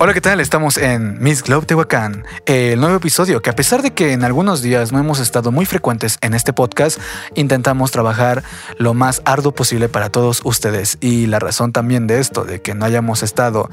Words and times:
Hola, 0.00 0.14
¿qué 0.14 0.20
tal? 0.20 0.38
Estamos 0.38 0.76
en 0.76 1.20
Miss 1.20 1.42
Globe 1.42 1.66
Tehuacán, 1.66 2.24
el 2.46 2.78
nuevo 2.78 2.94
episodio 2.94 3.42
que 3.42 3.50
a 3.50 3.56
pesar 3.56 3.82
de 3.82 3.90
que 3.90 4.12
en 4.12 4.22
algunos 4.22 4.62
días 4.62 4.92
no 4.92 5.00
hemos 5.00 5.18
estado 5.18 5.50
muy 5.50 5.66
frecuentes 5.66 6.18
en 6.20 6.34
este 6.34 6.52
podcast, 6.52 7.00
intentamos 7.34 7.90
trabajar 7.90 8.44
lo 8.76 8.94
más 8.94 9.22
arduo 9.24 9.50
posible 9.50 9.88
para 9.88 10.08
todos 10.10 10.42
ustedes. 10.44 10.98
Y 11.00 11.26
la 11.26 11.40
razón 11.40 11.72
también 11.72 12.06
de 12.06 12.20
esto, 12.20 12.44
de 12.44 12.62
que 12.62 12.76
no 12.76 12.84
hayamos 12.84 13.24
estado 13.24 13.70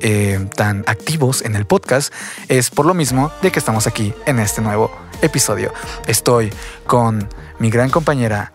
eh, 0.00 0.46
tan 0.54 0.84
activos 0.86 1.42
en 1.42 1.56
el 1.56 1.66
podcast, 1.66 2.14
es 2.46 2.70
por 2.70 2.86
lo 2.86 2.94
mismo 2.94 3.32
de 3.42 3.50
que 3.50 3.58
estamos 3.58 3.88
aquí 3.88 4.14
en 4.26 4.38
este 4.38 4.62
nuevo 4.62 4.96
episodio. 5.22 5.72
Estoy 6.06 6.52
con 6.86 7.28
mi 7.58 7.70
gran 7.70 7.90
compañera 7.90 8.52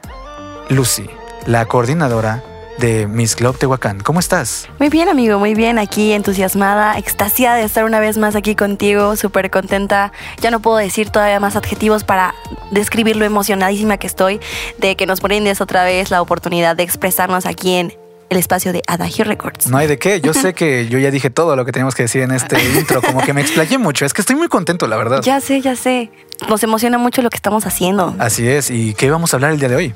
Lucy, 0.70 1.10
la 1.46 1.66
coordinadora 1.66 2.44
de 2.80 3.08
Miss 3.08 3.36
Globe 3.36 3.58
Tehuacán. 3.58 4.00
¿Cómo 4.00 4.20
estás? 4.20 4.68
Muy 4.80 4.90
bien, 4.90 5.10
amigo, 5.10 5.38
muy 5.40 5.54
bien. 5.54 5.78
Aquí 5.78 6.14
entusiasmada, 6.14 6.98
extasiada 6.98 7.58
de 7.58 7.64
estar 7.64 7.84
una 7.84 8.00
vez 8.00 8.18
más 8.18 8.36
aquí 8.36 8.56
contigo, 8.56 9.16
súper 9.16 9.50
contenta. 9.52 10.12
Ya 10.42 10.52
no 10.52 10.60
puedo 10.60 10.78
decir 10.78 11.10
todavía 11.10 11.40
más 11.40 11.56
adjetivos 11.56 12.04
para 12.04 12.34
describir 12.72 13.16
lo 13.16 13.26
emocionadísima 13.26 13.98
que 13.98 14.08
estoy 14.08 14.40
de 14.78 14.96
que 14.96 15.06
nos 15.06 15.22
brindes 15.22 15.62
otra 15.62 15.84
vez 15.84 16.12
la 16.12 16.22
oportunidad 16.22 16.76
de 16.76 16.84
expresarnos 16.84 17.46
aquí 17.46 17.76
en 17.76 17.94
el 18.30 18.38
espacio 18.38 18.74
de 18.74 18.84
Adagio 18.88 19.26
Records. 19.26 19.68
No 19.68 19.78
hay 19.78 19.88
de 19.88 19.98
qué. 19.98 20.22
Yo 20.22 20.34
sé 20.34 20.54
que 20.56 20.88
yo 20.88 21.00
ya 21.00 21.12
dije 21.12 21.30
todo 21.30 21.56
lo 21.56 21.66
que 21.66 21.72
teníamos 21.72 21.96
que 21.96 22.04
decir 22.04 22.22
en 22.22 22.32
este 22.32 22.58
intro, 22.78 23.02
como 23.02 23.22
que 23.22 23.34
me 23.34 23.42
explayé 23.42 23.78
mucho. 23.78 24.06
Es 24.06 24.14
que 24.14 24.22
estoy 24.22 24.36
muy 24.36 24.48
contento, 24.48 24.88
la 24.88 24.98
verdad. 24.98 25.22
Ya 25.24 25.42
sé, 25.42 25.62
ya 25.62 25.76
sé. 25.76 26.12
Nos 26.48 26.64
emociona 26.64 26.98
mucho 26.98 27.22
lo 27.22 27.30
que 27.30 27.36
estamos 27.36 27.66
haciendo. 27.66 28.16
Así 28.18 28.48
es. 28.48 28.70
¿Y 28.70 28.94
qué 28.94 29.12
vamos 29.12 29.34
a 29.34 29.38
hablar 29.38 29.52
el 29.52 29.60
día 29.60 29.68
de 29.68 29.76
hoy? 29.76 29.94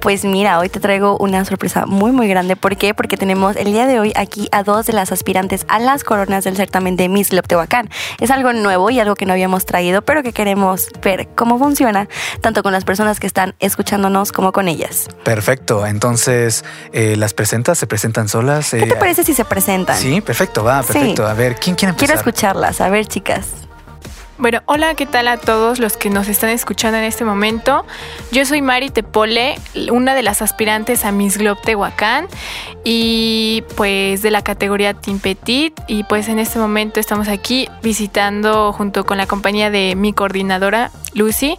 Pues 0.00 0.24
mira, 0.24 0.58
hoy 0.58 0.70
te 0.70 0.80
traigo 0.80 1.18
una 1.18 1.44
sorpresa 1.44 1.84
muy, 1.84 2.12
muy 2.12 2.28
grande. 2.28 2.56
¿Por 2.56 2.76
qué? 2.76 2.94
Porque 2.94 3.16
tenemos 3.16 3.56
el 3.56 3.66
día 3.66 3.86
de 3.86 4.00
hoy 4.00 4.12
aquí 4.16 4.48
a 4.52 4.62
dos 4.62 4.86
de 4.86 4.94
las 4.94 5.12
aspirantes 5.12 5.66
a 5.68 5.78
las 5.78 6.02
coronas 6.02 6.44
del 6.44 6.56
certamen 6.56 6.96
de 6.96 7.08
Miss 7.08 7.28
Tehuacán. 7.28 7.90
Es 8.20 8.30
algo 8.30 8.52
nuevo 8.52 8.90
y 8.90 9.00
algo 9.00 9.16
que 9.16 9.26
no 9.26 9.32
habíamos 9.32 9.66
traído, 9.66 10.02
pero 10.02 10.22
que 10.22 10.32
queremos 10.32 10.88
ver 11.02 11.28
cómo 11.34 11.58
funciona, 11.58 12.08
tanto 12.40 12.62
con 12.62 12.72
las 12.72 12.84
personas 12.84 13.20
que 13.20 13.26
están 13.26 13.54
escuchándonos 13.60 14.32
como 14.32 14.52
con 14.52 14.68
ellas. 14.68 15.08
Perfecto. 15.24 15.86
Entonces, 15.86 16.64
eh, 16.92 17.16
¿las 17.16 17.34
presentas? 17.34 17.71
¿Se 17.74 17.86
presentan 17.86 18.28
solas? 18.28 18.70
¿Qué 18.70 18.86
te 18.86 18.96
parece 18.96 19.24
si 19.24 19.34
se 19.34 19.44
presentan? 19.44 19.96
Sí, 19.96 20.20
perfecto, 20.20 20.64
va, 20.64 20.82
perfecto. 20.82 21.26
A 21.26 21.34
ver, 21.34 21.56
¿quién 21.56 21.76
quiere 21.76 21.90
empezar? 21.90 22.08
Quiero 22.08 22.14
escucharlas. 22.14 22.80
A 22.80 22.88
ver, 22.88 23.06
chicas. 23.06 23.48
Bueno, 24.42 24.60
hola, 24.66 24.96
¿qué 24.96 25.06
tal 25.06 25.28
a 25.28 25.36
todos 25.36 25.78
los 25.78 25.96
que 25.96 26.10
nos 26.10 26.26
están 26.26 26.50
escuchando 26.50 26.98
en 26.98 27.04
este 27.04 27.24
momento? 27.24 27.86
Yo 28.32 28.44
soy 28.44 28.60
Mari 28.60 28.90
Tepole, 28.90 29.54
una 29.92 30.16
de 30.16 30.22
las 30.24 30.42
aspirantes 30.42 31.04
a 31.04 31.12
Miss 31.12 31.38
Globe 31.38 31.60
Tehuacán 31.62 32.26
y 32.82 33.62
pues 33.76 34.20
de 34.22 34.32
la 34.32 34.42
categoría 34.42 34.94
Team 34.94 35.20
Petit 35.20 35.78
y 35.86 36.02
pues 36.02 36.26
en 36.26 36.40
este 36.40 36.58
momento 36.58 36.98
estamos 36.98 37.28
aquí 37.28 37.68
visitando 37.84 38.72
junto 38.72 39.06
con 39.06 39.16
la 39.16 39.26
compañía 39.26 39.70
de 39.70 39.94
mi 39.94 40.12
coordinadora 40.12 40.90
Lucy 41.14 41.56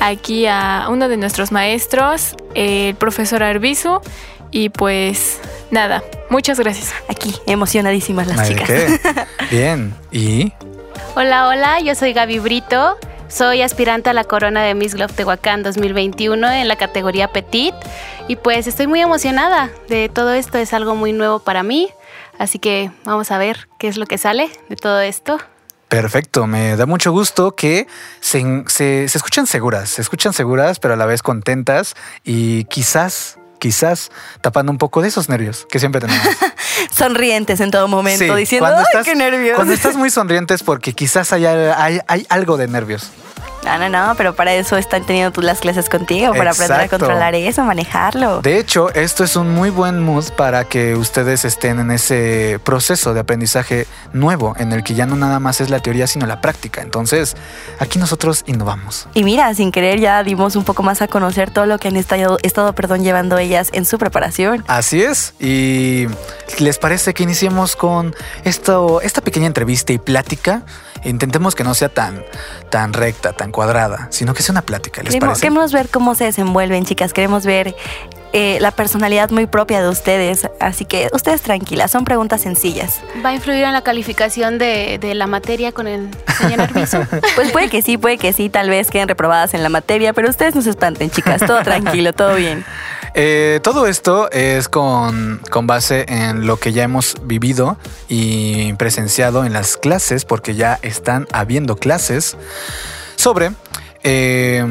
aquí 0.00 0.46
a 0.46 0.88
uno 0.90 1.08
de 1.08 1.16
nuestros 1.16 1.52
maestros, 1.52 2.34
el 2.54 2.96
profesor 2.96 3.44
Arbizu 3.44 4.02
y 4.50 4.68
pues 4.68 5.40
nada, 5.70 6.02
muchas 6.30 6.58
gracias. 6.58 6.92
Aquí, 7.08 7.34
emocionadísimas 7.46 8.26
las 8.26 8.38
Ay, 8.40 8.48
chicas. 8.48 8.68
¿qué? 8.68 9.00
Bien. 9.50 9.94
¿Y? 10.10 10.52
Hola, 11.14 11.48
hola, 11.48 11.80
yo 11.80 11.94
soy 11.94 12.12
Gaby 12.12 12.38
Brito. 12.38 12.98
Soy 13.28 13.62
aspirante 13.62 14.10
a 14.10 14.12
la 14.12 14.24
corona 14.24 14.62
de 14.62 14.74
Miss 14.74 14.94
Globe 14.94 15.12
Tehuacán 15.12 15.62
2021 15.62 16.48
en 16.52 16.68
la 16.68 16.76
categoría 16.76 17.28
Petit. 17.28 17.74
Y 18.28 18.36
pues 18.36 18.66
estoy 18.66 18.86
muy 18.86 19.00
emocionada 19.00 19.70
de 19.88 20.08
todo 20.08 20.32
esto, 20.32 20.58
es 20.58 20.72
algo 20.72 20.94
muy 20.94 21.12
nuevo 21.12 21.40
para 21.40 21.62
mí. 21.62 21.88
Así 22.38 22.58
que 22.58 22.90
vamos 23.04 23.30
a 23.30 23.38
ver 23.38 23.68
qué 23.78 23.88
es 23.88 23.96
lo 23.96 24.06
que 24.06 24.18
sale 24.18 24.50
de 24.68 24.76
todo 24.76 25.00
esto. 25.00 25.38
Perfecto, 25.88 26.46
me 26.46 26.76
da 26.76 26.84
mucho 26.86 27.12
gusto 27.12 27.54
que 27.54 27.86
se, 28.20 28.64
se, 28.66 29.08
se 29.08 29.18
escuchan 29.18 29.46
seguras, 29.46 29.88
se 29.88 30.02
escuchan 30.02 30.32
seguras, 30.32 30.80
pero 30.80 30.94
a 30.94 30.96
la 30.96 31.06
vez 31.06 31.22
contentas 31.22 31.94
y 32.24 32.64
quizás 32.64 33.38
quizás 33.58 34.10
tapando 34.40 34.70
un 34.72 34.78
poco 34.78 35.02
de 35.02 35.08
esos 35.08 35.28
nervios 35.28 35.66
que 35.70 35.78
siempre 35.78 36.00
tenemos. 36.00 36.26
Sonrientes 36.90 37.60
en 37.60 37.70
todo 37.70 37.88
momento, 37.88 38.24
Sí, 38.24 38.30
diciendo, 38.40 38.66
cuando 38.66 38.80
¡ay, 38.80 38.84
estás- 38.92 39.04
qué 39.04 39.14
nervios! 39.14 39.54
Cuando 39.56 39.74
estás 39.74 39.96
muy 39.96 40.10
sonrientes 40.10 40.62
porque 40.62 40.92
quizás 40.92 41.32
hay, 41.32 41.44
hay, 41.46 42.00
hay 42.06 42.26
algo 42.28 42.56
de 42.56 42.68
nervios. 42.68 43.10
No, 43.66 43.78
no, 43.78 43.88
no, 43.88 44.14
pero 44.14 44.34
para 44.34 44.54
eso 44.54 44.76
están 44.76 45.04
teniendo 45.04 45.32
tú 45.32 45.42
las 45.42 45.58
clases 45.58 45.88
contigo, 45.88 46.32
para 46.34 46.52
aprender 46.52 46.80
a 46.80 46.88
controlar 46.88 47.34
eso, 47.34 47.64
manejarlo. 47.64 48.40
De 48.40 48.58
hecho, 48.58 48.94
esto 48.94 49.24
es 49.24 49.34
un 49.34 49.50
muy 49.50 49.70
buen 49.70 50.00
mood 50.00 50.30
para 50.36 50.64
que 50.64 50.94
ustedes 50.94 51.44
estén 51.44 51.80
en 51.80 51.90
ese 51.90 52.60
proceso 52.62 53.12
de 53.12 53.20
aprendizaje 53.20 53.86
nuevo, 54.12 54.54
en 54.58 54.72
el 54.72 54.84
que 54.84 54.94
ya 54.94 55.04
no 55.04 55.16
nada 55.16 55.40
más 55.40 55.60
es 55.60 55.68
la 55.68 55.80
teoría, 55.80 56.06
sino 56.06 56.26
la 56.26 56.40
práctica. 56.40 56.80
Entonces, 56.80 57.36
aquí 57.80 57.98
nosotros 57.98 58.44
innovamos. 58.46 59.08
Y 59.14 59.24
mira, 59.24 59.52
sin 59.54 59.72
querer 59.72 59.98
ya 59.98 60.22
dimos 60.22 60.54
un 60.54 60.64
poco 60.64 60.84
más 60.84 61.02
a 61.02 61.08
conocer 61.08 61.50
todo 61.50 61.66
lo 61.66 61.78
que 61.78 61.88
han 61.88 61.96
estado, 61.96 62.38
estado 62.42 62.72
perdón, 62.72 63.02
llevando 63.02 63.36
ellas 63.36 63.70
en 63.72 63.84
su 63.84 63.98
preparación. 63.98 64.64
Así 64.68 65.02
es. 65.02 65.34
¿Y 65.40 66.06
les 66.58 66.78
parece 66.78 67.14
que 67.14 67.24
iniciemos 67.24 67.74
con 67.74 68.14
esto, 68.44 69.00
esta 69.00 69.20
pequeña 69.20 69.46
entrevista 69.46 69.92
y 69.92 69.98
plática? 69.98 70.62
Intentemos 71.04 71.54
que 71.54 71.64
no 71.64 71.74
sea 71.74 71.88
tan, 71.88 72.24
tan 72.70 72.92
recta, 72.92 73.32
tan 73.32 73.52
cuadrada, 73.52 74.08
sino 74.10 74.34
que 74.34 74.42
sea 74.42 74.52
una 74.52 74.62
plática. 74.62 75.02
¿Les 75.02 75.12
Queremos, 75.14 75.34
parece? 75.34 75.40
queremos 75.42 75.72
ver 75.72 75.88
cómo 75.88 76.14
se 76.14 76.24
desenvuelven, 76.24 76.84
chicas. 76.84 77.12
Queremos 77.12 77.44
ver 77.46 77.74
eh, 78.32 78.58
la 78.60 78.70
personalidad 78.70 79.30
muy 79.30 79.46
propia 79.46 79.82
de 79.82 79.88
ustedes. 79.88 80.48
Así 80.60 80.84
que 80.84 81.08
ustedes 81.12 81.42
tranquilas, 81.42 81.90
son 81.90 82.04
preguntas 82.04 82.40
sencillas. 82.40 83.00
¿Va 83.24 83.30
a 83.30 83.34
influir 83.34 83.64
en 83.64 83.72
la 83.72 83.82
calificación 83.82 84.58
de, 84.58 84.98
de 85.00 85.14
la 85.14 85.26
materia 85.26 85.72
con 85.72 85.86
el 85.86 86.10
señor 86.38 86.60
Arbizu? 86.60 86.98
Pues 87.34 87.52
puede 87.52 87.68
que 87.68 87.82
sí, 87.82 87.98
puede 87.98 88.18
que 88.18 88.32
sí, 88.32 88.48
tal 88.48 88.70
vez 88.70 88.90
queden 88.90 89.08
reprobadas 89.08 89.54
en 89.54 89.62
la 89.62 89.68
materia, 89.68 90.12
pero 90.12 90.28
ustedes 90.28 90.54
no 90.54 90.62
se 90.62 90.70
espanten, 90.70 91.10
chicas. 91.10 91.40
Todo 91.46 91.62
tranquilo, 91.62 92.12
todo 92.12 92.34
bien. 92.34 92.64
Eh, 93.18 93.60
todo 93.62 93.86
esto 93.86 94.30
es 94.30 94.68
con, 94.68 95.40
con 95.50 95.66
base 95.66 96.04
en 96.06 96.46
lo 96.46 96.58
que 96.58 96.74
ya 96.74 96.82
hemos 96.82 97.16
vivido 97.22 97.78
y 98.08 98.74
presenciado 98.74 99.46
en 99.46 99.54
las 99.54 99.78
clases, 99.78 100.26
porque 100.26 100.54
ya 100.54 100.78
están 100.82 101.26
habiendo 101.32 101.76
clases 101.76 102.36
sobre, 103.16 103.52
eh, 104.02 104.66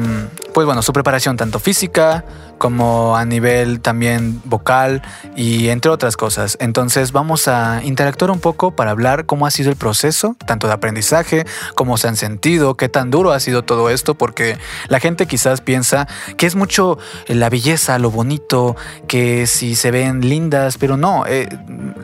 pues 0.54 0.64
bueno, 0.64 0.82
su 0.82 0.92
preparación 0.92 1.36
tanto 1.36 1.58
física 1.58 2.24
como 2.58 3.16
a 3.16 3.24
nivel 3.24 3.80
también 3.80 4.40
vocal 4.44 5.02
y 5.36 5.68
entre 5.68 5.90
otras 5.90 6.16
cosas. 6.16 6.56
Entonces 6.60 7.12
vamos 7.12 7.48
a 7.48 7.82
interactuar 7.82 8.30
un 8.30 8.40
poco 8.40 8.70
para 8.70 8.90
hablar 8.90 9.26
cómo 9.26 9.46
ha 9.46 9.50
sido 9.50 9.70
el 9.70 9.76
proceso, 9.76 10.36
tanto 10.46 10.66
de 10.66 10.72
aprendizaje, 10.72 11.44
cómo 11.74 11.96
se 11.96 12.08
han 12.08 12.16
sentido, 12.16 12.76
qué 12.76 12.88
tan 12.88 13.10
duro 13.10 13.32
ha 13.32 13.40
sido 13.40 13.62
todo 13.62 13.90
esto, 13.90 14.14
porque 14.14 14.58
la 14.88 15.00
gente 15.00 15.26
quizás 15.26 15.60
piensa 15.60 16.08
que 16.36 16.46
es 16.46 16.54
mucho 16.54 16.98
la 17.28 17.50
belleza, 17.50 17.98
lo 17.98 18.10
bonito, 18.10 18.76
que 19.08 19.46
si 19.46 19.74
se 19.74 19.90
ven 19.90 20.28
lindas, 20.28 20.78
pero 20.78 20.96
no, 20.96 21.26
eh, 21.26 21.48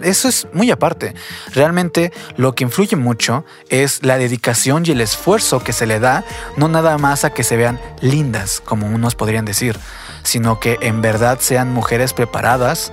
eso 0.03 0.29
es 0.29 0.47
muy 0.53 0.71
aparte. 0.71 1.15
Realmente 1.53 2.12
lo 2.37 2.55
que 2.55 2.65
influye 2.65 2.97
mucho 2.97 3.45
es 3.69 4.03
la 4.03 4.19
dedicación 4.19 4.85
y 4.87 4.91
el 4.91 5.01
esfuerzo 5.01 5.61
que 5.61 5.73
se 5.73 5.87
le 5.87 6.01
da, 6.01 6.25
no 6.57 6.69
nada 6.69 6.99
más 6.99 7.25
a 7.25 7.31
que 7.31 7.45
se 7.45 7.57
vean 7.57 7.81
lindas, 8.01 8.61
como 8.65 8.87
unos 8.87 9.15
podrían 9.15 9.45
decir, 9.45 9.79
sino 10.22 10.60
que 10.60 10.78
en 10.81 11.03
verdad 11.03 11.38
sean 11.41 11.72
mujeres 11.72 12.12
preparadas 12.12 12.93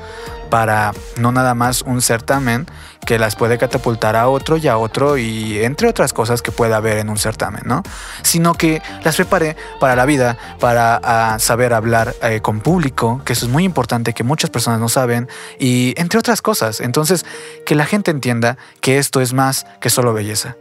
para 0.49 0.93
no 1.17 1.31
nada 1.31 1.53
más 1.53 1.81
un 1.83 2.01
certamen 2.01 2.65
que 3.05 3.17
las 3.17 3.35
puede 3.35 3.57
catapultar 3.57 4.15
a 4.15 4.27
otro 4.27 4.57
y 4.57 4.67
a 4.67 4.77
otro 4.77 5.17
y 5.17 5.63
entre 5.63 5.87
otras 5.87 6.13
cosas 6.13 6.41
que 6.41 6.51
pueda 6.51 6.77
haber 6.77 6.97
en 6.97 7.09
un 7.09 7.17
certamen, 7.17 7.61
¿no? 7.65 7.81
Sino 8.23 8.53
que 8.53 8.81
las 9.03 9.15
prepare 9.15 9.55
para 9.79 9.95
la 9.95 10.05
vida, 10.05 10.37
para 10.59 10.99
ah, 11.03 11.39
saber 11.39 11.73
hablar 11.73 12.15
eh, 12.21 12.41
con 12.41 12.59
público, 12.59 13.21
que 13.25 13.33
eso 13.33 13.45
es 13.45 13.51
muy 13.51 13.63
importante, 13.63 14.13
que 14.13 14.23
muchas 14.23 14.49
personas 14.49 14.79
no 14.79 14.89
saben, 14.89 15.27
y 15.59 15.93
entre 15.97 16.19
otras 16.19 16.41
cosas. 16.41 16.81
Entonces, 16.81 17.25
que 17.65 17.75
la 17.75 17.85
gente 17.85 18.11
entienda 18.11 18.57
que 18.81 18.97
esto 18.97 19.21
es 19.21 19.33
más 19.33 19.65
que 19.79 19.89
solo 19.89 20.13
belleza. 20.13 20.55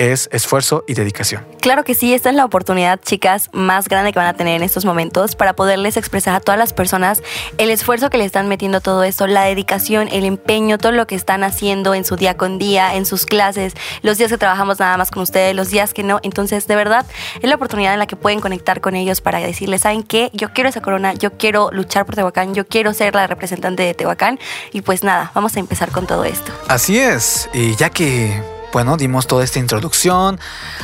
Es 0.00 0.30
esfuerzo 0.32 0.82
y 0.88 0.94
dedicación. 0.94 1.44
Claro 1.60 1.84
que 1.84 1.94
sí, 1.94 2.14
esta 2.14 2.30
es 2.30 2.34
la 2.34 2.46
oportunidad, 2.46 2.98
chicas, 3.04 3.50
más 3.52 3.86
grande 3.86 4.14
que 4.14 4.18
van 4.18 4.28
a 4.28 4.32
tener 4.32 4.56
en 4.56 4.62
estos 4.62 4.86
momentos 4.86 5.36
para 5.36 5.52
poderles 5.52 5.98
expresar 5.98 6.34
a 6.34 6.40
todas 6.40 6.58
las 6.58 6.72
personas 6.72 7.22
el 7.58 7.70
esfuerzo 7.70 8.08
que 8.08 8.16
le 8.16 8.24
están 8.24 8.48
metiendo 8.48 8.78
a 8.78 8.80
todo 8.80 9.04
esto, 9.04 9.26
la 9.26 9.42
dedicación, 9.42 10.08
el 10.10 10.24
empeño, 10.24 10.78
todo 10.78 10.92
lo 10.92 11.06
que 11.06 11.16
están 11.16 11.44
haciendo 11.44 11.92
en 11.92 12.06
su 12.06 12.16
día 12.16 12.38
con 12.38 12.56
día, 12.58 12.94
en 12.94 13.04
sus 13.04 13.26
clases, 13.26 13.74
los 14.00 14.16
días 14.16 14.30
que 14.30 14.38
trabajamos 14.38 14.78
nada 14.78 14.96
más 14.96 15.10
con 15.10 15.22
ustedes, 15.22 15.54
los 15.54 15.68
días 15.68 15.92
que 15.92 16.02
no. 16.02 16.18
Entonces, 16.22 16.66
de 16.66 16.76
verdad, 16.76 17.04
es 17.42 17.46
la 17.46 17.56
oportunidad 17.56 17.92
en 17.92 17.98
la 17.98 18.06
que 18.06 18.16
pueden 18.16 18.40
conectar 18.40 18.80
con 18.80 18.96
ellos 18.96 19.20
para 19.20 19.38
decirles, 19.38 19.82
¿saben 19.82 20.02
qué? 20.02 20.30
Yo 20.32 20.54
quiero 20.54 20.70
esa 20.70 20.80
corona, 20.80 21.12
yo 21.12 21.32
quiero 21.32 21.68
luchar 21.72 22.06
por 22.06 22.14
Tehuacán, 22.14 22.54
yo 22.54 22.66
quiero 22.66 22.94
ser 22.94 23.14
la 23.14 23.26
representante 23.26 23.82
de 23.82 23.92
Tehuacán. 23.92 24.38
Y 24.72 24.80
pues 24.80 25.04
nada, 25.04 25.30
vamos 25.34 25.54
a 25.56 25.60
empezar 25.60 25.90
con 25.90 26.06
todo 26.06 26.24
esto. 26.24 26.52
Así 26.68 26.98
es, 26.98 27.50
y 27.52 27.76
ya 27.76 27.90
que, 27.90 28.59
bueno, 28.72 28.96
dimos 28.96 29.26
toda 29.26 29.44
esta 29.44 29.58
introducción, 29.58 30.38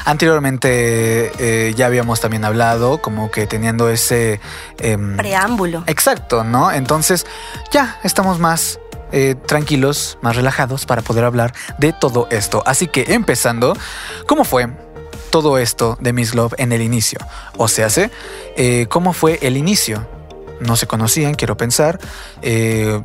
anteriormente 0.05 1.33
eh, 1.39 1.75
ya 1.75 1.87
habíamos 1.87 2.21
también 2.21 2.45
hablado, 2.45 2.99
como 2.99 3.31
que 3.31 3.47
teniendo 3.47 3.89
ese... 3.89 4.41
em, 4.79 5.17
Preámbulo. 5.17 5.85
Exacto, 5.87 6.45
¿no? 6.45 6.73
Entonces 6.73 7.27
ya 7.71 7.99
estamos 8.03 8.39
más 8.39 8.79
eh, 9.13 9.37
tranquilos, 9.47 10.19
más 10.21 10.37
relajados 10.37 10.85
para 10.85 11.03
poder 11.03 11.25
hablar 11.25 11.55
de 11.79 11.93
todo 11.93 12.27
esto. 12.31 12.63
Así 12.67 12.89
que 12.89 13.15
empezando, 13.15 13.77
¿cómo 14.27 14.45
fue 14.45 14.69
todo 15.31 15.59
esto 15.59 15.97
de 16.01 16.13
Miss 16.13 16.35
Love 16.35 16.55
en 16.59 16.73
el 16.73 16.83
inicio? 16.83 17.19
O 17.57 17.69
sea, 17.69 17.89
eh, 18.57 18.87
¿cómo 18.89 19.13
fue 19.13 19.39
el 19.43 19.57
inicio? 19.57 20.07
No 20.61 20.77
se 20.77 20.87
conocían, 20.87 21.35
quiero 21.35 21.57
pensar. 21.57 21.99
Eh, 22.43 23.01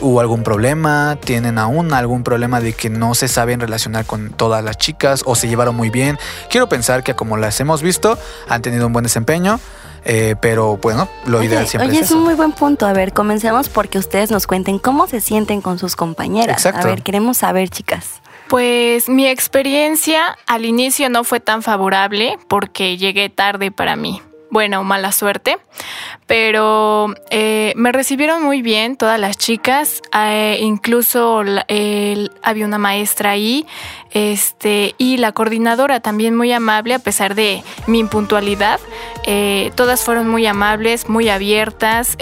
¿Hubo 0.00 0.20
algún 0.20 0.42
problema? 0.42 1.18
¿Tienen 1.22 1.58
aún 1.58 1.92
algún 1.92 2.24
problema 2.24 2.60
de 2.60 2.72
que 2.72 2.90
no 2.90 3.14
se 3.14 3.28
saben 3.28 3.60
relacionar 3.60 4.06
con 4.06 4.30
todas 4.30 4.64
las 4.64 4.78
chicas 4.78 5.22
o 5.26 5.34
se 5.34 5.48
llevaron 5.48 5.76
muy 5.76 5.90
bien? 5.90 6.18
Quiero 6.48 6.68
pensar 6.68 7.02
que 7.02 7.14
como 7.14 7.36
las 7.36 7.60
hemos 7.60 7.82
visto, 7.82 8.18
han 8.48 8.62
tenido 8.62 8.86
un 8.86 8.92
buen 8.92 9.02
desempeño. 9.02 9.60
Eh, 10.02 10.34
pero 10.40 10.78
bueno, 10.78 11.10
lo 11.26 11.42
ideal 11.42 11.66
siempre 11.66 11.90
oye, 11.90 11.98
es, 11.98 12.06
es 12.06 12.12
un 12.12 12.24
muy 12.24 12.32
buen 12.32 12.52
punto. 12.52 12.86
A 12.86 12.94
ver, 12.94 13.12
comencemos 13.12 13.68
porque 13.68 13.98
ustedes 13.98 14.30
nos 14.30 14.46
cuenten 14.46 14.78
cómo 14.78 15.06
se 15.06 15.20
sienten 15.20 15.60
con 15.60 15.78
sus 15.78 15.94
compañeras. 15.94 16.56
Exacto. 16.56 16.86
A 16.86 16.90
ver, 16.90 17.02
queremos 17.02 17.36
saber, 17.36 17.68
chicas. 17.68 18.22
Pues 18.48 19.10
mi 19.10 19.26
experiencia 19.26 20.38
al 20.46 20.64
inicio 20.64 21.10
no 21.10 21.22
fue 21.22 21.38
tan 21.38 21.62
favorable 21.62 22.38
porque 22.48 22.96
llegué 22.96 23.28
tarde 23.28 23.70
para 23.70 23.94
mí 23.94 24.22
buena 24.50 24.80
o 24.80 24.84
mala 24.84 25.12
suerte, 25.12 25.58
pero 26.26 27.14
eh, 27.30 27.72
me 27.76 27.92
recibieron 27.92 28.42
muy 28.42 28.62
bien 28.62 28.96
todas 28.96 29.18
las 29.18 29.36
chicas, 29.36 30.02
eh, 30.14 30.58
incluso 30.60 31.42
había 32.42 32.66
una 32.66 32.78
maestra 32.78 33.30
ahí, 33.30 33.66
este, 34.12 34.94
y 34.98 35.18
la 35.18 35.32
coordinadora 35.32 36.00
también 36.00 36.36
muy 36.36 36.52
amable 36.52 36.94
a 36.94 36.98
pesar 36.98 37.34
de 37.34 37.62
mi 37.86 38.00
impuntualidad. 38.00 38.80
Eh, 39.24 39.70
todas 39.74 40.02
fueron 40.02 40.28
muy 40.28 40.46
amables, 40.46 41.08
muy 41.08 41.28
abiertas. 41.28 42.16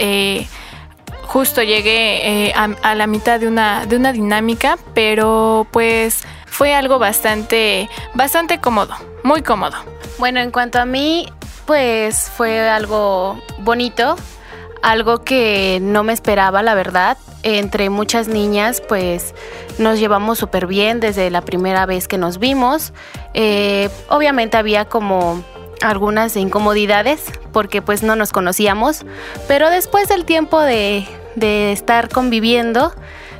justo 1.22 1.62
llegué 1.62 2.52
a, 2.54 2.64
a, 2.82 2.94
la 2.94 3.06
mitad 3.06 3.38
de 3.40 3.48
una, 3.48 3.84
de 3.86 3.96
una 3.96 4.12
dinámica, 4.12 4.78
pero 4.94 5.66
pues 5.70 6.24
fue 6.46 6.74
algo 6.74 6.98
bastante, 6.98 7.88
bastante 8.14 8.58
cómodo, 8.58 8.94
muy 9.22 9.42
cómodo. 9.42 9.76
Bueno, 10.18 10.40
en 10.40 10.50
cuanto 10.50 10.80
a 10.80 10.84
mí, 10.84 11.28
pues 11.68 12.30
fue 12.34 12.66
algo 12.66 13.38
bonito, 13.58 14.16
algo 14.80 15.22
que 15.22 15.80
no 15.82 16.02
me 16.02 16.14
esperaba, 16.14 16.62
la 16.62 16.74
verdad. 16.74 17.18
Entre 17.42 17.90
muchas 17.90 18.26
niñas, 18.26 18.82
pues 18.88 19.34
nos 19.76 19.98
llevamos 19.98 20.38
súper 20.38 20.66
bien 20.66 20.98
desde 20.98 21.28
la 21.30 21.42
primera 21.42 21.84
vez 21.84 22.08
que 22.08 22.16
nos 22.16 22.38
vimos. 22.38 22.94
Eh, 23.34 23.90
obviamente 24.08 24.56
había 24.56 24.86
como 24.86 25.44
algunas 25.82 26.36
incomodidades 26.36 27.22
porque 27.52 27.82
pues 27.82 28.02
no 28.02 28.16
nos 28.16 28.32
conocíamos, 28.32 29.04
pero 29.46 29.68
después 29.68 30.08
del 30.08 30.24
tiempo 30.24 30.62
de, 30.62 31.06
de 31.36 31.72
estar 31.72 32.08
conviviendo, 32.08 32.94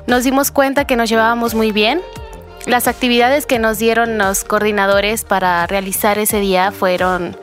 nos 0.07 0.25
dimos 0.25 0.51
cuenta 0.51 0.87
que 0.87 0.97
nos 0.97 1.09
llevábamos 1.09 1.55
muy 1.55 1.73
bien. 1.73 2.03
Las 2.67 2.89
actividades 2.89 3.47
que 3.47 3.59
nos 3.59 3.79
dieron 3.79 4.19
los 4.19 4.45
coordinadores 4.45 5.25
para 5.25 5.67
realizar 5.67 6.19
ese 6.19 6.41
día 6.41 6.73
fueron 6.73 7.35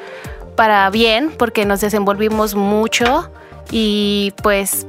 para 0.56 0.90
bien 0.90 1.31
porque 1.38 1.66
nos 1.66 1.81
desenvolvimos 1.81 2.56
mucho 2.56 3.30
y 3.72 4.34
pues 4.42 4.86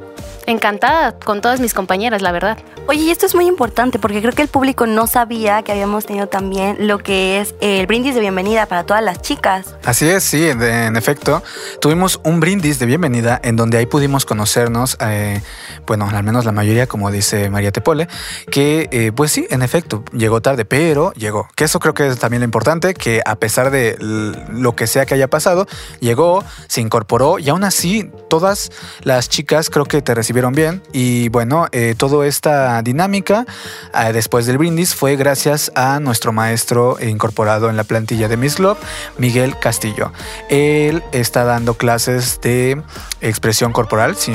encantada 0.47 1.19
con 1.19 1.41
todas 1.41 1.61
mis 1.61 1.75
compañeras, 1.75 2.23
la 2.23 2.33
verdad. 2.33 2.59
Oye, 2.89 3.01
y 3.01 3.11
esto 3.11 3.27
es 3.27 3.35
muy 3.35 3.47
importante 3.47 3.99
porque 3.99 4.21
creo 4.21 4.33
que 4.33 4.43
el 4.43 4.49
público 4.49 4.87
no 4.87 5.09
sabía 5.09 5.63
que 5.63 5.73
habíamos 5.73 6.07
tenido 6.07 6.29
también 6.29 6.87
lo 6.87 6.99
que 6.99 7.41
es 7.41 7.55
el 7.61 7.87
brindis 7.87 8.15
de 8.15 8.21
bienvenida 8.21 8.67
para 8.67 8.85
todas 8.85 9.03
las 9.03 9.21
chicas. 9.21 9.75
Así 9.85 10.09
es, 10.09 10.23
sí, 10.23 10.47
en, 10.49 10.97
efecto. 10.97 11.43
Tuvimos 11.81 12.21
un 12.23 12.39
brindis 12.39 12.79
de 12.79 12.87
bienvenida 12.87 13.41
en 13.43 13.57
donde 13.57 13.79
ahí 13.79 13.87
pudimos 13.87 14.25
conocernos, 14.25 14.97
eh, 15.01 15.43
bueno, 15.87 16.09
al 16.09 16.23
menos 16.23 16.45
la 16.45 16.53
mayoría, 16.53 16.87
como 16.87 17.11
dice 17.11 17.51
María 17.51 17.73
Tepole, 17.73 18.07
que 18.51 18.89
eh, 18.93 19.11
pues 19.15 19.33
sí, 19.33 19.47
en 19.51 19.63
efecto, 19.63 20.05
llegó 20.13 20.41
tarde, 20.41 20.65
pero 20.65 21.13
llegó. 21.15 21.49
Que 21.57 21.65
eso 21.65 21.81
creo 21.81 21.93
que 21.93 22.07
es 22.07 22.19
también 22.19 22.41
lo 22.41 22.45
importante, 22.45 22.95
que 22.95 23.21
a 23.27 23.35
pesar 23.35 23.73
de 23.73 23.97
lo 23.99 24.77
que 24.77 24.87
sea 24.87 25.07
que 25.07 25.15
haya 25.15 25.29
pasado, 25.29 25.67
llegó, 25.99 26.45
se 26.69 26.81
incorporó 26.81 27.41
y 27.41 27.49
aún 27.49 27.65
así 27.65 28.11
todas 28.31 28.66
las 29.03 29.29
chicas 29.29 29.71
creo 29.71 29.85
que 29.85 30.03
te 30.03 30.15
recibieron 30.15 30.53
bien. 30.53 30.83
Y 30.93 31.29
bueno, 31.29 31.67
eh, 31.73 31.95
toda 31.97 32.27
esta 32.27 32.81
dinámica 32.83 33.47
eh, 33.95 34.13
después 34.13 34.47
del 34.47 34.59
brindis 34.59 34.95
fue 34.95 35.17
gracias 35.17 35.73
a 35.75 36.01
nuestro 36.01 36.33
maestro 36.33 36.97
incorporado 37.03 37.71
en 37.71 37.77
la 37.77 37.85
plantilla 37.85 38.29
de 38.29 38.37
Miss 38.37 38.57
Club, 38.57 38.77
Miguel 39.19 39.59
Castillo. 39.59 40.13
Él 40.49 41.03
está 41.13 41.45
dando 41.45 41.75
clases 41.75 42.41
de 42.41 42.83
expresión 43.21 43.73
corporal, 43.73 44.17
si, 44.17 44.35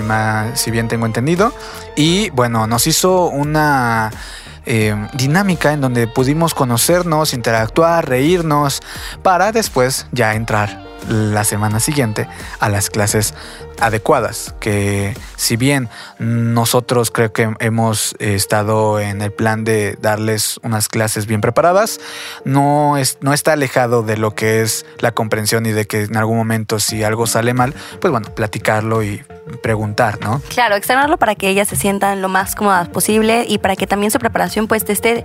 si 0.53 0.71
bien 0.71 0.87
tengo 0.87 1.05
entendido. 1.05 1.53
Y 1.95 2.29
bueno, 2.31 2.67
nos 2.67 2.87
hizo 2.87 3.27
una... 3.27 4.11
Eh, 4.67 4.95
dinámica 5.15 5.73
en 5.73 5.81
donde 5.81 6.05
pudimos 6.05 6.53
conocernos, 6.53 7.33
interactuar, 7.33 8.07
reírnos, 8.07 8.79
para 9.23 9.51
después 9.51 10.05
ya 10.11 10.35
entrar 10.35 10.90
la 11.09 11.43
semana 11.43 11.79
siguiente 11.79 12.27
a 12.59 12.69
las 12.69 12.89
clases 12.89 13.33
adecuadas, 13.79 14.53
que 14.59 15.15
si 15.35 15.57
bien 15.57 15.89
nosotros 16.19 17.09
creo 17.11 17.33
que 17.33 17.51
hemos 17.59 18.15
estado 18.19 18.99
en 18.99 19.21
el 19.21 19.31
plan 19.31 19.63
de 19.63 19.97
darles 19.99 20.59
unas 20.63 20.87
clases 20.87 21.25
bien 21.25 21.41
preparadas, 21.41 21.99
no, 22.45 22.97
es, 22.97 23.17
no 23.21 23.33
está 23.33 23.53
alejado 23.53 24.03
de 24.03 24.17
lo 24.17 24.35
que 24.35 24.61
es 24.61 24.85
la 24.99 25.11
comprensión 25.11 25.65
y 25.65 25.71
de 25.71 25.85
que 25.87 26.03
en 26.03 26.15
algún 26.15 26.37
momento 26.37 26.79
si 26.79 27.03
algo 27.03 27.25
sale 27.25 27.53
mal, 27.53 27.73
pues 27.99 28.11
bueno, 28.11 28.33
platicarlo 28.35 29.03
y 29.03 29.23
preguntar, 29.63 30.19
¿no? 30.21 30.41
Claro, 30.49 30.75
externarlo 30.75 31.17
para 31.17 31.35
que 31.35 31.49
ellas 31.49 31.67
se 31.67 31.75
sientan 31.75 32.21
lo 32.21 32.29
más 32.29 32.55
cómodas 32.55 32.87
posible 32.89 33.45
y 33.47 33.57
para 33.57 33.75
que 33.75 33.87
también 33.87 34.11
su 34.11 34.19
preparación 34.19 34.67
pues 34.67 34.83
esté 34.87 35.23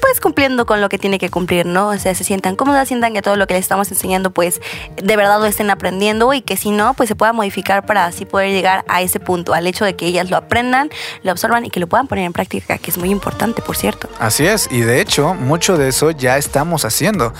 pues 0.00 0.20
cumpliendo 0.20 0.66
con 0.66 0.80
lo 0.80 0.88
que 0.88 0.98
tiene 0.98 1.18
que 1.18 1.30
cumplir, 1.30 1.66
¿no? 1.66 1.88
O 1.88 1.98
sea, 1.98 2.14
se 2.14 2.24
sientan 2.24 2.56
cómodas, 2.56 2.88
sientan 2.88 3.12
que 3.14 3.22
todo 3.22 3.36
lo 3.36 3.46
que 3.46 3.54
les 3.54 3.62
estamos 3.62 3.90
enseñando 3.90 4.30
pues 4.30 4.60
de 5.02 5.16
verdad 5.16 5.38
lo 5.40 5.46
estén 5.46 5.70
aprendiendo 5.70 6.32
y 6.32 6.40
que 6.40 6.56
si 6.56 6.70
no, 6.70 6.94
pues 6.94 7.08
se 7.08 7.14
pueda 7.14 7.32
modificar 7.32 7.86
para 7.86 8.06
así 8.06 8.24
poder 8.24 8.50
llegar 8.50 8.84
a 8.88 9.02
ese 9.02 9.20
punto, 9.20 9.54
al 9.54 9.66
hecho 9.66 9.84
de 9.84 9.96
que 9.96 10.06
ellas 10.06 10.30
lo 10.30 10.36
aprendan, 10.36 10.90
lo 11.22 11.30
absorban 11.30 11.64
y 11.64 11.70
que 11.70 11.80
lo 11.80 11.86
puedan 11.86 12.06
poner 12.06 12.24
en 12.24 12.32
práctica, 12.32 12.78
que 12.78 12.90
es 12.90 12.98
muy 12.98 13.10
importante, 13.10 13.62
por 13.62 13.76
cierto. 13.76 14.08
Así 14.18 14.46
es, 14.46 14.68
y 14.70 14.80
de 14.80 15.00
hecho, 15.00 15.34
mucho 15.34 15.76
de 15.76 15.88
eso 15.88 16.10
ya 16.10 16.38
estamos 16.38 16.84
haciendo. 16.84 17.32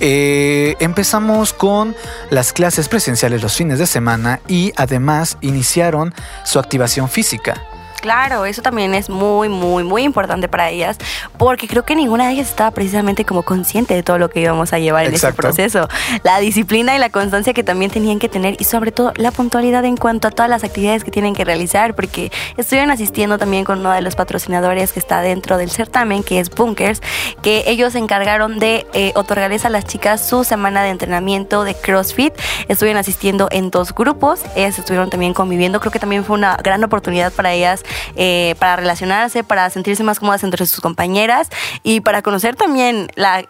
Eh, 0.00 0.76
empezamos 0.80 1.52
con 1.52 1.94
las 2.30 2.52
clases 2.52 2.88
presenciales 2.88 3.42
los 3.42 3.56
fines 3.56 3.78
de 3.78 3.86
semana 3.86 4.40
y 4.48 4.72
además 4.76 5.38
iniciaron 5.40 6.14
su 6.44 6.58
activación 6.58 7.08
física. 7.08 7.62
Claro, 8.00 8.46
eso 8.46 8.62
también 8.62 8.94
es 8.94 9.10
muy, 9.10 9.48
muy, 9.48 9.84
muy 9.84 10.02
importante 10.02 10.48
para 10.48 10.70
ellas, 10.70 10.96
porque 11.36 11.68
creo 11.68 11.84
que 11.84 11.94
ninguna 11.94 12.26
de 12.26 12.34
ellas 12.34 12.48
estaba 12.48 12.70
precisamente 12.70 13.24
como 13.24 13.42
consciente 13.42 13.94
de 13.94 14.02
todo 14.02 14.18
lo 14.18 14.30
que 14.30 14.40
íbamos 14.40 14.72
a 14.72 14.78
llevar 14.78 15.06
en 15.06 15.14
ese 15.14 15.32
proceso. 15.32 15.88
La 16.22 16.38
disciplina 16.38 16.96
y 16.96 16.98
la 16.98 17.10
constancia 17.10 17.52
que 17.52 17.62
también 17.62 17.90
tenían 17.90 18.18
que 18.18 18.28
tener 18.28 18.56
y 18.58 18.64
sobre 18.64 18.90
todo 18.90 19.12
la 19.16 19.30
puntualidad 19.30 19.84
en 19.84 19.96
cuanto 19.96 20.28
a 20.28 20.30
todas 20.30 20.48
las 20.48 20.64
actividades 20.64 21.04
que 21.04 21.10
tienen 21.10 21.34
que 21.34 21.44
realizar, 21.44 21.94
porque 21.94 22.32
estuvieron 22.56 22.90
asistiendo 22.90 23.38
también 23.38 23.64
con 23.64 23.80
uno 23.80 23.92
de 23.92 24.00
los 24.00 24.16
patrocinadores 24.16 24.92
que 24.92 24.98
está 24.98 25.20
dentro 25.20 25.58
del 25.58 25.70
certamen, 25.70 26.22
que 26.22 26.40
es 26.40 26.50
Bunkers, 26.50 27.02
que 27.42 27.64
ellos 27.66 27.92
se 27.92 27.98
encargaron 27.98 28.58
de 28.58 28.86
eh, 28.94 29.12
otorgarles 29.14 29.64
a 29.64 29.68
las 29.68 29.84
chicas 29.84 30.26
su 30.26 30.44
semana 30.44 30.82
de 30.82 30.90
entrenamiento 30.90 31.64
de 31.64 31.74
CrossFit. 31.74 32.32
Estuvieron 32.68 32.98
asistiendo 32.98 33.48
en 33.50 33.70
dos 33.70 33.94
grupos, 33.94 34.40
ellas 34.56 34.78
estuvieron 34.78 35.10
también 35.10 35.34
conviviendo, 35.34 35.80
creo 35.80 35.92
que 35.92 35.98
también 35.98 36.24
fue 36.24 36.36
una 36.36 36.56
gran 36.56 36.82
oportunidad 36.82 37.32
para 37.32 37.52
ellas 37.52 37.84
eh, 38.16 38.54
para 38.58 38.76
relacionarse, 38.76 39.44
para 39.44 39.70
sentirse 39.70 40.02
más 40.02 40.18
cómodas 40.20 40.44
entre 40.44 40.66
sus 40.66 40.80
compañeras 40.80 41.48
y 41.82 42.00
para 42.00 42.22
conocer 42.22 42.56
también 42.56 43.08
la, 43.14 43.40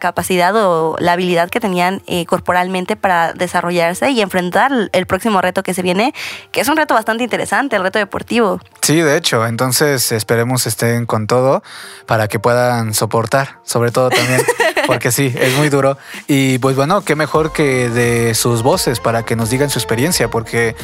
capacidad 0.00 0.54
o 0.56 0.96
la 0.98 1.12
habilidad 1.12 1.50
que 1.50 1.60
tenían 1.60 2.02
eh, 2.06 2.26
corporalmente 2.26 2.96
para 2.96 3.32
desarrollarse 3.32 4.10
y 4.10 4.20
enfrentar 4.20 4.72
el 4.92 5.06
próximo 5.06 5.40
reto 5.40 5.62
que 5.62 5.74
se 5.74 5.82
viene, 5.82 6.14
que 6.52 6.60
es 6.60 6.68
un 6.68 6.76
reto 6.76 6.94
bastante 6.94 7.24
interesante, 7.24 7.76
el 7.76 7.82
reto 7.82 7.98
deportivo. 7.98 8.60
Sí, 8.82 8.96
de 8.96 9.16
hecho, 9.16 9.46
entonces 9.46 10.12
esperemos 10.12 10.66
estén 10.66 11.06
con 11.06 11.26
todo 11.26 11.62
para 12.06 12.28
que 12.28 12.38
puedan 12.38 12.94
soportar, 12.94 13.60
sobre 13.62 13.90
todo 13.90 14.10
también, 14.10 14.42
porque 14.86 15.12
sí, 15.12 15.32
es 15.38 15.56
muy 15.56 15.68
duro. 15.68 15.98
Y 16.26 16.58
pues 16.58 16.76
bueno, 16.76 17.02
qué 17.02 17.14
mejor 17.14 17.52
que 17.52 17.88
de 17.88 18.34
sus 18.34 18.62
voces 18.62 19.00
para 19.00 19.24
que 19.24 19.36
nos 19.36 19.50
digan 19.50 19.70
su 19.70 19.78
experiencia, 19.78 20.28
porque 20.28 20.74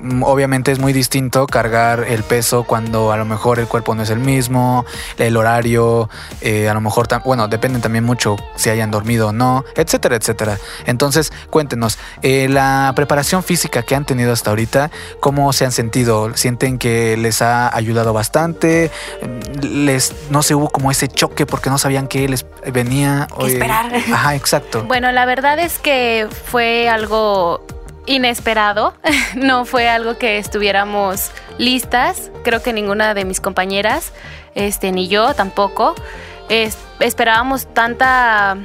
mm, 0.00 0.22
obviamente 0.22 0.72
es 0.72 0.78
muy 0.78 0.92
distinto 0.92 1.46
cargar 1.46 2.04
el 2.08 2.22
peso 2.22 2.41
cuando 2.66 3.12
a 3.12 3.16
lo 3.16 3.24
mejor 3.24 3.58
el 3.58 3.66
cuerpo 3.66 3.94
no 3.94 4.02
es 4.02 4.10
el 4.10 4.18
mismo, 4.18 4.84
el 5.18 5.36
horario, 5.36 6.08
eh, 6.40 6.68
a 6.68 6.74
lo 6.74 6.80
mejor, 6.80 7.08
bueno, 7.24 7.48
depende 7.48 7.78
también 7.80 8.04
mucho 8.04 8.36
si 8.56 8.70
hayan 8.70 8.90
dormido 8.90 9.28
o 9.28 9.32
no, 9.32 9.64
etcétera, 9.74 10.16
etcétera. 10.16 10.58
Entonces, 10.86 11.32
cuéntenos, 11.50 11.98
eh, 12.22 12.48
la 12.48 12.92
preparación 12.94 13.42
física 13.42 13.82
que 13.82 13.94
han 13.94 14.04
tenido 14.04 14.32
hasta 14.32 14.50
ahorita, 14.50 14.90
¿cómo 15.20 15.52
se 15.52 15.64
han 15.64 15.72
sentido? 15.72 16.34
¿Sienten 16.36 16.78
que 16.78 17.16
les 17.16 17.42
ha 17.42 17.74
ayudado 17.74 18.12
bastante? 18.12 18.90
¿Les, 19.62 20.12
no 20.30 20.42
se 20.42 20.54
hubo 20.54 20.68
como 20.68 20.90
ese 20.90 21.08
choque 21.08 21.46
porque 21.46 21.70
no 21.70 21.78
sabían 21.78 22.08
qué 22.08 22.28
les 22.28 22.46
venía? 22.72 23.28
¿Qué 23.38 23.46
esperar? 23.46 23.94
Ajá, 23.94 24.34
exacto. 24.34 24.84
Bueno, 24.84 25.12
la 25.12 25.24
verdad 25.24 25.58
es 25.58 25.78
que 25.78 26.28
fue 26.46 26.88
algo 26.88 27.64
inesperado, 28.06 28.94
no 29.36 29.64
fue 29.64 29.88
algo 29.88 30.18
que 30.18 30.38
estuviéramos 30.38 31.30
listas, 31.58 32.30
creo 32.44 32.62
que 32.62 32.72
ninguna 32.72 33.14
de 33.14 33.24
mis 33.24 33.40
compañeras, 33.40 34.12
este, 34.54 34.92
ni 34.92 35.08
yo 35.08 35.34
tampoco. 35.34 35.94
esperábamos 37.00 37.66
tanta 37.72 38.58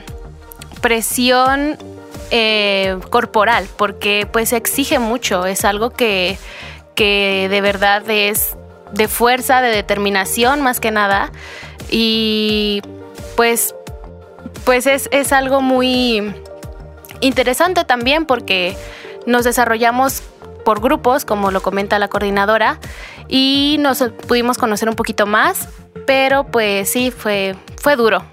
presión 0.81 1.77
eh, 2.31 2.97
corporal, 3.09 3.67
porque 3.77 4.27
pues 4.31 4.53
exige 4.53 4.99
mucho, 4.99 5.45
es 5.45 5.63
algo 5.63 5.91
que, 5.91 6.37
que 6.95 7.47
de 7.49 7.61
verdad 7.61 8.09
es 8.09 8.57
de 8.91 9.07
fuerza, 9.07 9.61
de 9.61 9.69
determinación 9.69 10.61
más 10.61 10.79
que 10.79 10.91
nada. 10.91 11.31
Y 11.89 12.81
pues, 13.35 13.75
pues 14.65 14.87
es, 14.87 15.07
es 15.11 15.31
algo 15.31 15.61
muy 15.61 16.33
interesante 17.21 17.85
también 17.85 18.25
porque 18.25 18.75
nos 19.27 19.43
desarrollamos 19.43 20.23
por 20.65 20.81
grupos, 20.81 21.23
como 21.23 21.51
lo 21.51 21.61
comenta 21.61 21.99
la 21.99 22.07
coordinadora, 22.07 22.79
y 23.27 23.77
nos 23.79 24.03
pudimos 24.27 24.57
conocer 24.57 24.89
un 24.89 24.95
poquito 24.95 25.27
más, 25.27 25.69
pero 26.07 26.45
pues 26.45 26.89
sí, 26.89 27.11
fue, 27.11 27.55
fue 27.79 27.95
duro, 27.95 28.23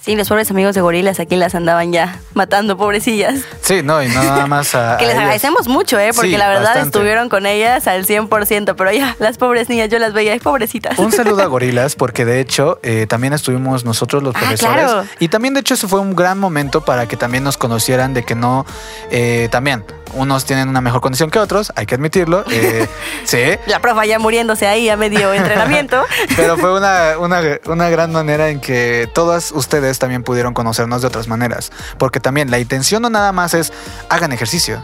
Sí, 0.00 0.14
los 0.14 0.28
pobres 0.28 0.50
amigos 0.50 0.74
de 0.74 0.80
gorilas 0.80 1.18
aquí 1.18 1.36
las 1.36 1.54
andaban 1.54 1.92
ya 1.92 2.20
matando, 2.32 2.78
pobrecillas. 2.78 3.40
Sí, 3.60 3.82
no, 3.82 4.02
y 4.02 4.08
no 4.08 4.22
nada 4.22 4.46
más 4.46 4.74
a. 4.74 4.96
que 4.98 5.06
les 5.06 5.16
agradecemos 5.16 5.68
mucho, 5.68 5.98
¿eh? 5.98 6.12
Porque 6.14 6.38
la 6.38 6.48
verdad 6.48 6.78
estuvieron 6.78 7.28
con 7.28 7.46
ellas 7.46 7.86
al 7.86 8.06
100%, 8.06 8.74
pero 8.76 8.92
ya, 8.92 9.16
las 9.18 9.38
pobres 9.38 9.68
niñas, 9.68 9.88
yo 9.90 9.98
las 9.98 10.12
veía, 10.12 10.34
pobrecitas. 10.38 10.98
Un 10.98 11.12
saludo 11.12 11.42
a 11.42 11.46
gorilas, 11.48 11.96
porque 11.96 12.24
de 12.24 12.40
hecho 12.40 12.78
eh, 12.82 13.06
también 13.06 13.32
estuvimos 13.32 13.84
nosotros 13.84 14.22
los 14.22 14.34
ah, 14.36 14.38
profesores. 14.38 15.10
Y 15.18 15.28
también, 15.28 15.52
de 15.52 15.60
hecho, 15.60 15.74
eso 15.74 15.88
fue 15.88 16.00
un 16.00 16.14
gran 16.14 16.38
momento 16.38 16.84
para 16.84 17.06
que 17.06 17.16
también 17.16 17.42
nos 17.42 17.58
conocieran 17.58 18.14
de 18.14 18.22
que 18.22 18.36
no. 18.36 18.64
Eh, 19.10 19.48
también 19.50 19.84
unos 20.14 20.44
tienen 20.44 20.68
una 20.68 20.80
mejor 20.80 21.00
condición 21.00 21.30
que 21.30 21.38
otros, 21.38 21.72
hay 21.76 21.86
que 21.86 21.94
admitirlo. 21.94 22.44
Eh, 22.50 22.88
sí. 23.24 23.42
La 23.66 23.80
profa 23.80 24.04
ya 24.04 24.18
muriéndose 24.18 24.66
ahí 24.66 24.88
a 24.88 24.96
medio 24.96 25.32
entrenamiento. 25.34 26.02
Pero 26.36 26.56
fue 26.56 26.76
una, 26.76 27.18
una, 27.18 27.40
una, 27.66 27.88
gran 27.88 28.12
manera 28.12 28.50
en 28.50 28.60
que 28.60 29.08
todas 29.14 29.52
ustedes 29.52 29.98
también 29.98 30.22
pudieron 30.22 30.54
conocernos 30.54 31.02
de 31.02 31.08
otras 31.08 31.28
maneras. 31.28 31.72
Porque 31.98 32.20
también 32.20 32.50
la 32.50 32.58
intención 32.58 33.02
no 33.02 33.10
nada 33.10 33.32
más 33.32 33.54
es 33.54 33.72
hagan 34.08 34.32
ejercicio. 34.32 34.82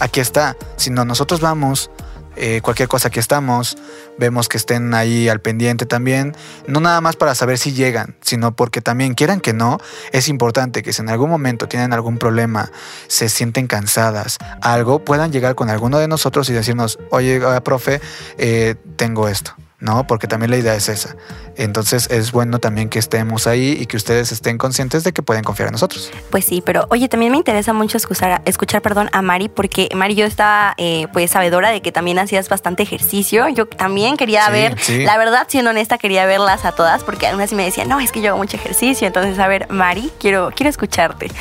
Aquí 0.00 0.20
está. 0.20 0.56
Sino 0.76 1.04
nosotros 1.04 1.40
vamos, 1.40 1.90
eh, 2.36 2.60
cualquier 2.62 2.88
cosa 2.88 3.10
que 3.10 3.20
estamos, 3.20 3.76
vemos 4.18 4.48
que 4.48 4.56
estén 4.56 4.94
ahí 4.94 5.28
al 5.28 5.40
pendiente 5.40 5.86
también, 5.86 6.34
no 6.66 6.80
nada 6.80 7.00
más 7.00 7.16
para 7.16 7.34
saber 7.34 7.58
si 7.58 7.72
llegan, 7.72 8.16
sino 8.20 8.54
porque 8.54 8.80
también 8.80 9.14
quieran 9.14 9.40
que 9.40 9.52
no, 9.52 9.78
es 10.12 10.28
importante 10.28 10.82
que 10.82 10.92
si 10.92 11.02
en 11.02 11.08
algún 11.08 11.30
momento 11.30 11.68
tienen 11.68 11.92
algún 11.92 12.18
problema, 12.18 12.70
se 13.08 13.28
sienten 13.28 13.66
cansadas, 13.66 14.38
algo, 14.60 15.04
puedan 15.04 15.32
llegar 15.32 15.54
con 15.54 15.70
alguno 15.70 15.98
de 15.98 16.08
nosotros 16.08 16.48
y 16.48 16.52
decirnos, 16.52 16.98
oye, 17.10 17.40
profe, 17.62 18.00
eh, 18.38 18.76
tengo 18.96 19.28
esto. 19.28 19.54
¿No? 19.78 20.06
Porque 20.06 20.26
también 20.26 20.50
la 20.50 20.56
idea 20.56 20.74
es 20.74 20.88
esa. 20.88 21.16
Entonces 21.56 22.08
es 22.10 22.32
bueno 22.32 22.58
también 22.58 22.88
que 22.88 22.98
estemos 22.98 23.46
ahí 23.46 23.76
y 23.78 23.86
que 23.86 23.96
ustedes 23.96 24.32
estén 24.32 24.58
conscientes 24.58 25.04
de 25.04 25.12
que 25.12 25.22
pueden 25.22 25.44
confiar 25.44 25.68
en 25.68 25.72
nosotros. 25.72 26.10
Pues 26.30 26.44
sí, 26.44 26.62
pero 26.64 26.86
oye, 26.90 27.08
también 27.08 27.32
me 27.32 27.38
interesa 27.38 27.72
mucho 27.72 27.96
escuchar, 27.96 28.42
escuchar 28.44 28.82
perdón, 28.82 29.08
a 29.12 29.22
Mari, 29.22 29.48
porque 29.48 29.88
Mari 29.94 30.14
yo 30.14 30.24
estaba 30.24 30.74
eh, 30.78 31.06
pues 31.12 31.30
sabedora 31.30 31.70
de 31.70 31.82
que 31.82 31.92
también 31.92 32.18
hacías 32.18 32.48
bastante 32.48 32.82
ejercicio. 32.82 33.48
Yo 33.48 33.66
también 33.66 34.16
quería 34.16 34.48
ver, 34.50 34.76
la 34.88 35.18
verdad, 35.18 35.46
siendo 35.48 35.70
honesta, 35.70 35.98
quería 35.98 36.26
verlas 36.26 36.64
a 36.64 36.72
todas, 36.72 37.04
porque 37.04 37.26
algunas 37.26 37.52
me 37.52 37.64
decían, 37.64 37.88
no, 37.88 38.00
es 38.00 38.12
que 38.12 38.20
yo 38.20 38.30
hago 38.30 38.38
mucho 38.38 38.56
ejercicio. 38.56 39.06
Entonces, 39.06 39.38
a 39.38 39.48
ver, 39.48 39.70
Mari, 39.70 40.10
quiero, 40.18 40.50
quiero 40.54 40.70
escucharte. 40.70 41.30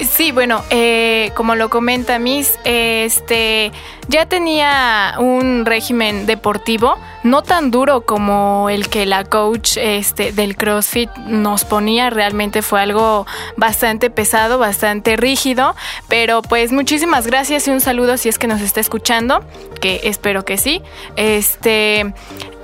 Sí, 0.00 0.30
bueno, 0.30 0.62
eh, 0.70 1.30
como 1.34 1.54
lo 1.54 1.70
comenta 1.70 2.18
Miss, 2.18 2.52
este, 2.64 3.72
ya 4.08 4.26
tenía 4.26 5.14
un 5.18 5.64
régimen 5.64 6.26
deportivo, 6.26 6.98
no 7.26 7.42
tan 7.42 7.70
duro 7.70 8.02
como 8.02 8.70
el 8.70 8.88
que 8.88 9.04
la 9.04 9.24
coach 9.24 9.76
este, 9.76 10.32
del 10.32 10.56
CrossFit 10.56 11.10
nos 11.26 11.64
ponía, 11.64 12.08
realmente 12.10 12.62
fue 12.62 12.80
algo 12.80 13.26
bastante 13.56 14.10
pesado, 14.10 14.58
bastante 14.58 15.16
rígido, 15.16 15.74
pero 16.08 16.42
pues 16.42 16.72
muchísimas 16.72 17.26
gracias 17.26 17.66
y 17.66 17.70
un 17.70 17.80
saludo 17.80 18.16
si 18.16 18.28
es 18.28 18.38
que 18.38 18.46
nos 18.46 18.60
está 18.60 18.80
escuchando, 18.80 19.44
que 19.80 20.00
espero 20.04 20.44
que 20.44 20.56
sí. 20.56 20.82
Este, 21.16 22.14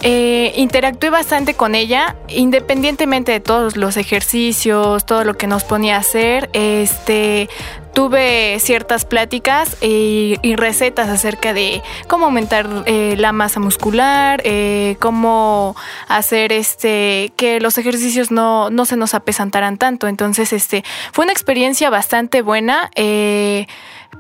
eh, 0.03 0.53
interactué 0.57 1.11
bastante 1.11 1.55
con 1.55 1.75
ella, 1.75 2.17
independientemente 2.29 3.33
de 3.33 3.41
todos 3.41 3.77
los 3.77 3.97
ejercicios, 3.97 5.05
todo 5.07 5.25
lo 5.25 5.35
que 5.35 5.47
nos 5.47 5.65
ponía 5.65 5.97
a 5.97 6.01
hacer. 6.01 6.51
Este, 6.53 7.49
tuve 7.93 8.59
ciertas 8.61 9.05
pláticas 9.05 9.77
y, 9.83 10.39
recetas 10.57 11.09
acerca 11.09 11.53
de 11.53 11.83
cómo 12.09 12.27
aumentar 12.27 12.69
eh, 12.87 13.17
la 13.19 13.33
masa 13.33 13.59
muscular, 13.59 14.41
eh, 14.45 14.97
cómo 15.01 15.75
hacer 16.09 16.53
este 16.53 17.33
que 17.37 17.59
los 17.61 17.79
ejercicios 17.79 18.31
no, 18.31 18.71
no, 18.71 18.85
se 18.85 18.97
nos 18.97 19.15
apesantaran 19.15 19.79
tanto. 19.79 20.09
Entonces, 20.09 20.53
este, 20.53 20.85
fue 21.13 21.25
una 21.25 21.33
experiencia 21.33 21.91
bastante 21.91 22.43
buena. 22.43 22.91
Eh, 22.95 23.67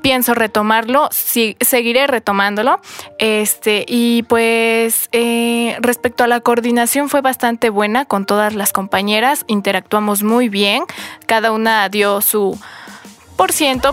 pienso 0.00 0.34
retomarlo, 0.34 1.08
seguiré 1.10 2.06
retomándolo. 2.06 2.80
Este, 3.18 3.84
y 3.88 4.22
pues 4.24 5.08
eh, 5.12 5.76
respecto 5.80 6.24
a 6.24 6.26
la 6.26 6.40
coordinación 6.40 7.08
fue 7.08 7.20
bastante 7.20 7.70
buena 7.70 8.04
con 8.04 8.26
todas 8.26 8.54
las 8.54 8.72
compañeras, 8.72 9.44
interactuamos 9.46 10.22
muy 10.22 10.48
bien, 10.48 10.84
cada 11.26 11.52
una 11.52 11.88
dio 11.88 12.20
su 12.20 12.58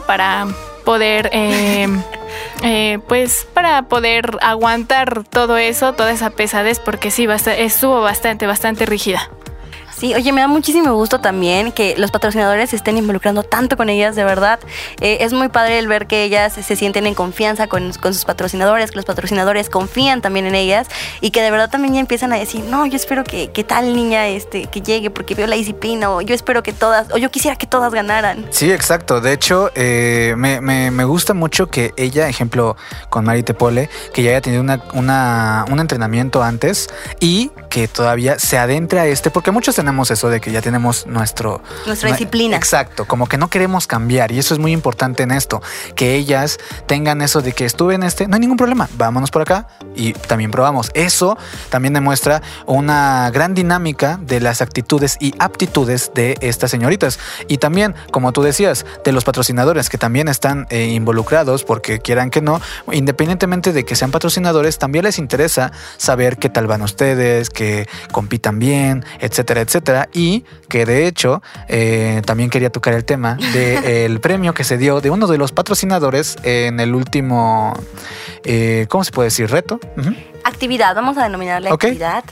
para 0.06 0.48
poder 0.86 1.30
eh, 1.34 1.88
eh, 2.64 3.00
pues 3.08 3.48
para 3.54 3.84
poder 3.84 4.38
aguantar 4.42 5.24
todo 5.30 5.58
eso, 5.58 5.94
toda 5.94 6.12
esa 6.12 6.30
pesadez, 6.30 6.80
porque 6.80 7.12
sí, 7.12 7.28
estuvo 7.58 8.02
bastante, 8.02 8.48
bastante 8.48 8.86
rígida. 8.86 9.30
Sí, 10.00 10.16
oye, 10.16 10.32
me 10.32 10.40
da 10.40 10.48
muchísimo 10.48 10.94
gusto 10.94 11.20
también 11.20 11.74
que 11.74 11.96
los 11.98 12.10
patrocinadores 12.10 12.70
se 12.70 12.78
estén 12.78 12.98
involucrando 12.98 13.44
tanto 13.44 13.76
con 13.76 13.90
ellas, 13.90 14.16
de 14.16 14.24
verdad. 14.24 14.58
Eh, 15.02 15.18
es 15.20 15.34
muy 15.34 15.50
padre 15.50 15.78
el 15.78 15.90
ver 15.90 16.08
que 16.08 16.24
ellas 16.24 16.54
se 16.54 16.76
sienten 16.78 17.06
en 17.06 17.14
confianza 17.16 17.68
con, 17.68 17.92
sus 17.92 18.24
patrocinadores, 18.24 18.92
que 18.92 18.96
los 18.96 19.04
patrocinadores 19.04 19.70
confían 19.70 20.22
también 20.22 20.46
en 20.46 20.56
ellas 20.56 20.88
y 21.20 21.32
que 21.32 21.42
de 21.42 21.52
verdad 21.52 21.70
también 21.70 21.96
ya 21.96 22.00
empiezan 22.00 22.32
a 22.32 22.38
decir, 22.38 22.64
no, 22.64 22.86
yo 22.86 22.96
espero 22.96 23.26
que, 23.26 23.52
que 23.52 23.66
tal 23.66 23.94
niña 23.94 24.30
este, 24.30 24.68
que 24.68 24.80
llegue 24.80 25.10
porque 25.10 25.36
veo 25.36 25.48
la 25.48 25.58
disciplina 25.58 26.10
o 26.12 26.22
yo 26.22 26.34
espero 26.34 26.64
que 26.64 26.72
todas, 26.72 27.08
o 27.12 27.18
yo 27.18 27.30
quisiera 27.30 27.58
que 27.58 27.68
todas 27.68 27.94
ganaran. 27.94 28.46
Sí, 28.52 28.72
exacto. 28.72 29.20
De 29.20 29.34
hecho, 29.34 29.70
eh, 29.76 30.34
me, 30.38 30.62
me, 30.62 31.04
gusta 31.04 31.34
mucho 31.34 31.68
que 31.68 31.94
ella, 31.98 32.30
ejemplo, 32.30 32.78
con 33.10 33.26
Mari 33.26 33.44
Tepole, 33.44 33.90
que 34.14 34.24
ya 34.24 34.30
haya 34.30 34.40
tenido 34.40 34.62
una, 34.62 34.82
una, 34.94 35.66
un 35.70 35.80
entrenamiento 35.82 36.42
antes 36.42 36.88
y 37.20 37.52
que 37.70 37.90
todavía 37.90 38.40
se 38.40 38.58
adentre 38.58 39.02
a 39.02 39.06
este, 39.06 39.30
porque 39.30 39.52
muchos 39.52 39.76
tenemos 39.90 40.12
eso 40.12 40.30
de 40.30 40.40
que 40.40 40.52
ya 40.52 40.62
tenemos 40.62 41.08
nuestro... 41.08 41.64
Nuestra 41.88 42.12
disciplina. 42.12 42.56
Exacto, 42.56 43.06
como 43.06 43.26
que 43.26 43.40
no 43.40 43.50
queremos 43.50 43.88
cambiar 43.88 44.32
y 44.32 44.38
eso 44.38 44.54
es 44.54 44.60
muy 44.60 44.72
importante 44.72 45.24
en 45.24 45.32
esto, 45.32 45.64
que 45.96 46.14
ellas 46.14 46.60
tengan 46.86 47.24
eso 47.24 47.42
de 47.42 47.54
que 47.54 47.66
estuve 47.66 47.96
en 47.96 48.04
este, 48.04 48.28
no 48.28 48.36
hay 48.36 48.40
ningún 48.40 48.58
problema, 48.58 48.88
vámonos 48.98 49.32
por 49.32 49.42
acá 49.42 49.68
y 49.96 50.14
también 50.14 50.52
probamos. 50.52 50.92
Eso 50.94 51.40
también 51.70 51.96
demuestra 51.96 52.44
una 52.68 53.32
gran 53.32 53.56
dinámica 53.56 54.20
de 54.22 54.40
las 54.40 54.62
actitudes 54.62 55.18
y 55.20 55.34
aptitudes 55.40 56.12
de 56.14 56.38
estas 56.42 56.70
señoritas. 56.70 57.18
Y 57.48 57.58
también, 57.58 57.96
como 58.12 58.32
tú 58.32 58.44
decías, 58.44 58.86
de 59.04 59.12
los 59.12 59.24
patrocinadores 59.24 59.90
que 59.90 59.98
también 59.98 60.28
están 60.28 60.68
eh, 60.70 60.86
involucrados, 60.86 61.64
porque 61.64 62.00
quieran 62.00 62.30
que 62.30 62.42
no, 62.42 62.62
independientemente 62.92 63.74
de 63.74 63.86
que 63.86 63.96
sean 63.96 64.12
patrocinadores, 64.12 64.78
también 64.78 65.06
les 65.06 65.18
interesa 65.18 65.72
saber 65.98 66.38
qué 66.38 66.50
tal 66.50 66.68
van 66.68 66.84
ustedes, 66.84 67.50
que 67.50 67.88
compitan 68.12 68.60
bien, 68.60 69.04
etcétera, 69.20 69.62
etcétera. 69.62 69.79
Y 70.14 70.46
que 70.68 70.86
de 70.86 71.08
hecho 71.08 71.42
eh, 71.68 72.22
también 72.26 72.50
quería 72.50 72.70
tocar 72.70 72.94
el 72.94 73.06
tema 73.06 73.38
del 73.54 74.20
premio 74.22 74.54
que 74.54 74.64
se 74.64 74.78
dio 74.78 75.02
de 75.02 75.10
uno 75.10 75.28
de 75.28 75.38
los 75.38 75.52
patrocinadores 75.52 76.38
en 76.44 76.80
el 76.80 76.96
último, 76.96 77.74
eh, 78.44 78.86
¿cómo 78.90 79.04
se 79.04 79.12
puede 79.12 79.28
decir? 79.28 79.50
Reto. 79.50 79.80
Actividad, 80.44 80.96
vamos 80.96 81.18
a 81.18 81.24
denominarle 81.24 81.70
actividad. 81.70 82.24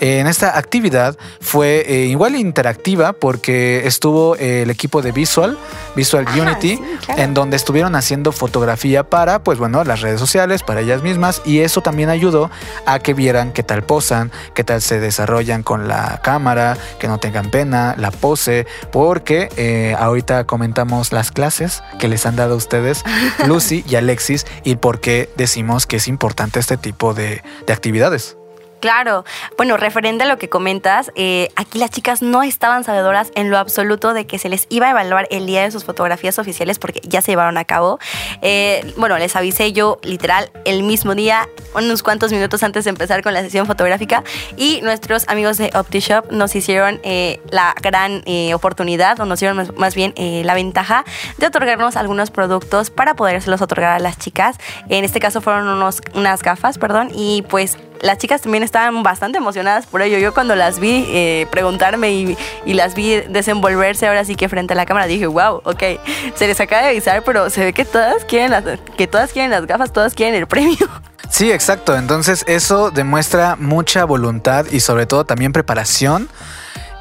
En 0.00 0.26
esta 0.26 0.58
actividad 0.58 1.16
fue 1.40 1.84
eh, 1.86 2.06
igual 2.06 2.36
interactiva 2.36 3.12
porque 3.12 3.86
estuvo 3.86 4.36
el 4.36 4.70
equipo 4.70 5.02
de 5.02 5.12
Visual, 5.12 5.58
Visual 5.94 6.26
Unity, 6.38 6.80
en 7.16 7.34
donde 7.34 7.56
estuvieron 7.56 7.94
haciendo 7.94 8.32
fotografía 8.32 9.04
para, 9.04 9.42
pues 9.42 9.58
bueno, 9.58 9.84
las 9.84 10.00
redes 10.00 10.20
sociales, 10.20 10.62
para 10.62 10.80
ellas 10.80 11.02
mismas, 11.02 11.42
y 11.44 11.60
eso 11.60 11.80
también 11.80 12.08
ayudó 12.08 12.50
a 12.86 12.98
que 12.98 13.14
vieran 13.14 13.52
qué 13.52 13.62
tal 13.62 13.82
posan, 13.82 14.30
qué 14.54 14.64
tal 14.64 14.82
se 14.82 15.00
desarrollan 15.00 15.62
con 15.62 15.88
la 15.88 16.20
cámara, 16.22 16.76
que 16.98 17.08
no 17.08 17.18
tengan 17.18 17.50
pena, 17.50 17.94
la 17.98 18.10
pose, 18.10 18.66
porque 18.90 19.48
eh, 19.56 19.94
ahorita 19.98 20.44
comentamos 20.44 21.12
las 21.12 21.30
clases 21.30 21.82
que 21.98 22.08
les 22.08 22.26
han 22.26 22.36
dado 22.36 22.54
a 22.54 22.56
ustedes, 22.56 23.04
Lucy 23.46 23.84
y 23.88 23.96
Alexis, 23.96 24.46
y 24.64 24.76
por 24.76 25.00
qué 25.00 25.30
decimos 25.36 25.86
que 25.86 25.96
es 25.96 26.08
importante 26.08 26.60
este 26.60 26.76
tipo 26.76 27.14
de 27.14 27.42
actividades. 27.68 28.36
Claro. 28.82 29.24
Bueno, 29.56 29.76
referente 29.76 30.24
a 30.24 30.26
lo 30.26 30.38
que 30.38 30.48
comentas, 30.48 31.12
eh, 31.14 31.50
aquí 31.54 31.78
las 31.78 31.90
chicas 31.90 32.20
no 32.20 32.42
estaban 32.42 32.82
sabedoras 32.82 33.30
en 33.36 33.48
lo 33.48 33.58
absoluto 33.58 34.12
de 34.12 34.26
que 34.26 34.40
se 34.40 34.48
les 34.48 34.66
iba 34.70 34.88
a 34.88 34.90
evaluar 34.90 35.28
el 35.30 35.46
día 35.46 35.62
de 35.62 35.70
sus 35.70 35.84
fotografías 35.84 36.40
oficiales 36.40 36.80
porque 36.80 37.00
ya 37.04 37.22
se 37.22 37.30
llevaron 37.30 37.58
a 37.58 37.64
cabo. 37.64 38.00
Eh, 38.40 38.92
bueno, 38.96 39.16
les 39.18 39.36
avisé 39.36 39.72
yo 39.72 40.00
literal 40.02 40.50
el 40.64 40.82
mismo 40.82 41.14
día, 41.14 41.48
unos 41.76 42.02
cuantos 42.02 42.32
minutos 42.32 42.64
antes 42.64 42.82
de 42.82 42.90
empezar 42.90 43.22
con 43.22 43.34
la 43.34 43.42
sesión 43.42 43.66
fotográfica 43.66 44.24
y 44.56 44.80
nuestros 44.82 45.28
amigos 45.28 45.58
de 45.58 45.70
OptiShop 45.74 46.32
nos 46.32 46.56
hicieron 46.56 46.98
eh, 47.04 47.40
la 47.50 47.76
gran 47.80 48.24
oportunidad 48.52 49.20
o 49.20 49.26
nos 49.26 49.38
dieron 49.38 49.72
más, 49.76 49.94
bien 49.94 50.12
la 50.16 50.54
ventaja 50.54 51.04
de 51.38 51.46
otorgarnos 51.46 51.94
algunos 51.94 52.32
productos 52.32 52.90
para 52.90 53.14
podérselos 53.14 53.62
otorgar 53.62 53.92
a 53.92 54.00
las 54.00 54.18
chicas. 54.18 54.56
En 54.88 55.04
este 55.04 55.20
caso 55.20 55.40
fueron 55.40 55.68
unos, 55.68 56.00
unas 56.14 56.42
gafas, 56.42 56.78
perdón, 56.78 57.10
y 57.14 57.42
pues 57.42 57.78
las 58.02 58.18
chicas 58.18 58.42
también 58.42 58.62
estaban 58.62 59.02
bastante 59.02 59.38
emocionadas 59.38 59.86
por 59.86 60.02
ello. 60.02 60.18
Yo 60.18 60.34
cuando 60.34 60.54
las 60.56 60.78
vi 60.78 61.06
eh, 61.08 61.46
preguntarme 61.50 62.12
y, 62.12 62.36
las 62.66 62.94
vi 62.94 63.20
desenvolverse 63.20 64.06
ahora 64.06 64.24
sí 64.24 64.34
que 64.34 64.48
frente 64.48 64.74
a 64.74 64.76
la 64.76 64.84
cámara, 64.84 65.06
dije, 65.06 65.26
wow, 65.26 65.62
ok, 65.64 65.82
se 66.34 66.46
les 66.46 66.60
acaba 66.60 66.82
de 66.82 66.88
avisar, 66.88 67.22
pero 67.22 67.48
se 67.48 67.64
ve 67.64 67.72
que 67.72 67.84
todas 67.84 68.24
quieren 68.24 68.50
las, 68.50 68.64
que 68.96 69.06
todas 69.06 69.32
quieren 69.32 69.50
las 69.50 69.66
gafas, 69.66 69.92
todas 69.92 70.14
quieren 70.14 70.34
el 70.34 70.46
premio. 70.46 70.76
Sí, 71.30 71.50
exacto. 71.50 71.96
Entonces 71.96 72.44
eso 72.46 72.90
demuestra 72.90 73.56
mucha 73.56 74.04
voluntad 74.04 74.66
y 74.70 74.80
sobre 74.80 75.06
todo 75.06 75.24
también 75.24 75.54
preparación 75.54 76.28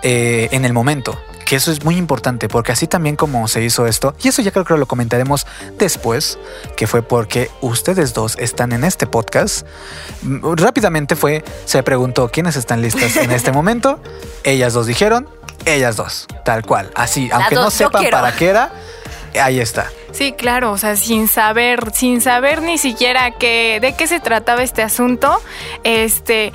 eh, 0.04 0.48
en 0.54 0.64
el 0.64 0.72
momento 0.72 1.20
que 1.52 1.58
eso 1.58 1.70
es 1.70 1.84
muy 1.84 1.98
importante 1.98 2.48
porque 2.48 2.72
así 2.72 2.88
también 2.88 3.18
como 3.18 3.46
se 3.50 3.62
hizo 3.62 3.86
esto, 3.86 4.16
y 4.24 4.30
eso 4.30 4.42
ya 4.42 4.52
creo 4.52 4.64
que 4.64 4.74
lo 4.78 4.86
comentaremos 4.86 5.46
después, 5.78 6.40
que 6.78 6.88
fue 6.88 7.04
porque 7.04 7.52
ustedes 7.60 8.14
dos 8.14 8.38
están 8.38 8.72
en 8.72 8.86
este 8.86 9.06
podcast, 9.06 9.68
rápidamente 10.24 11.18
fue, 11.18 11.44
se 11.66 11.84
preguntó 11.84 12.30
quiénes 12.30 12.56
están 12.56 12.82
listas 12.82 13.18
en 13.18 13.32
este 13.32 13.52
momento, 13.52 14.00
ellas 14.46 14.72
dos 14.72 14.88
dijeron, 14.88 15.28
ellas 15.66 15.98
dos, 15.98 16.26
tal 16.46 16.66
cual, 16.66 16.90
así, 16.96 17.30
aunque 17.34 17.56
no 17.56 17.70
sepan 17.70 18.06
para 18.10 18.34
qué 18.34 18.48
era, 18.48 18.72
ahí 19.38 19.60
está. 19.60 19.92
Sí, 20.14 20.32
claro, 20.32 20.72
o 20.72 20.78
sea, 20.78 20.96
sin 20.96 21.28
saber, 21.28 21.92
sin 21.94 22.22
saber 22.22 22.62
ni 22.62 22.78
siquiera 22.78 23.32
que, 23.32 23.80
de 23.82 23.92
qué 23.92 24.08
se 24.08 24.22
trataba 24.22 24.64
este 24.64 24.84
asunto, 24.84 25.42
este, 25.84 26.54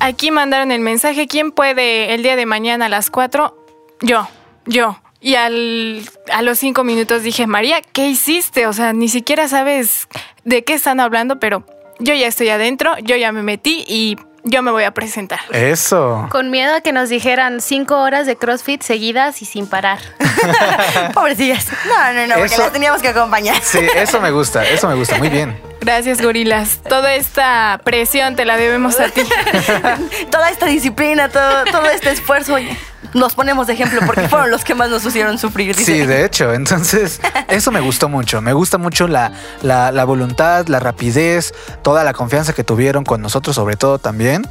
aquí 0.00 0.30
mandaron 0.30 0.72
el 0.72 0.80
mensaje, 0.80 1.28
¿quién 1.28 1.52
puede 1.52 2.14
el 2.14 2.22
día 2.22 2.34
de 2.34 2.46
mañana 2.46 2.86
a 2.86 2.88
las 2.88 3.10
4? 3.10 3.54
Yo 4.00 4.26
yo. 4.68 5.00
Y 5.20 5.34
al, 5.34 6.08
a 6.32 6.42
los 6.42 6.60
cinco 6.60 6.84
minutos 6.84 7.22
dije, 7.22 7.46
María, 7.48 7.82
¿qué 7.92 8.08
hiciste? 8.08 8.68
O 8.68 8.72
sea, 8.72 8.92
ni 8.92 9.08
siquiera 9.08 9.48
sabes 9.48 10.06
de 10.44 10.62
qué 10.62 10.74
están 10.74 11.00
hablando, 11.00 11.40
pero 11.40 11.64
yo 11.98 12.14
ya 12.14 12.28
estoy 12.28 12.50
adentro, 12.50 12.96
yo 13.02 13.16
ya 13.16 13.32
me 13.32 13.42
metí 13.42 13.84
y 13.88 14.16
yo 14.44 14.62
me 14.62 14.70
voy 14.70 14.84
a 14.84 14.92
presentar. 14.92 15.40
Eso. 15.52 16.28
Con 16.30 16.50
miedo 16.50 16.74
a 16.74 16.80
que 16.80 16.92
nos 16.92 17.08
dijeran 17.08 17.60
cinco 17.60 17.98
horas 17.98 18.26
de 18.26 18.36
CrossFit 18.36 18.82
seguidas 18.82 19.42
y 19.42 19.44
sin 19.44 19.66
parar. 19.66 19.98
Pobrecillas. 21.14 21.66
No, 21.86 22.12
no, 22.12 22.26
no, 22.26 22.34
porque 22.36 22.56
las 22.56 22.72
teníamos 22.72 23.02
que 23.02 23.08
acompañar. 23.08 23.60
Sí, 23.62 23.80
eso 23.96 24.20
me 24.20 24.30
gusta, 24.30 24.64
eso 24.64 24.88
me 24.88 24.94
gusta, 24.94 25.18
muy 25.18 25.28
bien. 25.28 25.60
Gracias, 25.80 26.20
gorilas. 26.20 26.80
Toda 26.88 27.14
esta 27.14 27.80
presión 27.84 28.36
te 28.36 28.44
la 28.44 28.56
debemos 28.56 28.98
a 29.00 29.08
ti. 29.08 29.22
Toda 30.30 30.50
esta 30.50 30.66
disciplina, 30.66 31.28
todo, 31.28 31.64
todo 31.70 31.88
este 31.90 32.10
esfuerzo 32.10 32.56
nos 33.14 33.34
ponemos 33.34 33.66
de 33.66 33.72
ejemplo 33.72 34.00
porque 34.06 34.28
fueron 34.28 34.50
los 34.50 34.64
que 34.64 34.74
más 34.74 34.90
nos 34.90 35.04
hicieron 35.04 35.38
sufrir. 35.38 35.74
Sí, 35.74 36.04
de 36.04 36.24
hecho. 36.24 36.52
Entonces, 36.52 37.20
eso 37.48 37.70
me 37.70 37.80
gustó 37.80 38.08
mucho. 38.08 38.40
Me 38.40 38.52
gusta 38.52 38.78
mucho 38.78 39.08
la, 39.08 39.32
la, 39.62 40.04
voluntad, 40.04 40.66
la 40.68 40.80
rapidez, 40.80 41.54
toda 41.82 42.04
la 42.04 42.12
confianza 42.12 42.52
que 42.52 42.64
tuvieron 42.64 43.04
con 43.04 43.22
nosotros, 43.22 43.56
sobre 43.56 43.76
todo 43.76 43.98
también. 43.98 44.46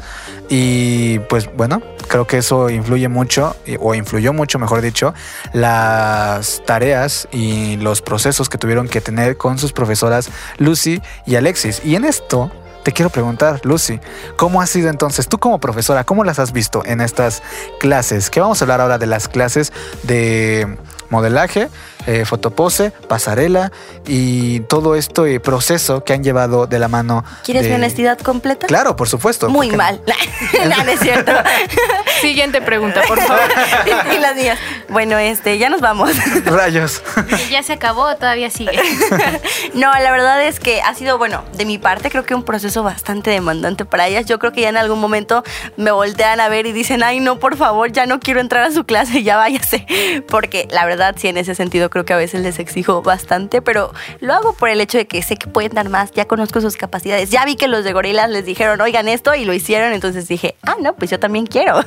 Y 0.49 1.19
pues 1.19 1.49
bueno, 1.55 1.81
creo 2.07 2.25
que 2.25 2.37
eso 2.37 2.69
influye 2.69 3.09
mucho, 3.09 3.55
o 3.79 3.95
influyó 3.95 4.33
mucho, 4.33 4.59
mejor 4.59 4.81
dicho, 4.81 5.13
las 5.53 6.61
tareas 6.65 7.27
y 7.31 7.77
los 7.77 8.01
procesos 8.01 8.49
que 8.49 8.57
tuvieron 8.57 8.87
que 8.87 9.01
tener 9.01 9.37
con 9.37 9.57
sus 9.57 9.73
profesoras 9.73 10.29
Lucy 10.57 11.01
y 11.25 11.35
Alexis. 11.35 11.81
Y 11.83 11.95
en 11.95 12.05
esto 12.05 12.51
te 12.87 12.93
quiero 12.93 13.09
preguntar, 13.09 13.59
Lucy, 13.65 13.99
¿cómo 14.38 14.62
ha 14.62 14.65
sido 14.65 14.89
entonces 14.89 15.27
tú 15.27 15.38
como 15.39 15.60
profesora? 15.60 16.05
¿Cómo 16.05 16.23
las 16.23 16.39
has 16.39 16.53
visto 16.53 16.83
en 16.86 17.01
estas 17.01 17.43
clases? 17.81 18.29
Que 18.29 18.39
vamos 18.39 18.62
a 18.62 18.63
hablar 18.63 18.79
ahora 18.79 18.97
de 18.97 19.07
las 19.07 19.27
clases 19.27 19.73
de 20.03 20.77
modelaje, 21.10 21.70
eh, 22.06 22.26
fotopose, 22.26 22.91
pasarela 23.08 23.72
y 24.06 24.62
todo 24.62 24.96
este 24.96 25.39
proceso 25.39 26.04
que 26.04 26.13
han 26.13 26.24
llevado 26.24 26.67
de 26.67 26.80
la 26.80 26.88
mano. 26.88 27.24
¿Quieres 27.43 27.67
mi 27.67 27.74
honestidad 27.74 28.17
completa? 28.20 28.67
Claro, 28.67 28.96
por 28.96 29.08
supuesto. 29.08 29.50
Muy 29.50 29.72
mal. 29.72 30.02
no, 30.54 30.91
es 30.91 31.00
cierto. 31.00 31.32
Siguiente 32.21 32.62
pregunta, 32.62 33.01
por 33.08 33.19
favor. 33.21 33.49
y 34.15 34.19
las 34.19 34.36
mías. 34.36 34.60
Bueno, 34.89 35.17
este, 35.17 35.58
ya 35.58 35.69
nos 35.69 35.82
vamos. 35.82 36.12
Rayos. 36.45 37.01
ya 37.49 37.63
se 37.63 37.73
acabó, 37.73 38.15
todavía 38.15 38.49
sigue. 38.49 38.80
no, 39.73 39.91
la 39.91 40.12
verdad 40.12 40.43
es 40.43 40.60
que 40.60 40.82
ha 40.82 40.93
sido, 40.95 41.17
bueno, 41.17 41.43
de 41.53 41.65
mi 41.65 41.77
parte 41.77 42.10
creo 42.10 42.23
que 42.25 42.36
un 42.36 42.43
proceso 42.43 42.84
bastante 42.84 43.32
demandante 43.32 43.86
para 43.86 44.08
ellas. 44.08 44.25
Yo 44.25 44.39
creo 44.39 44.51
que 44.51 44.62
ya 44.62 44.69
en 44.69 44.77
algún 44.77 44.99
momento 44.99 45.43
me 45.75 45.91
voltean 45.91 46.39
a 46.39 46.49
ver 46.49 46.65
y 46.65 46.71
dicen, 46.71 47.03
ay, 47.03 47.19
no, 47.19 47.39
por 47.39 47.58
favor, 47.58 47.91
ya 47.91 48.06
no 48.06 48.19
quiero 48.19 48.39
entrar 48.39 48.63
a 48.63 48.71
su 48.71 48.86
clase, 48.86 49.23
ya 49.23 49.38
váyase. 49.38 49.86
Porque 50.27 50.67
la 50.71 50.86
verdad, 50.86 51.15
sí, 51.17 51.27
en 51.27 51.38
ese 51.38 51.56
sentido 51.56 51.89
creo 51.89 52.06
que 52.06 52.13
a 52.13 52.17
veces 52.17 52.41
les 52.41 52.60
exijo 52.60 53.01
bastante, 53.01 53.62
pero 53.62 53.93
lo 54.19 54.34
hago 54.34 54.53
por 54.53 54.69
el 54.69 54.82
hecho 54.82 54.97
de 54.97 55.08
que 55.08 55.21
sé 55.21 55.38
que 55.38 55.47
pueden 55.47 55.73
dar 55.73 55.89
más, 55.89 56.12
ya 56.12 56.25
conozco 56.25 56.62
sus 56.62 56.77
capacidades. 56.77 57.30
Ya 57.30 57.45
vi 57.45 57.56
que 57.56 57.67
los 57.67 57.84
de 57.84 57.93
Gorilas 57.93 58.30
les 58.30 58.45
dijeron, 58.45 58.80
oigan 58.82 59.08
esto, 59.08 59.36
y 59.36 59.45
lo 59.45 59.53
hicieron, 59.53 59.93
entonces 59.93 60.27
dije, 60.27 60.56
ah, 60.63 60.75
no, 60.80 60.95
pues 60.95 61.12
yo 61.12 61.19
también 61.19 61.45
quiero. 61.45 61.84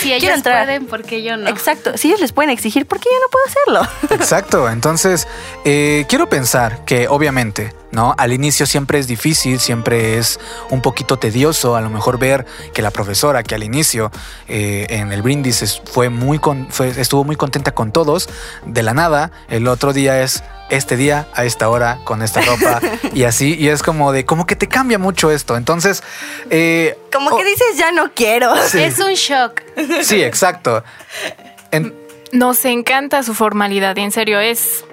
Si 0.00 0.12
ellos 0.12 0.42
pueden, 0.42 0.86
¿por 0.86 1.02
qué 1.02 1.22
yo 1.22 1.36
no? 1.36 1.48
Exacto, 1.48 1.96
si 1.96 2.08
ellos 2.08 2.20
les 2.20 2.32
pueden 2.32 2.50
exigir, 2.50 2.86
¿por 2.86 3.00
qué 3.00 3.08
yo 3.12 3.18
no 3.20 3.28
puedo 3.30 3.46
hacerlo? 3.46 4.14
Exacto, 4.22 4.68
entonces 4.68 5.26
eh, 5.64 6.04
quiero 6.08 6.28
pensar 6.28 6.84
que 6.84 7.08
obviamente 7.08 7.72
¿no? 7.92 8.14
Al 8.18 8.32
inicio 8.32 8.66
siempre 8.66 8.98
es 8.98 9.06
difícil, 9.06 9.60
siempre 9.60 10.18
es 10.18 10.40
un 10.70 10.82
poquito 10.82 11.18
tedioso, 11.18 11.76
a 11.76 11.80
lo 11.80 11.90
mejor 11.90 12.18
ver 12.18 12.46
que 12.74 12.82
la 12.82 12.90
profesora 12.90 13.42
que 13.42 13.54
al 13.54 13.62
inicio 13.62 14.10
eh, 14.48 14.86
en 14.90 15.12
el 15.12 15.22
brindis 15.22 15.80
fue 15.84 16.08
muy 16.08 16.40
estuvo 16.96 17.24
muy 17.24 17.36
contenta 17.36 17.72
con 17.72 17.92
todos, 17.92 18.28
de 18.66 18.82
la 18.82 18.94
nada, 18.94 19.30
el 19.48 19.68
otro 19.68 19.92
día 19.92 20.22
es 20.22 20.42
este 20.70 20.96
día, 20.96 21.28
a 21.34 21.44
esta 21.44 21.68
hora, 21.68 21.98
con 22.04 22.22
esta 22.22 22.40
ropa 22.40 22.80
y 23.14 23.24
así, 23.24 23.54
y 23.58 23.68
es 23.68 23.82
como 23.82 24.10
de, 24.10 24.24
como 24.24 24.46
que 24.46 24.56
te 24.56 24.68
cambia 24.68 24.98
mucho 24.98 25.30
esto, 25.30 25.56
entonces... 25.56 26.02
Eh, 26.48 26.98
como 27.12 27.36
que 27.36 27.44
dices, 27.44 27.76
ya 27.76 27.92
no 27.92 28.12
quiero. 28.14 28.54
Es 28.54 28.98
un 28.98 29.12
shock. 29.12 29.60
Sí, 30.02 30.22
exacto. 30.22 30.82
Nos 32.32 32.64
encanta 32.64 33.22
su 33.22 33.34
formalidad, 33.34 33.98
en 33.98 34.10
serio, 34.10 34.40
es 34.40 34.86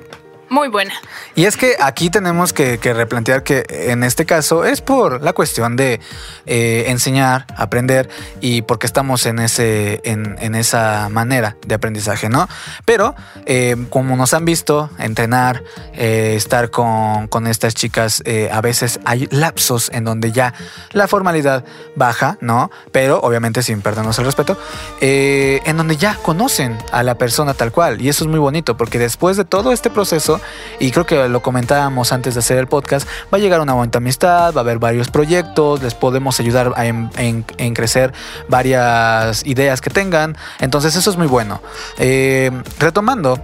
muy 0.50 0.68
buena. 0.68 0.94
Y 1.36 1.46
es 1.46 1.58
que 1.58 1.76
aquí 1.80 2.10
tenemos 2.10 2.54
que, 2.54 2.78
replantear 2.94 3.44
que 3.44 3.66
en 3.70 4.04
este 4.04 4.26
caso 4.26 4.66
es 4.66 4.82
por 4.82 5.22
la 5.22 5.34
cuestión 5.34 5.76
de 5.76 6.00
eh, 6.46 6.86
enseñar, 6.88 7.46
aprender 7.56 8.10
y 8.42 8.64
porque 8.64 8.88
estamos 8.88 9.26
en, 9.26 9.40
ese, 9.40 10.02
en, 10.04 10.56
esa 10.56 11.10
manera 11.10 11.56
de 11.66 11.76
aprendizaje, 11.76 12.30
¿no? 12.30 12.48
Pero 12.86 13.16
eh, 13.46 13.76
como 13.90 14.16
nos 14.16 14.34
han 14.34 14.46
visto 14.46 14.90
entrenar, 14.98 15.64
eh, 15.94 16.34
estar 16.36 16.72
con, 16.72 17.28
con, 17.28 17.48
estas 17.48 17.74
chicas, 17.74 18.24
a 18.52 18.62
veces 18.62 19.00
hay 19.06 19.28
lapsos 19.32 19.90
en 19.94 20.04
donde 20.04 20.32
ya 20.32 20.54
la 20.92 21.08
formalidad 21.08 21.64
baja, 21.96 22.38
¿no? 22.42 22.70
Pero 22.92 23.20
obviamente 23.22 23.64
sin 23.64 23.82
perdernos 23.82 24.20
el 24.20 24.26
respeto, 24.26 24.58
en 25.00 25.78
donde 25.78 25.98
ya 25.98 26.16
conocen 26.16 26.78
a 26.92 27.04
la 27.04 27.16
persona 27.16 27.54
tal 27.54 27.72
cual. 27.72 28.02
Y 28.02 28.10
eso 28.10 28.24
es 28.24 28.30
muy 28.30 28.40
bonito 28.40 28.78
porque 28.78 29.00
después 29.00 29.38
de 29.38 29.46
todo 29.46 29.72
este 29.72 29.90
proceso, 29.90 30.39
y 30.80 30.92
creo 30.92 31.06
que 31.06 31.28
lo 31.30 31.42
comentábamos 31.42 32.12
antes 32.12 32.34
de 32.36 32.40
hacer 32.40 32.58
el 32.58 32.68
podcast, 32.68 33.08
va 33.34 33.38
a 33.38 33.42
llegar 33.42 33.62
una 33.62 33.74
buena 33.74 33.92
amistad, 33.96 34.54
va 34.54 34.62
a 34.62 34.64
haber 34.64 34.80
varios 34.80 35.10
proyectos, 35.10 35.82
les 35.82 35.94
podemos 35.94 36.40
ayudar 36.40 36.74
en, 36.78 37.74
crecer 37.74 38.14
varias 38.48 39.46
ideas 39.46 39.82
que 39.82 39.90
tengan, 39.90 40.38
entonces 40.60 40.96
eso 40.96 41.10
es 41.10 41.18
muy 41.18 41.28
bueno. 41.28 41.62
Eh, 41.98 42.52
retomando, 42.80 43.40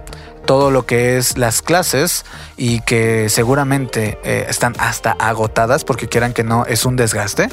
todo 0.46 0.70
lo 0.70 0.86
que 0.86 1.18
es 1.18 1.36
las 1.36 1.60
clases 1.60 2.24
y 2.56 2.80
que 2.80 3.28
seguramente 3.28 4.18
eh, 4.24 4.46
están 4.48 4.74
hasta 4.78 5.12
agotadas 5.12 5.84
porque 5.84 6.08
quieran 6.08 6.32
que 6.32 6.44
no 6.44 6.64
es 6.64 6.86
un 6.86 6.96
desgaste. 6.96 7.48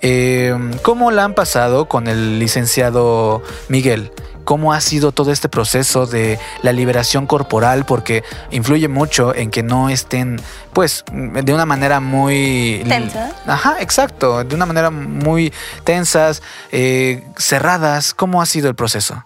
Eh, 0.00 0.56
¿Cómo 0.82 1.10
la 1.10 1.24
han 1.24 1.34
pasado 1.34 1.86
con 1.86 2.06
el 2.06 2.38
licenciado 2.38 3.42
Miguel? 3.68 4.12
Cómo 4.50 4.72
ha 4.72 4.80
sido 4.80 5.12
todo 5.12 5.30
este 5.30 5.48
proceso 5.48 6.06
de 6.06 6.36
la 6.62 6.72
liberación 6.72 7.28
corporal, 7.28 7.86
porque 7.86 8.24
influye 8.50 8.88
mucho 8.88 9.32
en 9.32 9.48
que 9.52 9.62
no 9.62 9.90
estén, 9.90 10.42
pues, 10.72 11.04
de 11.12 11.54
una 11.54 11.66
manera 11.66 12.00
muy... 12.00 12.82
Tensa. 12.88 13.30
Ajá, 13.46 13.76
exacto, 13.78 14.42
de 14.42 14.52
una 14.52 14.66
manera 14.66 14.90
muy 14.90 15.52
tensas, 15.84 16.42
eh, 16.72 17.22
cerradas. 17.36 18.12
¿Cómo 18.12 18.42
ha 18.42 18.46
sido 18.46 18.68
el 18.68 18.74
proceso? 18.74 19.22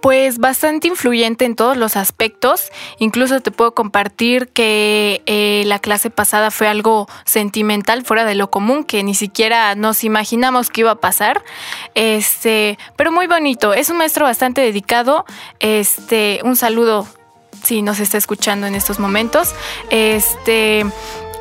Pues 0.00 0.38
bastante 0.38 0.88
influyente 0.88 1.44
en 1.44 1.56
todos 1.56 1.76
los 1.76 1.96
aspectos. 1.96 2.70
Incluso 2.98 3.40
te 3.40 3.50
puedo 3.50 3.74
compartir 3.74 4.48
que 4.48 5.22
eh, 5.26 5.62
la 5.66 5.78
clase 5.78 6.10
pasada 6.10 6.50
fue 6.50 6.68
algo 6.68 7.08
sentimental, 7.24 8.04
fuera 8.04 8.24
de 8.24 8.34
lo 8.34 8.50
común, 8.50 8.84
que 8.84 9.02
ni 9.02 9.14
siquiera 9.14 9.74
nos 9.74 10.04
imaginamos 10.04 10.70
que 10.70 10.82
iba 10.82 10.92
a 10.92 11.00
pasar. 11.00 11.42
Este, 11.94 12.78
pero 12.96 13.12
muy 13.12 13.26
bonito. 13.26 13.74
Es 13.74 13.90
un 13.90 13.98
maestro 13.98 14.24
bastante 14.24 14.60
dedicado. 14.60 15.24
Este, 15.60 16.40
un 16.44 16.56
saludo 16.56 17.06
si 17.62 17.82
nos 17.82 18.00
está 18.00 18.18
escuchando 18.18 18.66
en 18.66 18.74
estos 18.74 18.98
momentos. 18.98 19.54
Este. 19.90 20.86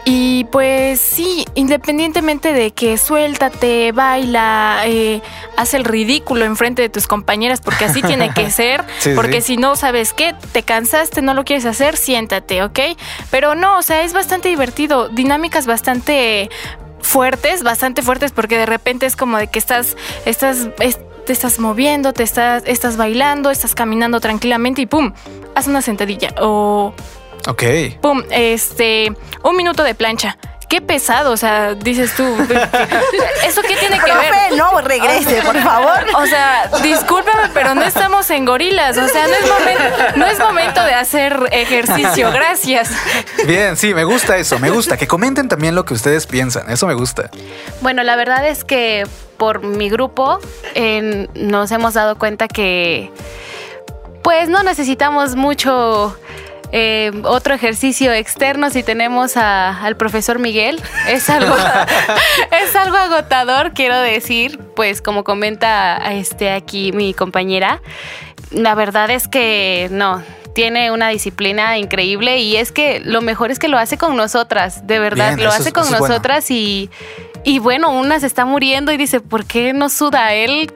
Y 0.09 0.45
pues 0.45 1.01
sí, 1.01 1.43
independientemente 1.53 2.53
de 2.53 2.71
que 2.71 2.97
suéltate, 2.97 3.91
baila, 3.91 4.83
eh, 4.85 5.21
haz 5.57 5.73
el 5.73 5.83
ridículo 5.83 6.45
enfrente 6.45 6.81
de 6.81 6.87
tus 6.87 7.07
compañeras, 7.07 7.59
porque 7.59 7.83
así 7.83 8.01
tiene 8.01 8.33
que 8.33 8.49
ser, 8.51 8.85
Sí, 8.99 9.09
porque 9.15 9.41
sí. 9.41 9.55
si 9.55 9.57
no 9.57 9.75
sabes 9.75 10.13
qué, 10.13 10.33
te 10.53 10.63
cansaste, 10.63 11.21
no 11.21 11.33
lo 11.33 11.43
quieres 11.43 11.65
hacer, 11.65 11.97
siéntate, 11.97 12.63
¿ok? 12.63 12.79
Pero 13.31 13.53
no, 13.53 13.77
o 13.77 13.81
sea, 13.81 14.01
es 14.03 14.13
bastante 14.13 14.47
divertido, 14.47 15.09
dinámicas 15.09 15.65
bastante 15.67 16.49
fuertes, 17.01 17.63
bastante 17.63 18.01
fuertes, 18.01 18.31
porque 18.31 18.57
de 18.57 18.65
repente 18.65 19.07
es 19.07 19.17
como 19.17 19.37
de 19.37 19.47
que 19.47 19.59
estás, 19.59 19.97
estás, 20.25 20.69
es- 20.79 20.99
te 21.25 21.33
estás 21.33 21.59
moviendo, 21.59 22.13
te 22.13 22.23
estás, 22.23 22.63
estás 22.65 22.95
bailando, 22.95 23.51
estás 23.51 23.75
caminando 23.75 24.21
tranquilamente 24.21 24.83
y 24.83 24.85
pum, 24.85 25.11
haz 25.53 25.67
una 25.67 25.81
sentadilla 25.81 26.33
o 26.39 26.93
Ok. 27.47 27.63
pum, 28.01 28.23
este, 28.29 29.11
un 29.43 29.55
minuto 29.55 29.83
de 29.83 29.95
plancha. 29.95 30.37
Qué 30.69 30.81
pesado, 30.81 31.31
o 31.31 31.37
sea, 31.37 31.75
dices 31.75 32.13
tú. 32.13 32.23
¿Eso 33.45 33.61
qué 33.61 33.77
tiene 33.77 33.99
que 33.99 34.13
ver? 34.13 34.57
No 34.57 34.81
regrese, 34.81 35.41
por 35.41 35.57
favor. 35.61 36.05
O 36.17 36.25
sea, 36.25 36.69
discúlpame, 36.83 37.49
pero 37.53 37.73
no 37.73 37.83
estamos 37.83 38.29
en 38.31 38.43
gorilas. 38.43 38.97
O 38.97 39.07
sea, 39.07 39.27
no 39.27 39.33
es 39.33 39.49
momento, 39.49 40.17
no 40.17 40.25
es 40.25 40.39
momento 40.39 40.83
de 40.83 40.93
hacer 40.93 41.39
ejercicio. 41.53 42.31
Gracias. 42.33 42.89
Bien, 43.45 43.77
sí, 43.77 43.93
me 43.93 44.03
gusta 44.03 44.35
eso, 44.35 44.59
me 44.59 44.69
gusta. 44.69 44.97
Que 44.97 45.07
comenten 45.07 45.47
también 45.47 45.73
lo 45.73 45.85
que 45.85 45.93
ustedes 45.93 46.27
piensan, 46.27 46.69
eso 46.69 46.85
me 46.85 46.95
gusta. 46.95 47.29
Bueno, 47.79 48.03
la 48.03 48.17
verdad 48.17 48.45
es 48.45 48.65
que 48.65 49.07
por 49.37 49.61
mi 49.61 49.89
grupo 49.89 50.39
eh, 50.75 51.29
nos 51.33 51.71
hemos 51.71 51.93
dado 51.93 52.17
cuenta 52.17 52.49
que 52.49 53.09
pues 54.21 54.49
no 54.49 54.63
necesitamos 54.63 55.37
mucho 55.37 56.17
eh, 56.71 57.11
otro 57.23 57.53
ejercicio 57.53 58.11
externo 58.13 58.69
si 58.69 58.83
tenemos 58.83 59.37
a- 59.37 59.81
al 59.83 59.95
profesor 59.97 60.39
Miguel. 60.39 60.81
Es 61.07 61.29
algo, 61.29 61.55
es 62.63 62.75
algo 62.75 62.97
agotador, 62.97 63.73
quiero 63.73 63.99
decir, 63.99 64.59
pues 64.75 65.01
como 65.01 65.23
comenta 65.23 65.97
este 66.11 66.51
aquí 66.51 66.91
mi 66.91 67.13
compañera, 67.13 67.81
la 68.51 68.75
verdad 68.75 69.09
es 69.09 69.27
que 69.27 69.87
no. 69.91 70.23
Tiene 70.53 70.89
una 70.89 71.09
disciplina 71.09 71.77
increíble 71.77 72.39
y 72.39 72.55
es 72.55 72.71
que 72.71 72.99
lo 73.05 73.21
mejor 73.21 73.51
es 73.51 73.59
que 73.59 73.67
lo 73.67 73.77
hace 73.77 73.99
con 73.99 74.17
nosotras, 74.17 74.87
de 74.87 74.97
verdad, 74.97 75.35
Bien, 75.35 75.43
lo 75.47 75.51
hace 75.53 75.69
es- 75.69 75.73
con 75.73 75.83
bueno. 75.87 76.07
nosotras 76.07 76.49
y, 76.49 76.89
y 77.43 77.59
bueno, 77.59 77.91
una 77.91 78.19
se 78.19 78.25
está 78.25 78.43
muriendo 78.43 78.91
y 78.91 78.97
dice, 78.97 79.19
¿por 79.19 79.45
qué 79.45 79.73
no 79.73 79.87
suda 79.89 80.33
él? 80.33 80.71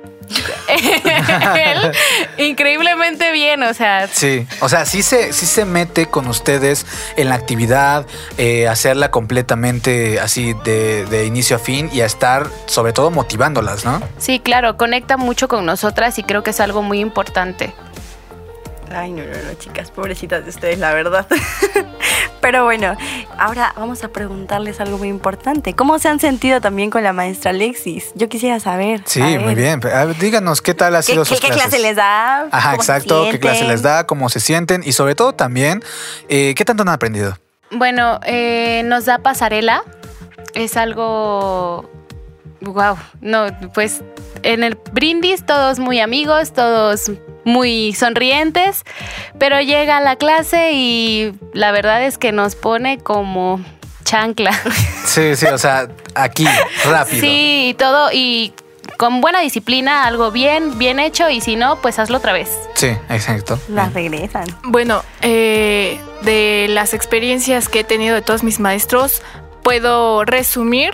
él 1.58 1.92
increíblemente 2.38 3.32
bien, 3.32 3.64
o 3.64 3.74
sea, 3.74 4.08
Sí, 4.08 4.48
o 4.60 4.70
sea, 4.70 4.86
sí 4.86 5.04
se, 5.04 5.34
sí 5.34 5.46
se 5.46 5.66
mete 5.66 6.08
con 6.08 6.28
ustedes 6.28 6.86
en 7.18 7.30
la 7.30 7.36
actividad, 7.36 8.06
eh, 8.38 8.68
hacerla 8.68 9.12
completamente 9.12 10.20
así 10.20 10.54
de, 10.64 11.06
de 11.06 11.26
inicio 11.26 11.56
a 11.56 11.60
fin 11.60 11.90
y 11.94 12.02
a 12.02 12.06
estar 12.06 12.48
sobre 12.66 12.94
todo 12.94 13.12
motivándolas, 13.12 13.86
¿no? 13.86 14.02
sí, 14.18 14.40
claro, 14.40 14.78
conecta 14.78 15.18
mucho 15.18 15.48
con 15.48 15.66
nosotras 15.66 16.18
y 16.20 16.24
creo 16.24 16.44
que 16.44 16.52
es 16.52 16.60
algo 16.60 16.82
muy 16.82 17.00
importante. 17.00 17.74
Ay, 18.94 19.12
no, 19.12 19.24
no, 19.24 19.30
no, 19.30 19.54
chicas, 19.58 19.90
pobrecitas 19.90 20.44
de 20.44 20.50
ustedes, 20.50 20.80
la 20.80 20.94
verdad. 20.94 21.26
Pero 22.42 22.64
bueno, 22.66 22.98
ahora 23.38 23.74
vamos 23.78 24.04
a 24.04 24.08
preguntarles 24.10 24.80
algo 24.82 24.98
muy 24.98 25.08
importante. 25.10 25.74
¿Cómo 25.74 26.00
se 26.00 26.10
han 26.10 26.20
sentido 26.20 26.60
también 26.60 26.90
con 26.90 27.04
la 27.04 27.14
maestra 27.14 27.52
Alexis? 27.52 28.12
Yo 28.16 28.30
quisiera 28.30 28.60
saber. 28.60 29.02
Sí, 29.06 29.22
muy 29.22 29.54
bien. 29.56 29.80
Díganos 30.20 30.62
qué 30.62 30.74
tal 30.74 30.96
ha 30.96 31.00
¿Qué, 31.00 31.12
sido 31.14 31.24
qué- 31.24 31.30
sus 31.30 31.40
qué 31.40 31.48
clases. 31.48 31.64
clase 31.70 31.82
les 31.82 31.96
da? 31.96 32.48
Ajá, 32.52 32.72
¿Cómo 32.72 32.84
se 32.84 32.92
exacto. 32.92 33.28
¿Qué 33.32 33.40
clase 33.40 33.66
les 33.68 33.82
da? 33.84 34.06
¿Cómo 34.08 34.30
se 34.30 34.40
sienten? 34.40 34.82
Y 34.84 34.94
sobre 34.94 35.14
todo 35.16 35.34
también, 35.34 35.84
eh, 36.30 36.54
¿qué 36.56 36.66
tanto 36.66 36.82
han 36.82 36.90
aprendido? 36.90 37.38
Bueno, 37.70 38.20
eh, 38.26 38.82
nos 38.86 39.06
da 39.06 39.20
pasarela, 39.20 39.84
es 40.56 40.76
algo, 40.78 41.90
wow, 42.62 42.98
no, 43.22 43.46
pues 43.74 44.02
en 44.44 44.64
el 44.64 44.78
brindis 44.92 45.46
todos 45.46 45.80
muy 45.80 46.00
amigos, 46.00 46.52
todos 46.54 47.12
muy 47.44 47.94
sonrientes, 47.94 48.84
pero 49.40 49.62
llega 49.62 49.98
a 49.98 50.02
la 50.02 50.16
clase 50.16 50.72
y 50.74 51.34
la 51.54 51.72
verdad 51.72 52.04
es 52.04 52.18
que 52.18 52.32
nos 52.32 52.56
pone 52.56 53.00
como 53.00 53.62
chancla. 54.04 54.52
Sí, 55.06 55.36
sí, 55.36 55.46
o 55.48 55.58
sea, 55.58 55.90
aquí, 56.16 56.46
rápido. 56.86 57.20
Sí, 57.20 57.70
y 57.70 57.74
todo, 57.74 58.12
y 58.14 58.54
con 58.98 59.20
buena 59.20 59.42
disciplina, 59.42 60.06
algo 60.06 60.32
bien, 60.32 60.78
bien 60.78 61.00
hecho, 61.00 61.30
y 61.30 61.42
si 61.42 61.58
no, 61.58 61.82
pues 61.82 62.00
hazlo 62.00 62.20
otra 62.20 62.32
vez. 62.32 62.50
Sí, 62.76 62.96
exacto. 63.10 63.60
Las 63.68 63.94
regresan. 63.94 64.46
Bueno, 64.64 65.04
eh, 65.22 66.00
de 66.22 66.68
las 66.70 66.94
experiencias 66.94 67.68
que 67.68 67.82
he 67.82 67.84
tenido 67.84 68.16
de 68.16 68.22
todos 68.22 68.44
mis 68.44 68.60
maestros, 68.62 69.22
puedo 69.64 70.24
resumir 70.24 70.94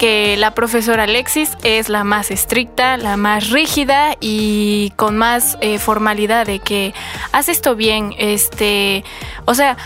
que 0.00 0.38
la 0.38 0.54
profesora 0.54 1.02
Alexis 1.02 1.50
es 1.62 1.90
la 1.90 2.04
más 2.04 2.30
estricta, 2.30 2.96
la 2.96 3.18
más 3.18 3.50
rígida 3.50 4.16
y 4.18 4.94
con 4.96 5.18
más 5.18 5.58
eh, 5.60 5.78
formalidad 5.78 6.46
de 6.46 6.58
que 6.58 6.94
haz 7.32 7.50
esto 7.50 7.76
bien, 7.76 8.14
este, 8.16 9.04
o 9.44 9.54
sea, 9.54 9.76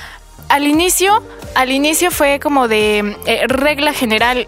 al 0.48 0.68
inicio, 0.68 1.20
al 1.56 1.72
inicio 1.72 2.12
fue 2.12 2.38
como 2.38 2.68
de 2.68 3.16
eh, 3.26 3.46
regla 3.48 3.92
general, 3.92 4.46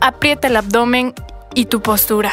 aprieta 0.00 0.48
el 0.48 0.56
abdomen 0.56 1.14
y 1.54 1.66
tu 1.66 1.80
postura. 1.82 2.32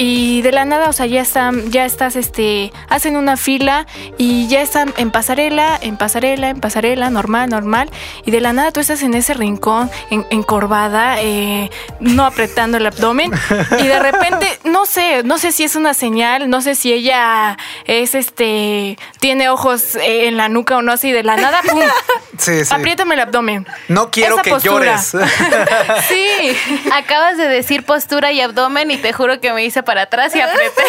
Y 0.00 0.42
de 0.42 0.52
la 0.52 0.64
nada, 0.64 0.88
o 0.88 0.92
sea, 0.92 1.06
ya 1.06 1.20
están, 1.20 1.72
ya 1.72 1.84
estás, 1.84 2.14
este, 2.14 2.72
hacen 2.88 3.16
una 3.16 3.36
fila 3.36 3.84
y 4.16 4.46
ya 4.46 4.62
están 4.62 4.94
en 4.96 5.10
pasarela, 5.10 5.76
en 5.82 5.96
pasarela, 5.96 6.50
en 6.50 6.60
pasarela, 6.60 7.10
normal, 7.10 7.50
normal. 7.50 7.90
Y 8.24 8.30
de 8.30 8.40
la 8.40 8.52
nada 8.52 8.70
tú 8.70 8.78
estás 8.78 9.02
en 9.02 9.14
ese 9.14 9.34
rincón, 9.34 9.90
en- 10.10 10.24
encorvada, 10.30 11.20
eh, 11.20 11.68
no 11.98 12.24
apretando 12.24 12.76
el 12.76 12.86
abdomen. 12.86 13.32
Y 13.80 13.88
de 13.88 13.98
repente, 13.98 14.46
no 14.62 14.86
sé, 14.86 15.24
no 15.24 15.36
sé 15.36 15.50
si 15.50 15.64
es 15.64 15.74
una 15.74 15.94
señal, 15.94 16.48
no 16.48 16.60
sé 16.62 16.76
si 16.76 16.92
ella 16.92 17.56
es, 17.84 18.14
este, 18.14 18.96
tiene 19.18 19.48
ojos 19.48 19.96
eh, 19.96 20.28
en 20.28 20.36
la 20.36 20.48
nuca 20.48 20.76
o 20.76 20.82
no, 20.82 20.92
así 20.92 21.10
de 21.10 21.24
la 21.24 21.36
nada, 21.36 21.60
¡pum! 21.68 21.80
Sí, 22.38 22.64
sí. 22.64 22.72
Apriétame 22.72 23.16
el 23.16 23.20
abdomen. 23.22 23.66
No 23.88 24.12
quiero 24.12 24.34
Esa 24.36 24.42
que 24.42 24.50
postura. 24.50 24.96
llores. 25.02 25.10
Sí. 26.08 26.56
Acabas 26.92 27.36
de 27.36 27.48
decir 27.48 27.84
postura 27.84 28.30
y 28.30 28.40
abdomen 28.40 28.92
y 28.92 28.96
te 28.96 29.12
juro 29.12 29.40
que 29.40 29.52
me 29.52 29.64
hice 29.64 29.82
para 29.88 30.02
atrás 30.02 30.36
y 30.36 30.40
apreté. 30.42 30.82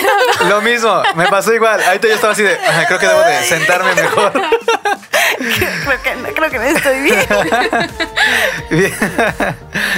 Lo 0.50 0.60
mismo, 0.62 1.02
me 1.16 1.26
pasó 1.28 1.54
igual. 1.54 1.82
Ahorita 1.82 2.10
yo 2.10 2.16
estaba 2.16 2.34
así 2.34 2.44
de, 2.44 2.54
"Ajá, 2.54 2.86
creo 2.86 3.00
que 3.00 3.08
debo 3.08 3.22
de 3.22 3.44
sentarme 3.44 3.96
mejor. 3.96 4.32
creo, 5.38 6.02
que, 6.04 6.16
no- 6.18 6.28
creo 6.36 6.50
que 6.50 6.58
no 6.60 6.64
estoy 6.66 7.00
bien. 7.02 7.20
Bien. 8.70 8.94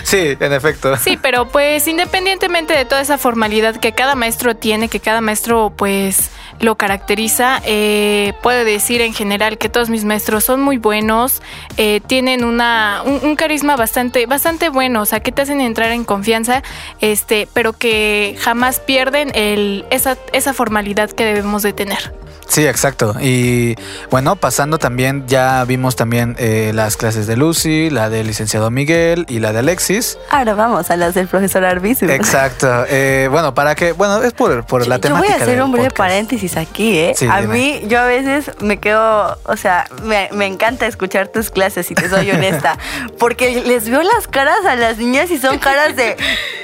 Sí, 0.04 0.38
en 0.40 0.54
efecto. 0.54 0.96
Sí, 0.98 1.18
pero 1.22 1.48
pues 1.48 1.88
independientemente 1.88 2.74
de 2.74 2.86
toda 2.86 3.02
esa 3.02 3.18
formalidad 3.18 3.76
que 3.78 3.92
cada 3.94 4.14
maestro 4.16 4.56
tiene, 4.56 4.88
que 4.88 5.00
cada 5.00 5.20
maestro 5.22 5.74
pues 5.76 6.30
lo 6.62 6.76
caracteriza, 6.76 7.62
eh, 7.66 8.34
puedo 8.42 8.64
decir 8.64 9.02
en 9.02 9.14
general 9.14 9.58
que 9.58 9.68
todos 9.70 9.90
mis 9.90 10.06
maestros 10.06 10.44
son 10.44 10.62
muy 10.62 10.78
buenos, 10.78 11.42
eh, 11.78 12.02
tienen 12.08 12.44
una, 12.44 13.02
un, 13.06 13.20
un 13.24 13.36
carisma 13.36 13.76
bastante, 13.76 14.26
bastante 14.28 14.70
bueno, 14.70 15.02
o 15.02 15.06
sea, 15.06 15.20
que 15.20 15.32
te 15.32 15.42
hacen 15.42 15.60
entrar 15.60 15.92
en 15.92 16.04
confianza, 16.04 16.64
este, 17.00 17.48
pero 17.54 17.74
que 17.74 18.38
jamás 18.40 18.80
pierden 18.80 19.32
el, 19.36 19.86
esa, 19.90 20.18
esa 20.34 20.54
formalidad 20.54 21.10
que 21.12 21.26
debemos 21.26 21.64
de 21.64 21.74
tener. 21.74 22.14
Sí, 22.48 22.68
exacto. 22.68 23.16
Y 23.22 23.76
bueno, 24.10 24.36
pasando 24.36 24.78
también, 24.78 25.26
ya 25.26 25.64
vimos 25.64 25.96
también 25.96 26.36
eh, 26.38 26.72
las 26.76 26.98
clases 26.98 27.26
de 27.26 27.38
Lucy, 27.38 27.90
la 27.90 28.10
del 28.10 28.28
licenciado 28.28 28.70
Miguel 28.70 29.26
y 29.30 29.40
la 29.40 29.54
de 29.54 29.60
Alexis. 29.60 30.18
Ahora 30.30 30.54
vamos 30.54 30.92
a 30.92 30.98
las 30.98 31.14
del 31.14 31.30
profesor 31.30 31.64
Arbizu. 31.64 32.08
Exacto. 32.10 32.84
Eh, 32.90 33.30
bueno, 33.32 33.54
para 33.54 33.74
que, 33.76 33.94
bueno, 33.94 34.22
es 34.22 34.34
por, 34.34 34.66
por 34.66 34.86
la 34.86 34.98
Yo 34.98 35.02
temática. 35.02 35.28
voy 35.30 35.40
a 35.40 35.44
hacer 35.44 35.56
del 35.56 35.64
un 35.64 35.72
breve 35.72 35.88
podcast. 35.92 35.98
paréntesis 36.10 36.51
aquí, 36.58 36.98
¿eh? 36.98 37.14
Sí, 37.16 37.28
a 37.30 37.42
dime. 37.42 37.54
mí, 37.54 37.82
yo 37.88 38.00
a 38.00 38.06
veces 38.06 38.52
me 38.62 38.80
quedo, 38.80 39.38
o 39.44 39.58
sea, 39.58 39.88
me, 40.04 40.30
me 40.34 40.46
encanta 40.46 40.88
escuchar 40.88 41.28
tus 41.28 41.50
clases, 41.52 41.86
si 41.88 41.96
te 41.96 42.10
soy 42.10 42.32
honesta, 42.32 42.78
porque 43.20 43.62
les 43.66 43.90
veo 43.90 44.02
las 44.02 44.28
caras 44.28 44.66
a 44.66 44.76
las 44.76 44.98
niñas 44.98 45.32
y 45.32 45.38
son 45.38 45.58
caras 45.60 45.96
de, 45.96 46.16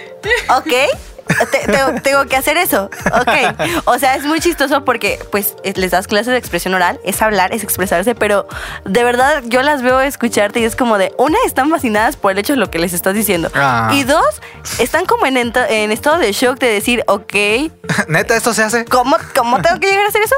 ok, 0.55 0.73
te- 1.51 1.71
tengo, 1.71 2.01
tengo 2.01 2.25
que 2.25 2.35
hacer 2.35 2.57
eso. 2.57 2.89
Ok. 3.13 3.61
O 3.85 3.97
sea, 3.99 4.15
es 4.15 4.23
muy 4.23 4.39
chistoso 4.39 4.83
porque 4.85 5.19
pues 5.31 5.55
les 5.75 5.91
das 5.91 6.07
clases 6.07 6.27
de 6.27 6.37
expresión 6.37 6.73
oral, 6.73 6.99
es 7.03 7.21
hablar, 7.21 7.53
es 7.53 7.63
expresarse, 7.63 8.15
pero 8.15 8.47
de 8.85 9.03
verdad 9.03 9.43
yo 9.45 9.61
las 9.61 9.81
veo 9.81 9.99
escucharte 10.01 10.59
y 10.59 10.63
es 10.65 10.75
como 10.75 10.97
de, 10.97 11.13
una, 11.17 11.37
están 11.45 11.69
fascinadas 11.69 12.15
por 12.17 12.31
el 12.31 12.37
hecho 12.39 12.53
de 12.53 12.59
lo 12.59 12.69
que 12.71 12.79
les 12.79 12.93
estás 12.93 13.13
diciendo. 13.13 13.49
Ah. 13.53 13.91
Y 13.93 14.03
dos, 14.03 14.41
están 14.79 15.05
como 15.05 15.25
en, 15.25 15.37
en 15.37 15.91
estado 15.91 16.17
de 16.17 16.31
shock 16.31 16.57
de 16.59 16.67
decir, 16.67 17.03
ok, 17.07 17.33
Neta, 18.07 18.35
esto 18.35 18.53
se 18.53 18.63
hace. 18.63 18.85
¿cómo, 18.85 19.17
cómo 19.35 19.61
tengo 19.61 19.79
que 19.79 19.87
llegar 19.87 20.05
a 20.05 20.09
hacer 20.09 20.21
eso? 20.23 20.35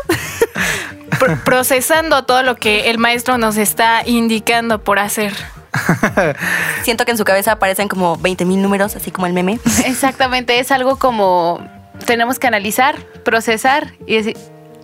Pro- 1.20 1.38
procesando 1.44 2.24
todo 2.26 2.44
lo 2.44 2.56
que 2.56 2.90
el 2.90 2.98
maestro 2.98 3.38
nos 3.38 3.58
está 3.58 4.02
indicando 4.06 4.80
por 4.84 5.00
hacer. 5.00 5.34
Siento 6.84 7.06
que 7.06 7.12
en 7.12 7.18
su 7.18 7.26
cabeza 7.26 7.54
aparecen 7.54 7.88
como 7.88 8.18
20 8.18 8.46
mil 8.46 8.62
números, 8.62 8.96
así 8.96 9.12
como 9.12 9.28
el 9.28 9.34
meme. 9.34 9.60
Exactamente, 9.86 10.60
es 10.60 10.72
algo 10.72 10.98
como 10.98 11.62
tenemos 12.06 12.40
que 12.40 12.48
analizar, 12.48 12.98
procesar 13.24 13.94
y 14.08 14.18
decir, 14.18 14.38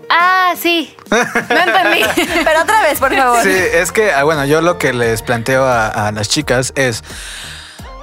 ah, 0.10 0.54
sí, 0.60 0.96
no 1.10 1.18
entendí. 1.18 2.04
Pero 2.44 2.62
otra 2.62 2.82
vez, 2.82 3.00
por 3.00 3.16
favor. 3.16 3.42
Sí, 3.42 3.50
es 3.52 3.92
que, 3.92 4.12
ah, 4.12 4.24
bueno, 4.24 4.46
yo 4.46 4.62
lo 4.62 4.78
que 4.78 4.94
les 4.94 5.22
planteo 5.22 5.64
a, 5.66 5.88
a 5.88 6.12
las 6.12 6.30
chicas 6.30 6.74
es 6.76 7.04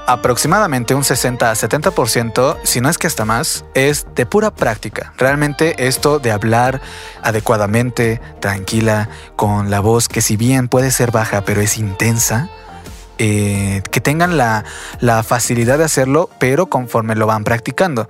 aproximadamente 0.06 0.94
un 0.94 1.04
60 1.04 1.50
a 1.50 1.54
70%, 1.54 2.58
si 2.64 2.80
no 2.80 2.88
es 2.88 2.98
que 2.98 3.06
hasta 3.06 3.24
más, 3.24 3.64
es 3.74 4.06
de 4.14 4.26
pura 4.26 4.50
práctica. 4.50 5.12
Realmente 5.16 5.86
esto 5.86 6.18
de 6.18 6.32
hablar 6.32 6.80
adecuadamente, 7.22 8.20
tranquila, 8.40 9.08
con 9.36 9.70
la 9.70 9.80
voz 9.80 10.08
que 10.08 10.20
si 10.20 10.36
bien 10.36 10.68
puede 10.68 10.90
ser 10.90 11.10
baja, 11.12 11.42
pero 11.44 11.60
es 11.60 11.78
intensa, 11.78 12.48
eh, 13.18 13.82
que 13.90 14.00
tengan 14.00 14.36
la, 14.36 14.64
la 15.00 15.22
facilidad 15.22 15.78
de 15.78 15.84
hacerlo, 15.84 16.30
pero 16.38 16.66
conforme 16.66 17.14
lo 17.14 17.26
van 17.26 17.44
practicando. 17.44 18.08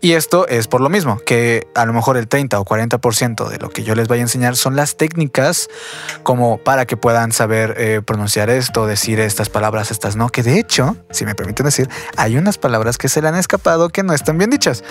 Y 0.00 0.12
esto 0.12 0.46
es 0.48 0.68
por 0.68 0.80
lo 0.80 0.88
mismo, 0.88 1.18
que 1.18 1.66
a 1.74 1.86
lo 1.86 1.92
mejor 1.92 2.16
el 2.16 2.28
30 2.28 2.60
o 2.60 2.64
40% 2.64 3.48
de 3.48 3.58
lo 3.58 3.70
que 3.70 3.82
yo 3.82 3.94
les 3.94 4.08
vaya 4.08 4.22
a 4.22 4.24
enseñar 4.24 4.56
son 4.56 4.76
las 4.76 4.96
técnicas 4.96 5.68
como 6.22 6.58
para 6.58 6.86
que 6.86 6.96
puedan 6.96 7.32
saber 7.32 7.74
eh, 7.78 8.02
pronunciar 8.04 8.50
esto, 8.50 8.86
decir 8.86 9.20
estas 9.20 9.48
palabras, 9.48 9.90
estas 9.90 10.16
no, 10.16 10.28
que 10.28 10.42
de 10.42 10.58
hecho, 10.58 10.96
si 11.10 11.24
me 11.24 11.34
permiten 11.34 11.66
decir, 11.66 11.88
hay 12.16 12.36
unas 12.36 12.58
palabras 12.58 12.98
que 12.98 13.08
se 13.08 13.22
le 13.22 13.28
han 13.28 13.36
escapado 13.36 13.88
que 13.88 14.02
no 14.02 14.12
están 14.12 14.38
bien 14.38 14.50
dichas. 14.50 14.84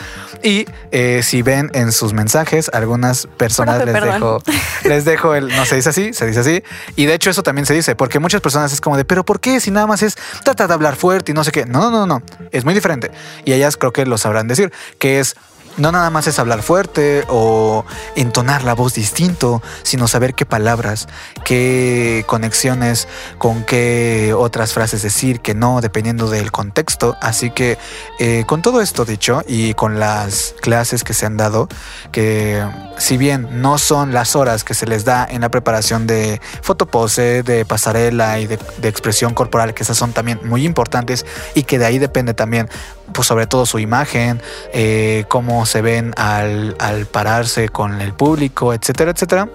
Y 0.43 0.65
eh, 0.91 1.21
si 1.23 1.41
ven 1.41 1.69
en 1.73 1.91
sus 1.91 2.13
mensajes, 2.13 2.69
algunas 2.73 3.27
personas 3.37 3.77
Profe, 3.77 3.91
les 3.91 4.01
perdón. 4.01 4.13
dejo, 4.13 4.43
les 4.85 5.05
dejo 5.05 5.35
el, 5.35 5.47
no 5.49 5.65
se 5.65 5.75
dice 5.75 5.89
así, 5.89 6.13
se 6.13 6.25
dice 6.25 6.39
así. 6.39 6.63
Y 6.95 7.05
de 7.05 7.13
hecho 7.13 7.29
eso 7.29 7.43
también 7.43 7.65
se 7.65 7.73
dice, 7.73 7.95
porque 7.95 8.19
muchas 8.19 8.41
personas 8.41 8.73
es 8.73 8.81
como 8.81 8.97
de, 8.97 9.05
pero 9.05 9.23
¿por 9.23 9.39
qué 9.39 9.59
si 9.59 9.71
nada 9.71 9.87
más 9.87 10.01
es 10.01 10.15
trata 10.43 10.67
de 10.67 10.73
hablar 10.73 10.95
fuerte 10.95 11.31
y 11.31 11.35
no 11.35 11.43
sé 11.43 11.51
qué? 11.51 11.65
No, 11.65 11.91
no, 11.91 12.05
no, 12.05 12.19
no, 12.19 12.21
es 12.51 12.65
muy 12.65 12.73
diferente. 12.73 13.11
Y 13.45 13.53
ellas 13.53 13.77
creo 13.77 13.93
que 13.93 14.05
lo 14.05 14.17
sabrán 14.17 14.47
decir, 14.47 14.71
que 14.99 15.19
es 15.19 15.35
no 15.77 15.91
nada 15.91 16.09
más 16.09 16.27
es 16.27 16.39
hablar 16.39 16.61
fuerte 16.61 17.25
o 17.27 17.85
entonar 18.15 18.63
la 18.63 18.73
voz 18.73 18.93
distinto, 18.93 19.61
sino 19.83 20.07
saber 20.07 20.33
qué 20.33 20.45
palabras, 20.45 21.07
qué 21.43 22.23
conexiones, 22.27 23.07
con 23.37 23.63
qué 23.63 24.33
otras 24.37 24.73
frases 24.73 25.01
decir, 25.01 25.41
que 25.41 25.53
no, 25.53 25.81
dependiendo 25.81 26.29
del 26.29 26.51
contexto. 26.51 27.17
Así 27.21 27.51
que 27.51 27.77
eh, 28.19 28.45
con 28.47 28.61
todo 28.61 28.81
esto 28.81 29.05
dicho 29.05 29.41
y 29.47 29.73
con 29.73 29.99
las 29.99 30.55
clases 30.61 31.03
que 31.03 31.13
se 31.13 31.25
han 31.25 31.37
dado, 31.37 31.67
que 32.11 32.63
si 32.97 33.17
bien 33.17 33.61
no 33.61 33.77
son 33.77 34.13
las 34.13 34.35
horas 34.35 34.63
que 34.63 34.73
se 34.73 34.85
les 34.85 35.03
da 35.03 35.27
en 35.29 35.41
la 35.41 35.49
preparación 35.49 36.07
de 36.07 36.39
fotopose, 36.61 37.43
de 37.43 37.65
pasarela 37.65 38.39
y 38.39 38.47
de, 38.47 38.57
de 38.77 38.87
expresión 38.87 39.33
corporal, 39.33 39.73
que 39.73 39.83
esas 39.83 39.97
son 39.97 40.13
también 40.13 40.39
muy 40.43 40.65
importantes 40.65 41.25
y 41.53 41.63
que 41.63 41.79
de 41.79 41.85
ahí 41.85 41.99
depende 41.99 42.33
también, 42.33 42.69
pues 43.13 43.27
sobre 43.27 43.47
todo 43.47 43.65
su 43.65 43.79
imagen, 43.79 44.41
eh, 44.73 45.25
cómo 45.27 45.65
se 45.65 45.81
ven 45.81 46.13
al, 46.17 46.75
al 46.79 47.05
pararse 47.05 47.69
con 47.69 48.01
el 48.01 48.13
público, 48.13 48.73
etcétera, 48.73 49.11
etcétera 49.11 49.49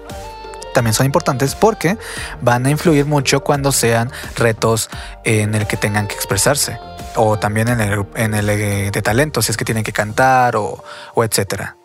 también 0.73 0.93
son 0.93 1.05
importantes 1.05 1.53
porque 1.53 1.97
van 2.41 2.65
a 2.65 2.69
influir 2.69 3.05
mucho 3.05 3.41
cuando 3.41 3.71
sean 3.71 4.09
retos 4.35 4.89
en 5.25 5.53
el 5.53 5.67
que 5.67 5.77
tengan 5.77 6.07
que 6.07 6.15
expresarse 6.15 6.79
o 7.15 7.37
también 7.37 7.67
en 7.67 7.81
el, 7.81 8.05
en 8.15 8.33
el 8.33 8.49
eh, 8.49 8.91
de 8.91 9.01
talento, 9.01 9.41
si 9.41 9.51
es 9.51 9.57
que 9.57 9.65
tienen 9.65 9.83
que 9.83 9.91
cantar 9.91 10.55
o, 10.55 10.83
o 11.13 11.23
etcétera. 11.23 11.75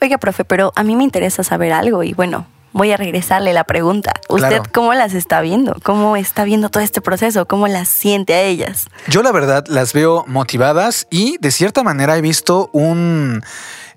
Oiga, 0.00 0.18
profe, 0.18 0.44
pero 0.44 0.72
a 0.74 0.82
mí 0.82 0.96
me 0.96 1.04
interesa 1.04 1.44
saber 1.44 1.72
algo 1.72 2.02
y 2.02 2.12
bueno, 2.12 2.46
voy 2.72 2.92
a 2.92 2.96
regresarle 2.96 3.52
la 3.52 3.64
pregunta. 3.64 4.12
¿Usted 4.28 4.48
Claro. 4.48 4.64
cómo 4.72 4.94
las 4.94 5.14
está 5.14 5.40
viendo? 5.40 5.76
¿Cómo 5.82 6.16
está 6.16 6.44
viendo 6.44 6.68
todo 6.68 6.82
este 6.82 7.00
proceso? 7.00 7.46
¿Cómo 7.46 7.68
las 7.68 7.88
siente 7.88 8.34
a 8.34 8.42
ellas? 8.42 8.86
Yo 9.08 9.22
la 9.22 9.32
verdad 9.32 9.64
las 9.68 9.92
veo 9.92 10.24
motivadas 10.26 11.06
y 11.10 11.36
de 11.38 11.50
cierta 11.50 11.82
manera 11.82 12.16
he 12.16 12.20
visto 12.20 12.70
un 12.72 13.42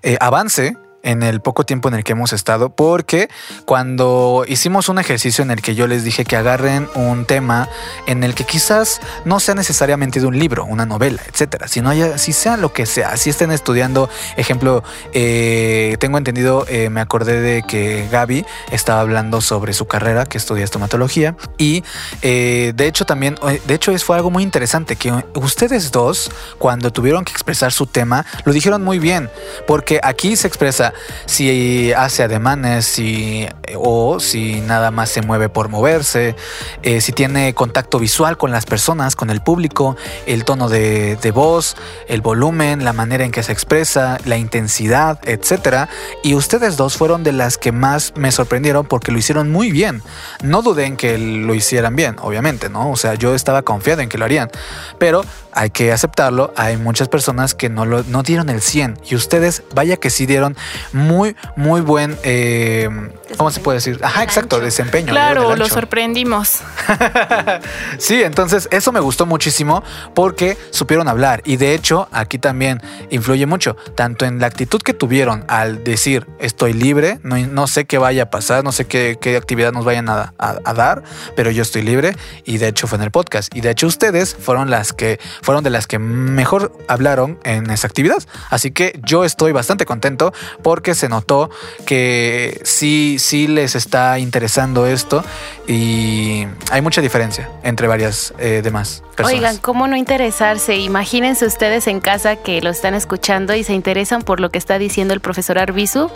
eh, 0.02 0.16
avance 0.20 0.76
en 1.06 1.22
el 1.22 1.40
poco 1.40 1.64
tiempo 1.64 1.88
en 1.88 1.94
el 1.94 2.04
que 2.04 2.12
hemos 2.12 2.32
estado, 2.32 2.68
porque 2.68 3.30
cuando 3.64 4.44
hicimos 4.46 4.88
un 4.88 4.98
ejercicio 4.98 5.42
en 5.42 5.52
el 5.52 5.62
que 5.62 5.76
yo 5.76 5.86
les 5.86 6.02
dije 6.02 6.24
que 6.24 6.36
agarren 6.36 6.88
un 6.94 7.24
tema 7.24 7.68
en 8.06 8.24
el 8.24 8.34
que 8.34 8.44
quizás 8.44 9.00
no 9.24 9.38
sea 9.38 9.54
necesariamente 9.54 10.20
de 10.20 10.26
un 10.26 10.38
libro, 10.38 10.64
una 10.64 10.84
novela, 10.84 11.22
etcétera, 11.32 11.68
sino 11.68 11.90
haya, 11.90 12.18
si 12.18 12.32
sea 12.32 12.56
lo 12.56 12.72
que 12.72 12.86
sea, 12.86 13.16
si 13.16 13.30
estén 13.30 13.52
estudiando, 13.52 14.10
ejemplo, 14.36 14.82
eh, 15.12 15.96
tengo 16.00 16.18
entendido, 16.18 16.66
eh, 16.68 16.90
me 16.90 17.00
acordé 17.00 17.40
de 17.40 17.62
que 17.62 18.08
Gaby 18.10 18.44
estaba 18.72 19.00
hablando 19.00 19.40
sobre 19.40 19.72
su 19.74 19.86
carrera, 19.86 20.26
que 20.26 20.38
estudia 20.38 20.64
estomatología, 20.64 21.36
y 21.56 21.84
eh, 22.22 22.72
de 22.74 22.86
hecho 22.88 23.06
también, 23.06 23.36
de 23.66 23.74
hecho 23.74 23.96
fue 23.98 24.16
algo 24.16 24.30
muy 24.30 24.42
interesante, 24.42 24.96
que 24.96 25.12
ustedes 25.34 25.92
dos, 25.92 26.32
cuando 26.58 26.92
tuvieron 26.92 27.24
que 27.24 27.30
expresar 27.30 27.72
su 27.72 27.86
tema, 27.86 28.26
lo 28.44 28.52
dijeron 28.52 28.82
muy 28.82 28.98
bien, 28.98 29.30
porque 29.68 30.00
aquí 30.02 30.34
se 30.34 30.48
expresa 30.48 30.92
si 31.26 31.92
hace 31.92 32.22
ademanes, 32.22 32.84
si, 32.84 33.46
o 33.76 34.20
si 34.20 34.60
nada 34.60 34.90
más 34.90 35.10
se 35.10 35.22
mueve 35.22 35.48
por 35.48 35.68
moverse, 35.68 36.36
eh, 36.82 37.00
si 37.00 37.12
tiene 37.12 37.54
contacto 37.54 37.98
visual 37.98 38.36
con 38.36 38.50
las 38.50 38.66
personas, 38.66 39.16
con 39.16 39.30
el 39.30 39.40
público, 39.42 39.96
el 40.26 40.44
tono 40.44 40.68
de, 40.68 41.16
de 41.16 41.30
voz, 41.30 41.76
el 42.08 42.20
volumen, 42.20 42.84
la 42.84 42.92
manera 42.92 43.24
en 43.24 43.30
que 43.30 43.42
se 43.42 43.52
expresa, 43.52 44.18
la 44.24 44.36
intensidad, 44.36 45.18
etcétera. 45.24 45.88
Y 46.22 46.34
ustedes 46.34 46.76
dos 46.76 46.96
fueron 46.96 47.22
de 47.22 47.32
las 47.32 47.58
que 47.58 47.72
más 47.72 48.12
me 48.16 48.32
sorprendieron 48.32 48.86
porque 48.86 49.12
lo 49.12 49.18
hicieron 49.18 49.50
muy 49.50 49.70
bien. 49.70 50.02
No 50.42 50.62
dudé 50.62 50.86
en 50.86 50.96
que 50.96 51.18
lo 51.18 51.54
hicieran 51.54 51.96
bien, 51.96 52.16
obviamente, 52.20 52.68
¿no? 52.68 52.90
O 52.90 52.96
sea, 52.96 53.14
yo 53.14 53.34
estaba 53.34 53.62
confiado 53.62 54.02
en 54.02 54.08
que 54.08 54.18
lo 54.18 54.24
harían. 54.24 54.50
Pero 54.98 55.24
hay 55.52 55.70
que 55.70 55.90
aceptarlo, 55.90 56.52
hay 56.54 56.76
muchas 56.76 57.08
personas 57.08 57.54
que 57.54 57.70
no, 57.70 57.86
lo, 57.86 58.02
no 58.04 58.22
dieron 58.22 58.50
el 58.50 58.60
100 58.60 58.98
y 59.08 59.14
ustedes, 59.14 59.62
vaya 59.74 59.96
que 59.96 60.10
sí 60.10 60.26
dieron 60.26 60.54
muy, 60.92 61.36
muy 61.56 61.80
buen, 61.80 62.16
eh, 62.22 62.88
¿cómo 63.36 63.50
se 63.50 63.60
puede 63.60 63.76
decir? 63.78 63.98
Ajá, 64.02 64.22
exacto, 64.22 64.60
desempeño. 64.60 65.12
Claro, 65.12 65.54
lo 65.56 65.66
sorprendimos. 65.68 66.60
sí, 67.98 68.22
entonces 68.22 68.68
eso 68.70 68.92
me 68.92 69.00
gustó 69.00 69.26
muchísimo 69.26 69.82
porque 70.14 70.56
supieron 70.70 71.08
hablar 71.08 71.42
y 71.44 71.56
de 71.56 71.74
hecho 71.74 72.08
aquí 72.12 72.38
también 72.38 72.80
influye 73.10 73.46
mucho, 73.46 73.76
tanto 73.94 74.24
en 74.24 74.40
la 74.40 74.46
actitud 74.46 74.80
que 74.82 74.94
tuvieron 74.94 75.44
al 75.48 75.84
decir 75.84 76.26
estoy 76.38 76.72
libre, 76.72 77.18
no, 77.22 77.36
no 77.38 77.66
sé 77.66 77.84
qué 77.86 77.98
vaya 77.98 78.24
a 78.24 78.30
pasar, 78.30 78.64
no 78.64 78.72
sé 78.72 78.86
qué, 78.86 79.18
qué 79.20 79.36
actividad 79.36 79.72
nos 79.72 79.84
vayan 79.84 80.08
a, 80.08 80.34
a- 80.38 80.56
a 80.64 80.74
dar, 80.74 81.02
pero 81.34 81.50
yo 81.50 81.62
estoy 81.62 81.82
libre 81.82 82.16
y 82.44 82.58
de 82.58 82.68
hecho 82.68 82.86
fue 82.86 82.96
en 82.98 83.02
el 83.04 83.10
podcast 83.10 83.54
y 83.54 83.60
de 83.60 83.70
hecho 83.70 83.86
ustedes 83.86 84.34
fueron 84.34 84.70
las 84.70 84.92
que 84.92 85.18
fueron 85.42 85.64
de 85.64 85.70
las 85.70 85.86
que 85.86 85.98
mejor 85.98 86.72
hablaron 86.88 87.38
en 87.44 87.70
esa 87.70 87.86
actividad, 87.86 88.18
así 88.50 88.70
que 88.70 88.98
yo 89.04 89.24
estoy 89.24 89.52
bastante 89.52 89.86
contento 89.86 90.32
porque 90.66 90.96
se 90.96 91.08
notó 91.08 91.48
que 91.84 92.60
sí, 92.64 93.18
sí 93.20 93.46
les 93.46 93.76
está 93.76 94.18
interesando 94.18 94.88
esto 94.88 95.24
y 95.68 96.44
hay 96.72 96.82
mucha 96.82 97.00
diferencia 97.00 97.48
entre 97.62 97.86
varias 97.86 98.34
eh, 98.40 98.62
demás 98.64 99.04
personas. 99.14 99.38
Oigan, 99.38 99.58
¿cómo 99.58 99.86
no 99.86 99.94
interesarse? 99.94 100.74
Imagínense 100.74 101.46
ustedes 101.46 101.86
en 101.86 102.00
casa 102.00 102.34
que 102.34 102.60
lo 102.62 102.70
están 102.70 102.94
escuchando 102.94 103.54
y 103.54 103.62
se 103.62 103.74
interesan 103.74 104.22
por 104.22 104.40
lo 104.40 104.50
que 104.50 104.58
está 104.58 104.76
diciendo 104.76 105.14
el 105.14 105.20
profesor 105.20 105.56
Arbizu, 105.56 106.10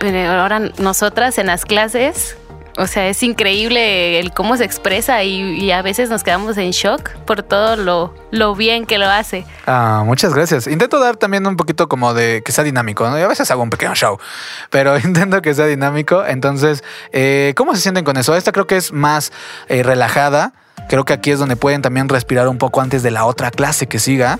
pero 0.00 0.28
ahora 0.28 0.58
nosotras 0.58 1.38
en 1.38 1.46
las 1.46 1.64
clases, 1.64 2.36
o 2.78 2.86
sea, 2.86 3.08
es 3.08 3.22
increíble 3.22 4.20
el 4.20 4.32
cómo 4.32 4.56
se 4.56 4.64
expresa 4.64 5.24
y, 5.24 5.58
y 5.58 5.72
a 5.72 5.82
veces 5.82 6.10
nos 6.10 6.22
quedamos 6.22 6.56
en 6.56 6.70
shock 6.70 7.10
por 7.26 7.42
todo 7.42 7.76
lo, 7.76 8.14
lo 8.30 8.54
bien 8.54 8.86
que 8.86 8.98
lo 8.98 9.06
hace. 9.06 9.44
Ah, 9.66 10.02
muchas 10.06 10.32
gracias. 10.32 10.66
Intento 10.68 11.00
dar 11.00 11.16
también 11.16 11.46
un 11.46 11.56
poquito 11.56 11.88
como 11.88 12.14
de 12.14 12.42
que 12.44 12.52
sea 12.52 12.62
dinámico, 12.62 13.08
¿no? 13.10 13.18
Y 13.18 13.22
a 13.22 13.26
veces 13.26 13.50
hago 13.50 13.62
un 13.62 13.70
pequeño 13.70 13.94
show, 13.94 14.18
pero 14.70 14.96
intento 15.04 15.42
que 15.42 15.54
sea 15.54 15.66
dinámico. 15.66 16.24
Entonces, 16.24 16.84
eh, 17.12 17.52
¿cómo 17.56 17.74
se 17.74 17.80
sienten 17.80 18.04
con 18.04 18.16
eso? 18.16 18.36
Esta 18.36 18.52
creo 18.52 18.66
que 18.66 18.76
es 18.76 18.92
más 18.92 19.32
eh, 19.68 19.82
relajada. 19.82 20.52
Creo 20.88 21.04
que 21.04 21.12
aquí 21.12 21.30
es 21.30 21.38
donde 21.38 21.56
pueden 21.56 21.82
también 21.82 22.08
respirar 22.08 22.48
un 22.48 22.58
poco 22.58 22.80
antes 22.80 23.02
de 23.02 23.10
la 23.10 23.24
otra 23.24 23.50
clase 23.50 23.86
que 23.86 23.98
siga. 23.98 24.38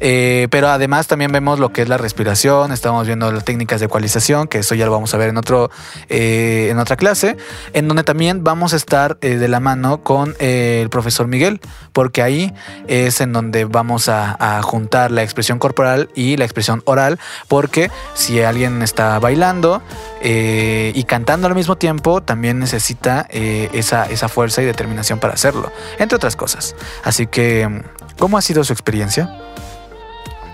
Eh, 0.00 0.48
pero 0.50 0.68
además 0.68 1.06
también 1.06 1.32
vemos 1.32 1.58
lo 1.58 1.72
que 1.72 1.82
es 1.82 1.88
la 1.88 1.98
respiración, 1.98 2.72
estamos 2.72 3.06
viendo 3.06 3.30
las 3.32 3.44
técnicas 3.44 3.80
de 3.80 3.86
ecualización, 3.86 4.46
que 4.46 4.58
eso 4.58 4.74
ya 4.74 4.86
lo 4.86 4.92
vamos 4.92 5.12
a 5.14 5.18
ver 5.18 5.30
en, 5.30 5.36
otro, 5.36 5.70
eh, 6.08 6.68
en 6.70 6.78
otra 6.78 6.96
clase, 6.96 7.36
en 7.72 7.88
donde 7.88 8.04
también 8.04 8.44
vamos 8.44 8.72
a 8.72 8.76
estar 8.76 9.18
eh, 9.20 9.36
de 9.36 9.48
la 9.48 9.60
mano 9.60 10.02
con 10.02 10.36
el 10.38 10.88
profesor 10.90 11.26
Miguel, 11.26 11.60
porque 11.92 12.22
ahí 12.22 12.54
es 12.86 13.20
en 13.20 13.32
donde 13.32 13.64
vamos 13.64 14.08
a, 14.08 14.36
a, 14.38 14.62
juntar 14.62 15.10
la 15.10 15.22
expresión 15.22 15.58
corporal 15.58 16.10
y 16.14 16.36
la 16.36 16.44
expresión 16.44 16.82
oral, 16.84 17.18
porque 17.48 17.90
si 18.14 18.40
alguien 18.42 18.82
está 18.82 19.18
bailando 19.18 19.82
y 20.22 21.04
cantando 21.04 21.46
al 21.46 21.54
mismo 21.54 21.76
tiempo, 21.76 22.22
también 22.22 22.58
necesita 22.58 23.26
esa, 23.30 24.06
esa 24.06 24.28
fuerza 24.28 24.62
y 24.62 24.64
determinación 24.64 25.18
para 25.18 25.34
hacerlo, 25.34 25.67
entre 25.98 26.16
otras 26.16 26.36
cosas. 26.36 26.74
Así 27.04 27.26
que, 27.26 27.82
¿cómo 28.18 28.38
ha 28.38 28.42
sido 28.42 28.64
su 28.64 28.72
experiencia? 28.72 29.38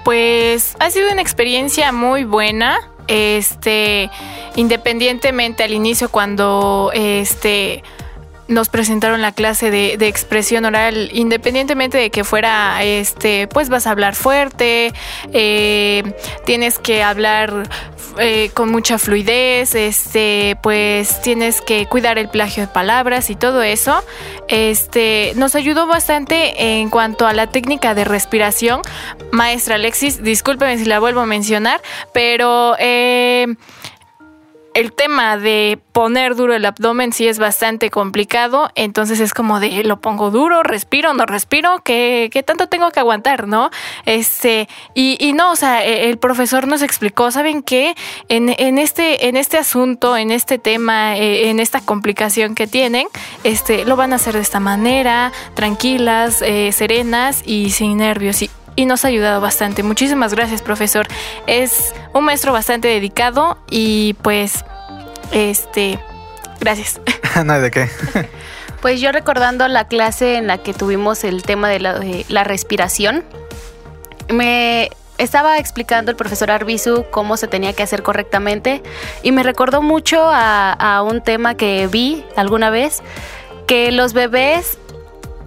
Pues 0.04 0.76
ha 0.80 0.90
sido 0.90 1.10
una 1.10 1.22
experiencia 1.22 1.92
muy 1.92 2.24
buena. 2.24 2.76
Este, 3.06 4.10
independientemente 4.56 5.62
al 5.62 5.72
inicio 5.72 6.08
cuando 6.08 6.90
este 6.94 7.82
nos 8.48 8.68
presentaron 8.68 9.22
la 9.22 9.32
clase 9.32 9.70
de, 9.70 9.96
de, 9.96 10.08
expresión 10.08 10.64
oral, 10.64 11.10
independientemente 11.12 11.98
de 11.98 12.10
que 12.10 12.24
fuera, 12.24 12.82
este, 12.82 13.48
pues 13.48 13.68
vas 13.68 13.86
a 13.86 13.90
hablar 13.90 14.14
fuerte, 14.14 14.92
eh, 15.32 16.02
tienes 16.44 16.78
que 16.78 17.02
hablar 17.02 17.68
eh, 18.18 18.50
con 18.54 18.70
mucha 18.70 18.98
fluidez, 18.98 19.74
este, 19.74 20.56
pues 20.62 21.20
tienes 21.22 21.60
que 21.60 21.86
cuidar 21.86 22.16
el 22.16 22.28
plagio 22.28 22.66
de 22.66 22.72
palabras 22.72 23.28
y 23.28 23.34
todo 23.34 23.62
eso. 23.62 24.04
Este, 24.48 25.32
nos 25.34 25.54
ayudó 25.54 25.86
bastante 25.86 26.80
en 26.80 26.90
cuanto 26.90 27.26
a 27.26 27.32
la 27.32 27.48
técnica 27.48 27.94
de 27.94 28.04
respiración. 28.04 28.82
Maestra 29.32 29.76
Alexis, 29.76 30.22
discúlpeme 30.22 30.78
si 30.78 30.84
la 30.84 31.00
vuelvo 31.00 31.20
a 31.20 31.26
mencionar, 31.26 31.80
pero 32.12 32.76
eh, 32.78 33.56
el 34.74 34.92
tema 34.92 35.36
de 35.36 35.78
poner 35.92 36.34
duro 36.34 36.54
el 36.54 36.64
abdomen 36.64 37.12
sí 37.12 37.28
es 37.28 37.38
bastante 37.38 37.90
complicado, 37.90 38.70
entonces 38.74 39.20
es 39.20 39.32
como 39.32 39.60
de 39.60 39.84
lo 39.84 40.00
pongo 40.00 40.30
duro, 40.30 40.62
respiro, 40.62 41.14
no 41.14 41.26
respiro, 41.26 41.82
¿qué, 41.84 42.28
qué 42.32 42.42
tanto 42.42 42.66
tengo 42.66 42.90
que 42.90 43.00
aguantar, 43.00 43.46
no? 43.46 43.70
Este, 44.04 44.68
y, 44.94 45.16
y, 45.20 45.32
no, 45.32 45.52
o 45.52 45.56
sea, 45.56 45.84
e, 45.84 46.10
el 46.10 46.18
profesor 46.18 46.66
nos 46.66 46.82
explicó, 46.82 47.30
¿saben 47.30 47.62
qué? 47.62 47.94
En, 48.28 48.54
en, 48.58 48.78
este, 48.78 49.28
en 49.28 49.36
este 49.36 49.58
asunto, 49.58 50.16
en 50.16 50.32
este 50.32 50.58
tema, 50.58 51.16
e, 51.16 51.48
en 51.50 51.60
esta 51.60 51.80
complicación 51.80 52.56
que 52.56 52.66
tienen, 52.66 53.06
este, 53.44 53.84
lo 53.84 53.94
van 53.96 54.12
a 54.12 54.16
hacer 54.16 54.34
de 54.34 54.40
esta 54.40 54.60
manera, 54.60 55.32
tranquilas, 55.54 56.42
eh, 56.42 56.72
serenas 56.72 57.42
y 57.46 57.70
sin 57.70 57.98
nervios. 57.98 58.42
Y 58.76 58.86
nos 58.86 59.04
ha 59.04 59.08
ayudado 59.08 59.40
bastante. 59.40 59.82
Muchísimas 59.82 60.34
gracias, 60.34 60.62
profesor. 60.62 61.06
Es 61.46 61.94
un 62.12 62.24
maestro 62.24 62.52
bastante 62.52 62.88
dedicado 62.88 63.58
y 63.70 64.14
pues, 64.22 64.64
este, 65.32 65.98
gracias. 66.60 67.00
no 67.44 67.52
hay 67.52 67.60
de 67.60 67.70
qué. 67.70 67.88
pues 68.80 69.00
yo 69.00 69.12
recordando 69.12 69.66
la 69.68 69.86
clase 69.88 70.36
en 70.36 70.46
la 70.46 70.58
que 70.58 70.74
tuvimos 70.74 71.24
el 71.24 71.42
tema 71.42 71.68
de 71.68 71.80
la, 71.80 71.98
de 71.98 72.24
la 72.28 72.44
respiración, 72.44 73.24
me 74.28 74.90
estaba 75.18 75.58
explicando 75.58 76.10
el 76.10 76.16
profesor 76.16 76.50
Arbizu 76.50 77.04
cómo 77.10 77.36
se 77.36 77.46
tenía 77.46 77.72
que 77.72 77.82
hacer 77.82 78.02
correctamente 78.02 78.82
y 79.22 79.32
me 79.32 79.42
recordó 79.42 79.80
mucho 79.80 80.20
a, 80.22 80.72
a 80.72 81.02
un 81.02 81.22
tema 81.22 81.54
que 81.54 81.86
vi 81.86 82.24
alguna 82.36 82.70
vez, 82.70 83.02
que 83.66 83.92
los 83.92 84.12
bebés 84.12 84.78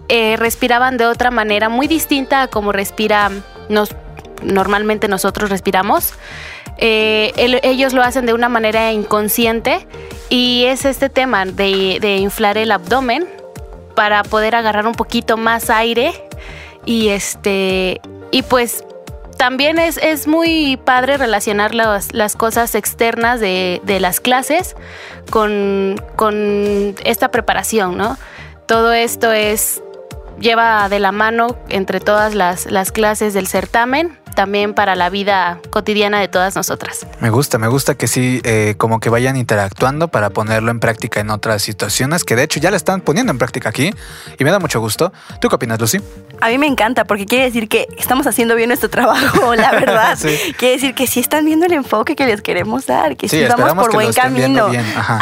eh, 0.09 0.35
respiraban 0.37 0.97
de 0.97 1.05
otra 1.05 1.31
manera 1.31 1.69
muy 1.69 1.87
distinta 1.87 2.43
a 2.43 2.47
como 2.47 2.71
respira 2.71 3.29
nos, 3.69 3.95
normalmente 4.43 5.07
nosotros 5.07 5.49
respiramos. 5.49 6.13
Eh, 6.77 7.33
ellos 7.63 7.93
lo 7.93 8.03
hacen 8.03 8.25
de 8.25 8.33
una 8.33 8.49
manera 8.49 8.91
inconsciente 8.91 9.87
y 10.29 10.65
es 10.65 10.85
este 10.85 11.09
tema 11.09 11.45
de, 11.45 12.17
inflar 12.19 12.57
el 12.57 12.71
abdomen 12.71 13.27
para 13.95 14.23
poder 14.23 14.55
agarrar 14.55 14.85
un 14.85 14.93
poquito 14.93 15.37
más 15.37 15.71
aire 15.71 16.13
y 16.85 17.09
este 17.09 17.99
y 18.29 18.43
pues 18.43 18.83
también 19.37 19.79
es, 19.79 19.97
es 19.97 20.27
muy 20.27 20.77
padre 20.77 21.17
relacionar 21.17 21.73
las, 21.73 22.13
las 22.13 22.35
cosas 22.35 22.75
externas 22.75 23.39
de, 23.39 23.81
de 23.83 23.99
las 23.99 24.19
clases 24.19 24.75
con, 25.31 26.01
con 26.15 26.95
esta 27.03 27.29
preparación, 27.29 27.97
¿no? 27.97 28.17
Todo 28.67 28.93
esto 28.93 29.31
es 29.31 29.81
lleva 30.39 30.89
de 30.89 30.99
la 30.99 31.11
mano 31.11 31.57
entre 31.69 31.99
todas 31.99 32.35
las, 32.35 32.69
las 32.71 32.91
clases 32.91 33.33
del 33.33 33.47
certamen 33.47 34.17
también 34.37 34.75
para 34.75 34.95
la 34.95 35.09
vida 35.09 35.59
cotidiana 35.71 36.19
de 36.19 36.27
todas 36.27 36.55
nosotras. 36.55 37.07
Me 37.21 37.31
gusta, 37.31 37.57
me 37.57 37.67
gusta 37.67 37.95
que 37.95 38.07
sí, 38.07 38.39
eh, 38.43 38.75
como 38.77 38.99
que 38.99 39.09
vayan 39.09 39.35
interactuando 39.35 40.09
para 40.09 40.29
ponerlo 40.29 40.69
en 40.69 40.79
práctica 40.79 41.19
en 41.19 41.31
otras 41.31 41.63
situaciones, 41.63 42.23
que 42.23 42.35
de 42.35 42.43
hecho 42.43 42.59
ya 42.59 42.69
la 42.69 42.77
están 42.77 43.01
poniendo 43.01 43.31
en 43.31 43.39
práctica 43.39 43.69
aquí 43.69 43.91
y 44.37 44.43
me 44.43 44.51
da 44.51 44.59
mucho 44.59 44.79
gusto. 44.79 45.11
¿Tú 45.41 45.49
qué 45.49 45.55
opinas, 45.55 45.79
Lucy? 45.79 45.99
A 46.39 46.49
mí 46.49 46.59
me 46.59 46.67
encanta 46.67 47.05
porque 47.05 47.25
quiere 47.25 47.45
decir 47.45 47.67
que 47.67 47.87
estamos 47.97 48.27
haciendo 48.27 48.53
bien 48.53 48.69
nuestro 48.69 48.91
trabajo, 48.91 49.55
la 49.55 49.71
verdad. 49.71 50.15
sí. 50.15 50.37
Quiere 50.55 50.75
decir 50.75 50.93
que 50.93 51.07
sí 51.07 51.19
están 51.19 51.43
viendo 51.43 51.65
el 51.65 51.73
enfoque 51.73 52.15
que 52.15 52.27
les 52.27 52.43
queremos 52.43 52.85
dar, 52.85 53.17
que 53.17 53.27
sí, 53.27 53.39
sí 53.39 53.45
vamos 53.57 53.85
por 53.87 53.93
buen 53.93 54.13
camino. 54.13 54.69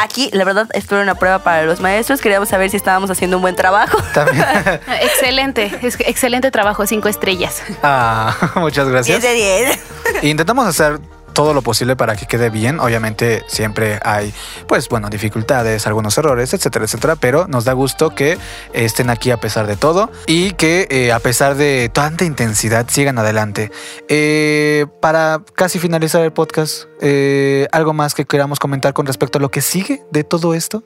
Aquí, 0.01 0.29
la 0.33 0.43
verdad, 0.43 0.67
espero 0.73 1.01
una 1.01 1.15
prueba 1.15 1.39
para 1.39 1.63
los 1.63 1.79
maestros. 1.79 2.19
Queríamos 2.19 2.49
saber 2.49 2.69
si 2.69 2.75
estábamos 2.75 3.09
haciendo 3.09 3.37
un 3.37 3.43
buen 3.43 3.55
trabajo. 3.55 3.97
excelente, 5.05 5.71
excelente 5.81 6.51
trabajo, 6.51 6.85
cinco 6.85 7.09
estrellas. 7.09 7.61
Ah, 7.83 8.35
muchas 8.55 8.87
gracias. 8.87 9.21
10 9.21 9.33
de 9.33 9.75
10. 10.19 10.23
Intentamos 10.23 10.67
hacer 10.67 10.99
todo 11.35 11.53
lo 11.53 11.61
posible 11.61 11.95
para 11.95 12.15
que 12.15 12.25
quede 12.25 12.49
bien. 12.49 12.79
Obviamente 12.79 13.43
siempre 13.47 13.99
hay, 14.03 14.33
pues 14.67 14.89
bueno, 14.89 15.09
dificultades, 15.09 15.85
algunos 15.85 16.17
errores, 16.17 16.53
etcétera, 16.53 16.85
etcétera, 16.85 17.15
pero 17.17 17.45
nos 17.47 17.65
da 17.65 17.73
gusto 17.73 18.09
que 18.15 18.39
estén 18.73 19.11
aquí 19.11 19.29
a 19.29 19.37
pesar 19.37 19.67
de 19.67 19.75
todo 19.75 20.09
y 20.25 20.51
que 20.51 20.87
eh, 20.89 21.11
a 21.11 21.19
pesar 21.19 21.55
de 21.55 21.91
tanta 21.93 22.23
intensidad 22.25 22.87
sigan 22.89 23.19
adelante. 23.19 23.69
Eh, 24.07 24.87
para 25.01 25.41
casi 25.55 25.77
finalizar 25.77 26.23
el 26.23 26.31
podcast, 26.31 26.85
eh, 27.01 27.67
¿algo 27.71 27.93
más 27.93 28.15
que 28.15 28.25
queramos 28.25 28.57
comentar 28.59 28.93
con 28.93 29.05
respecto 29.05 29.37
a 29.37 29.41
lo 29.41 29.51
que 29.51 29.61
sigue 29.61 30.03
de 30.11 30.23
todo 30.23 30.53
esto? 30.53 30.83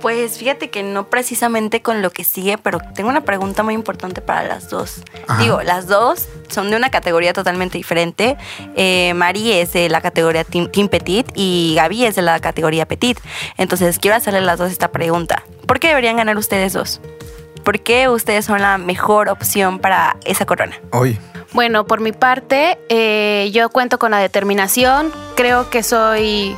Pues 0.00 0.38
fíjate 0.38 0.68
que 0.68 0.82
no 0.82 1.08
precisamente 1.08 1.80
con 1.80 2.02
lo 2.02 2.10
que 2.10 2.22
sigue, 2.22 2.58
pero 2.58 2.78
tengo 2.94 3.08
una 3.08 3.22
pregunta 3.22 3.62
muy 3.62 3.72
importante 3.72 4.20
para 4.20 4.46
las 4.46 4.68
dos. 4.68 5.02
Ajá. 5.26 5.42
Digo, 5.42 5.62
las 5.62 5.86
dos 5.86 6.28
son 6.48 6.70
de 6.70 6.76
una 6.76 6.90
categoría 6.90 7.32
totalmente 7.32 7.78
diferente. 7.78 8.36
Eh, 8.76 9.14
Mari 9.14 9.52
es 9.52 9.72
de 9.72 9.88
la 9.88 10.02
categoría 10.02 10.44
team, 10.44 10.70
team, 10.70 10.88
Petit 10.88 11.26
y 11.34 11.74
Gaby 11.76 12.04
es 12.04 12.14
de 12.14 12.22
la 12.22 12.38
categoría 12.40 12.86
Petit. 12.86 13.18
Entonces 13.56 13.98
quiero 13.98 14.16
hacerle 14.16 14.40
a 14.40 14.42
las 14.42 14.58
dos 14.58 14.70
esta 14.70 14.88
pregunta. 14.88 15.42
¿Por 15.66 15.80
qué 15.80 15.88
deberían 15.88 16.18
ganar 16.18 16.36
ustedes 16.36 16.74
dos? 16.74 17.00
¿Por 17.64 17.80
qué 17.80 18.08
ustedes 18.08 18.44
son 18.44 18.60
la 18.60 18.76
mejor 18.78 19.30
opción 19.30 19.78
para 19.78 20.16
esa 20.24 20.44
corona? 20.44 20.78
Hoy. 20.92 21.18
Bueno, 21.52 21.86
por 21.86 22.00
mi 22.00 22.12
parte, 22.12 22.78
eh, 22.90 23.50
yo 23.52 23.70
cuento 23.70 23.98
con 23.98 24.10
la 24.10 24.18
determinación. 24.18 25.10
Creo 25.36 25.70
que 25.70 25.82
soy... 25.82 26.54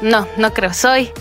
No, 0.00 0.26
no 0.36 0.54
creo, 0.54 0.72
soy 0.72 1.12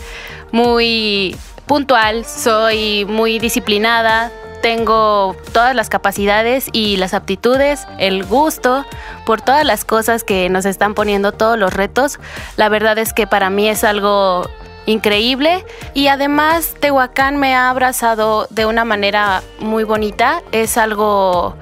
muy 0.51 1.35
puntual, 1.67 2.25
soy 2.25 3.05
muy 3.05 3.39
disciplinada, 3.39 4.31
tengo 4.61 5.35
todas 5.53 5.75
las 5.75 5.89
capacidades 5.89 6.69
y 6.71 6.97
las 6.97 7.13
aptitudes, 7.13 7.87
el 7.99 8.23
gusto 8.25 8.85
por 9.25 9.41
todas 9.41 9.65
las 9.65 9.85
cosas 9.85 10.23
que 10.23 10.49
nos 10.49 10.65
están 10.65 10.93
poniendo, 10.95 11.31
todos 11.31 11.57
los 11.59 11.73
retos. 11.73 12.19
La 12.55 12.69
verdad 12.69 12.97
es 12.97 13.13
que 13.13 13.27
para 13.27 13.49
mí 13.49 13.69
es 13.69 13.83
algo 13.83 14.49
increíble 14.85 15.65
y 15.93 16.07
además 16.07 16.73
Tehuacán 16.79 17.37
me 17.37 17.53
ha 17.53 17.69
abrazado 17.69 18.47
de 18.49 18.65
una 18.65 18.85
manera 18.85 19.43
muy 19.59 19.83
bonita. 19.83 20.41
Es 20.51 20.77
algo 20.77 21.55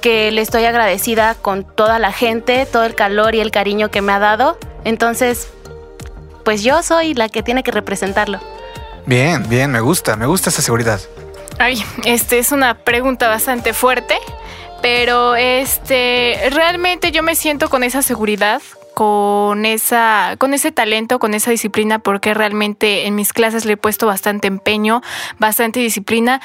que 0.00 0.30
le 0.32 0.40
estoy 0.40 0.64
agradecida 0.64 1.34
con 1.34 1.64
toda 1.64 1.98
la 1.98 2.12
gente, 2.12 2.66
todo 2.66 2.84
el 2.84 2.94
calor 2.94 3.34
y 3.34 3.40
el 3.40 3.50
cariño 3.50 3.90
que 3.90 4.02
me 4.02 4.12
ha 4.12 4.18
dado. 4.18 4.58
Entonces, 4.84 5.48
pues 6.44 6.62
yo 6.62 6.82
soy 6.82 7.14
la 7.14 7.28
que 7.28 7.42
tiene 7.42 7.62
que 7.62 7.70
representarlo. 7.70 8.40
Bien, 9.06 9.46
bien, 9.48 9.70
me 9.70 9.80
gusta, 9.80 10.16
me 10.16 10.26
gusta 10.26 10.50
esa 10.50 10.62
seguridad. 10.62 11.00
Ay, 11.58 11.84
este 12.04 12.38
es 12.38 12.52
una 12.52 12.74
pregunta 12.78 13.28
bastante 13.28 13.72
fuerte, 13.74 14.16
pero 14.82 15.36
este 15.36 16.50
realmente 16.50 17.12
yo 17.12 17.22
me 17.22 17.34
siento 17.34 17.68
con 17.68 17.84
esa 17.84 18.02
seguridad, 18.02 18.62
con 18.94 19.66
esa 19.66 20.36
con 20.38 20.54
ese 20.54 20.72
talento, 20.72 21.18
con 21.18 21.34
esa 21.34 21.50
disciplina 21.50 21.98
porque 21.98 22.34
realmente 22.34 23.06
en 23.06 23.14
mis 23.14 23.32
clases 23.32 23.64
le 23.66 23.74
he 23.74 23.76
puesto 23.76 24.06
bastante 24.06 24.48
empeño, 24.48 25.02
bastante 25.38 25.80
disciplina 25.80 26.40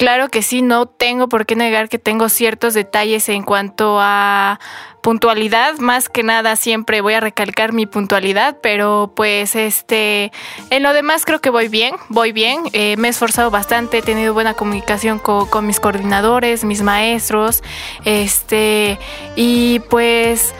Claro 0.00 0.30
que 0.30 0.40
sí, 0.40 0.62
no 0.62 0.86
tengo 0.86 1.28
por 1.28 1.44
qué 1.44 1.56
negar 1.56 1.90
que 1.90 1.98
tengo 1.98 2.30
ciertos 2.30 2.72
detalles 2.72 3.28
en 3.28 3.42
cuanto 3.42 3.98
a 4.00 4.58
puntualidad, 5.00 5.78
más 5.78 6.08
que 6.08 6.22
nada 6.22 6.56
siempre 6.56 7.00
voy 7.00 7.14
a 7.14 7.20
recalcar 7.20 7.72
mi 7.72 7.86
puntualidad, 7.86 8.58
pero 8.62 9.12
pues 9.14 9.56
este, 9.56 10.32
en 10.70 10.82
lo 10.82 10.92
demás 10.92 11.24
creo 11.24 11.40
que 11.40 11.50
voy 11.50 11.68
bien, 11.68 11.94
voy 12.08 12.32
bien, 12.32 12.62
eh, 12.72 12.96
me 12.96 13.08
he 13.08 13.10
esforzado 13.10 13.50
bastante, 13.50 13.98
he 13.98 14.02
tenido 14.02 14.34
buena 14.34 14.54
comunicación 14.54 15.18
con, 15.18 15.46
con 15.46 15.66
mis 15.66 15.80
coordinadores, 15.80 16.64
mis 16.64 16.82
maestros, 16.82 17.62
este, 18.04 18.98
y 19.36 19.80
pues 19.90 20.54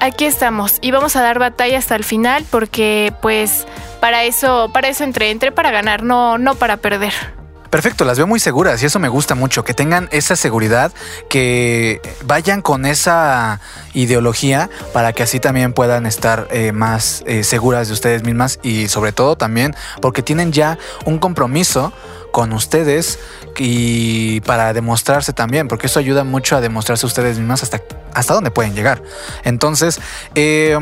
aquí 0.00 0.24
estamos. 0.24 0.78
Y 0.80 0.90
vamos 0.90 1.16
a 1.16 1.22
dar 1.22 1.38
batalla 1.38 1.78
hasta 1.78 1.96
el 1.96 2.04
final 2.04 2.44
porque 2.50 3.12
pues 3.22 3.66
para 4.00 4.24
eso, 4.24 4.70
para 4.72 4.88
eso 4.88 5.04
entré, 5.04 5.30
entré 5.30 5.52
para 5.52 5.70
ganar, 5.70 6.02
no, 6.02 6.38
no 6.38 6.54
para 6.56 6.78
perder. 6.78 7.39
Perfecto, 7.70 8.04
las 8.04 8.18
veo 8.18 8.26
muy 8.26 8.40
seguras 8.40 8.82
y 8.82 8.86
eso 8.86 8.98
me 8.98 9.08
gusta 9.08 9.36
mucho, 9.36 9.62
que 9.62 9.74
tengan 9.74 10.08
esa 10.10 10.34
seguridad, 10.34 10.90
que 11.28 12.00
vayan 12.24 12.62
con 12.62 12.84
esa 12.84 13.60
ideología 13.94 14.68
para 14.92 15.12
que 15.12 15.22
así 15.22 15.38
también 15.38 15.72
puedan 15.72 16.04
estar 16.04 16.48
eh, 16.50 16.72
más 16.72 17.22
eh, 17.26 17.44
seguras 17.44 17.86
de 17.86 17.94
ustedes 17.94 18.24
mismas 18.24 18.58
y 18.64 18.88
sobre 18.88 19.12
todo 19.12 19.36
también 19.36 19.76
porque 20.02 20.22
tienen 20.22 20.50
ya 20.50 20.78
un 21.04 21.18
compromiso 21.18 21.92
con 22.32 22.52
ustedes 22.52 23.20
y 23.56 24.40
para 24.40 24.72
demostrarse 24.72 25.32
también, 25.32 25.68
porque 25.68 25.86
eso 25.86 26.00
ayuda 26.00 26.24
mucho 26.24 26.56
a 26.56 26.60
demostrarse 26.60 27.06
ustedes 27.06 27.38
mismas 27.38 27.62
hasta, 27.62 27.82
hasta 28.14 28.34
dónde 28.34 28.50
pueden 28.50 28.74
llegar. 28.74 29.02
Entonces, 29.44 30.00
eh, 30.34 30.76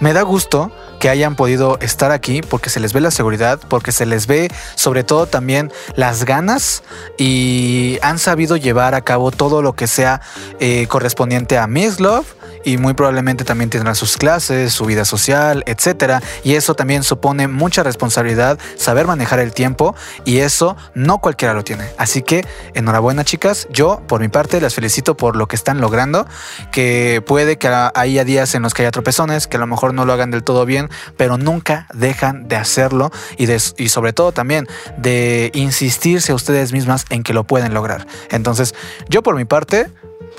me 0.00 0.12
da 0.12 0.22
gusto 0.22 0.72
que 1.02 1.08
hayan 1.08 1.34
podido 1.34 1.80
estar 1.80 2.12
aquí 2.12 2.42
porque 2.42 2.70
se 2.70 2.78
les 2.78 2.92
ve 2.92 3.00
la 3.00 3.10
seguridad, 3.10 3.58
porque 3.68 3.90
se 3.90 4.06
les 4.06 4.28
ve 4.28 4.52
sobre 4.76 5.02
todo 5.02 5.26
también 5.26 5.72
las 5.96 6.24
ganas 6.24 6.84
y 7.18 7.98
han 8.02 8.20
sabido 8.20 8.56
llevar 8.56 8.94
a 8.94 9.00
cabo 9.00 9.32
todo 9.32 9.62
lo 9.62 9.72
que 9.72 9.88
sea 9.88 10.20
eh, 10.60 10.86
correspondiente 10.86 11.58
a 11.58 11.66
Miss 11.66 11.98
Love 11.98 12.36
y 12.64 12.78
muy 12.78 12.94
probablemente 12.94 13.44
también 13.44 13.70
tendrán 13.70 13.94
sus 13.94 14.16
clases, 14.16 14.72
su 14.72 14.84
vida 14.86 15.04
social, 15.04 15.62
etcétera. 15.66 16.22
Y 16.44 16.54
eso 16.54 16.74
también 16.74 17.02
supone 17.02 17.48
mucha 17.48 17.82
responsabilidad, 17.82 18.58
saber 18.76 19.06
manejar 19.06 19.40
el 19.40 19.52
tiempo 19.52 19.94
y 20.24 20.38
eso 20.38 20.76
no 20.94 21.18
cualquiera 21.18 21.54
lo 21.54 21.64
tiene. 21.64 21.84
Así 21.98 22.22
que 22.22 22.46
enhorabuena, 22.74 23.24
chicas. 23.24 23.68
Yo, 23.70 24.02
por 24.06 24.20
mi 24.20 24.28
parte, 24.28 24.60
las 24.60 24.74
felicito 24.74 25.16
por 25.16 25.36
lo 25.36 25.46
que 25.48 25.56
están 25.56 25.80
logrando. 25.80 26.26
Que 26.70 27.22
puede 27.26 27.58
que 27.58 27.68
haya 27.68 28.24
días 28.24 28.54
en 28.54 28.62
los 28.62 28.74
que 28.74 28.82
haya 28.82 28.90
tropezones, 28.90 29.46
que 29.46 29.56
a 29.56 29.60
lo 29.60 29.66
mejor 29.66 29.94
no 29.94 30.04
lo 30.04 30.12
hagan 30.12 30.30
del 30.30 30.42
todo 30.42 30.66
bien, 30.66 30.88
pero 31.16 31.38
nunca 31.38 31.86
dejan 31.94 32.48
de 32.48 32.56
hacerlo 32.56 33.10
y, 33.36 33.50
y 33.50 33.88
sobre 33.88 34.12
todo 34.12 34.32
también 34.32 34.66
de 34.96 35.50
insistirse 35.54 36.32
a 36.32 36.34
ustedes 36.34 36.72
mismas 36.72 37.04
en 37.10 37.22
que 37.22 37.34
lo 37.34 37.44
pueden 37.44 37.74
lograr. 37.74 38.06
Entonces, 38.30 38.74
yo 39.08 39.22
por 39.22 39.36
mi 39.36 39.44
parte, 39.44 39.90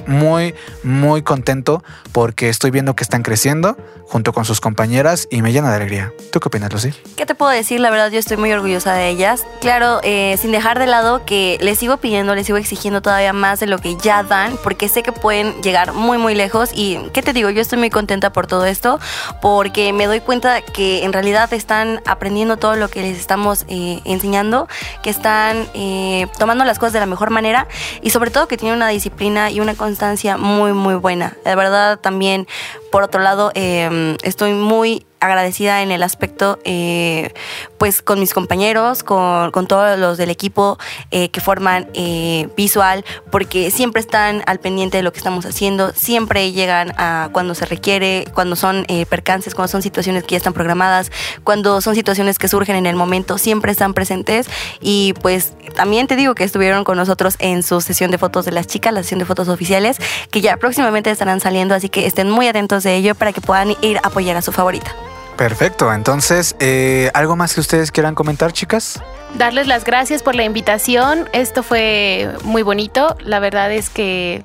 muy, 0.07 0.55
muy 0.83 1.21
contento 1.21 1.83
porque 2.11 2.49
estoy 2.49 2.71
viendo 2.71 2.95
que 2.95 3.03
están 3.03 3.23
creciendo 3.23 3.77
junto 4.13 4.31
con 4.31 4.45
sus 4.45 4.61
compañeras 4.61 5.27
y 5.31 5.41
me 5.41 5.51
llena 5.51 5.71
de 5.71 5.77
alegría. 5.77 6.13
¿Tú 6.31 6.39
qué 6.39 6.47
opinas, 6.47 6.71
Lucy? 6.71 6.93
¿Qué 7.17 7.25
te 7.25 7.33
puedo 7.33 7.51
decir? 7.51 7.79
La 7.79 7.89
verdad, 7.89 8.11
yo 8.11 8.19
estoy 8.19 8.37
muy 8.37 8.51
orgullosa 8.51 8.93
de 8.93 9.09
ellas. 9.09 9.43
Claro, 9.59 10.01
eh, 10.03 10.37
sin 10.39 10.51
dejar 10.51 10.77
de 10.77 10.85
lado 10.85 11.25
que 11.25 11.57
les 11.61 11.79
sigo 11.79 11.97
pidiendo, 11.97 12.35
les 12.35 12.45
sigo 12.45 12.59
exigiendo 12.59 13.01
todavía 13.01 13.33
más 13.33 13.59
de 13.59 13.65
lo 13.65 13.79
que 13.79 13.95
ya 13.95 14.21
dan, 14.21 14.55
porque 14.63 14.87
sé 14.87 15.01
que 15.01 15.11
pueden 15.11 15.59
llegar 15.63 15.93
muy, 15.93 16.19
muy 16.19 16.35
lejos. 16.35 16.69
Y, 16.75 16.99
¿qué 17.11 17.23
te 17.23 17.33
digo? 17.33 17.49
Yo 17.49 17.59
estoy 17.59 17.79
muy 17.79 17.89
contenta 17.89 18.31
por 18.31 18.45
todo 18.45 18.65
esto, 18.67 18.99
porque 19.41 19.93
me 19.93 20.05
doy 20.05 20.19
cuenta 20.19 20.61
que 20.61 21.03
en 21.03 21.11
realidad 21.11 21.51
están 21.51 21.99
aprendiendo 22.05 22.57
todo 22.57 22.75
lo 22.75 22.89
que 22.89 23.01
les 23.01 23.17
estamos 23.17 23.65
eh, 23.67 23.99
enseñando, 24.05 24.67
que 25.01 25.09
están 25.09 25.67
eh, 25.73 26.27
tomando 26.37 26.65
las 26.65 26.77
cosas 26.77 26.93
de 26.93 26.99
la 26.99 27.07
mejor 27.07 27.31
manera 27.31 27.67
y 28.03 28.11
sobre 28.11 28.29
todo 28.29 28.47
que 28.47 28.57
tienen 28.57 28.75
una 28.75 28.89
disciplina 28.89 29.49
y 29.49 29.59
una 29.59 29.73
constancia 29.73 30.37
muy, 30.37 30.73
muy 30.73 30.93
buena. 30.93 31.35
De 31.43 31.55
verdad, 31.55 31.97
también, 31.99 32.47
por 32.93 33.01
otro 33.01 33.23
lado, 33.23 33.51
eh, 33.55 34.15
estoy 34.21 34.53
muy 34.53 35.03
agradecida 35.23 35.81
en 35.81 35.91
el 35.91 36.03
aspecto, 36.03 36.59
eh, 36.65 37.33
pues 37.77 38.01
con 38.01 38.19
mis 38.19 38.33
compañeros, 38.33 39.03
con, 39.03 39.51
con, 39.51 39.67
todos 39.67 39.97
los 39.97 40.17
del 40.17 40.29
equipo 40.29 40.77
eh, 41.11 41.29
que 41.29 41.39
forman 41.39 41.87
eh, 41.93 42.49
visual, 42.57 43.05
porque 43.31 43.71
siempre 43.71 44.01
están 44.01 44.43
al 44.45 44.59
pendiente 44.59 44.97
de 44.97 45.03
lo 45.03 45.13
que 45.13 45.19
estamos 45.19 45.45
haciendo, 45.45 45.93
siempre 45.93 46.51
llegan 46.51 46.93
a 46.97 47.29
cuando 47.31 47.55
se 47.55 47.65
requiere, 47.65 48.25
cuando 48.33 48.55
son 48.55 48.85
percances, 49.09 49.55
cuando 49.55 49.69
son 49.69 49.81
situaciones 49.81 50.23
que 50.23 50.31
ya 50.31 50.37
están 50.37 50.53
programadas, 50.53 51.11
cuando 51.43 51.81
son 51.81 51.95
situaciones 51.95 52.37
que 52.37 52.47
surgen 52.47 52.75
en 52.75 52.85
el 52.85 52.95
momento, 52.95 53.37
siempre 53.37 53.71
están 53.71 53.93
presentes 53.93 54.47
y 54.81 55.13
pues 55.21 55.53
también 55.75 56.07
te 56.07 56.15
digo 56.15 56.35
que 56.35 56.43
estuvieron 56.43 56.83
con 56.83 56.97
nosotros 56.97 57.35
en 57.39 57.63
su 57.63 57.81
sesión 57.81 58.11
de 58.11 58.17
fotos 58.17 58.45
de 58.45 58.51
las 58.51 58.67
chicas, 58.67 58.93
la 58.93 59.03
sesión 59.03 59.19
de 59.19 59.25
fotos 59.25 59.47
oficiales, 59.47 59.97
que 60.31 60.41
ya 60.41 60.57
próximamente 60.57 61.09
estarán 61.11 61.39
saliendo, 61.39 61.75
así 61.75 61.89
que 61.89 62.05
estén 62.05 62.29
muy 62.29 62.47
atentos 62.47 62.83
de 62.83 62.95
ello 62.95 63.15
para 63.15 63.33
que 63.33 63.41
puedan 63.41 63.75
ir 63.81 63.97
a 64.03 64.07
apoyar 64.07 64.37
a 64.37 64.41
su 64.41 64.51
favorita. 64.51 64.95
Perfecto, 65.37 65.91
entonces, 65.91 66.55
eh, 66.59 67.09
¿algo 67.13 67.35
más 67.35 67.55
que 67.55 67.61
ustedes 67.61 67.91
quieran 67.91 68.15
comentar, 68.15 68.53
chicas? 68.53 69.01
Darles 69.35 69.67
las 69.67 69.83
gracias 69.83 70.21
por 70.21 70.35
la 70.35 70.43
invitación, 70.43 71.27
esto 71.33 71.63
fue 71.63 72.29
muy 72.43 72.61
bonito, 72.61 73.17
la 73.19 73.39
verdad 73.39 73.71
es 73.71 73.89
que 73.89 74.43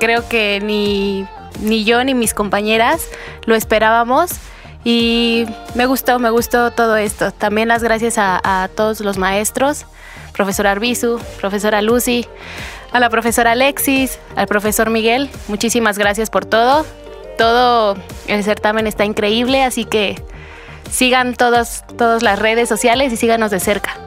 creo 0.00 0.28
que 0.28 0.60
ni, 0.60 1.26
ni 1.60 1.84
yo 1.84 2.02
ni 2.02 2.14
mis 2.14 2.34
compañeras 2.34 3.02
lo 3.46 3.54
esperábamos 3.54 4.32
y 4.82 5.46
me 5.74 5.86
gustó, 5.86 6.18
me 6.18 6.30
gustó 6.30 6.72
todo 6.72 6.96
esto. 6.96 7.30
También 7.30 7.68
las 7.68 7.82
gracias 7.82 8.18
a, 8.18 8.40
a 8.42 8.68
todos 8.68 9.00
los 9.00 9.16
maestros, 9.16 9.86
profesor 10.32 10.66
Arbizu, 10.66 11.20
profesora 11.40 11.80
Lucy, 11.80 12.26
a 12.92 12.98
la 12.98 13.08
profesora 13.08 13.52
Alexis, 13.52 14.18
al 14.34 14.48
profesor 14.48 14.90
Miguel, 14.90 15.30
muchísimas 15.46 15.96
gracias 15.96 16.28
por 16.28 16.44
todo 16.44 16.84
todo 17.36 17.96
el 18.26 18.44
certamen 18.44 18.86
está 18.86 19.04
increíble, 19.04 19.62
así 19.62 19.84
que 19.84 20.20
sigan 20.90 21.34
todas, 21.34 21.84
todas 21.96 22.22
las 22.22 22.38
redes 22.38 22.68
sociales 22.68 23.12
y 23.12 23.16
síganos 23.16 23.50
de 23.50 23.60
cerca. 23.60 23.98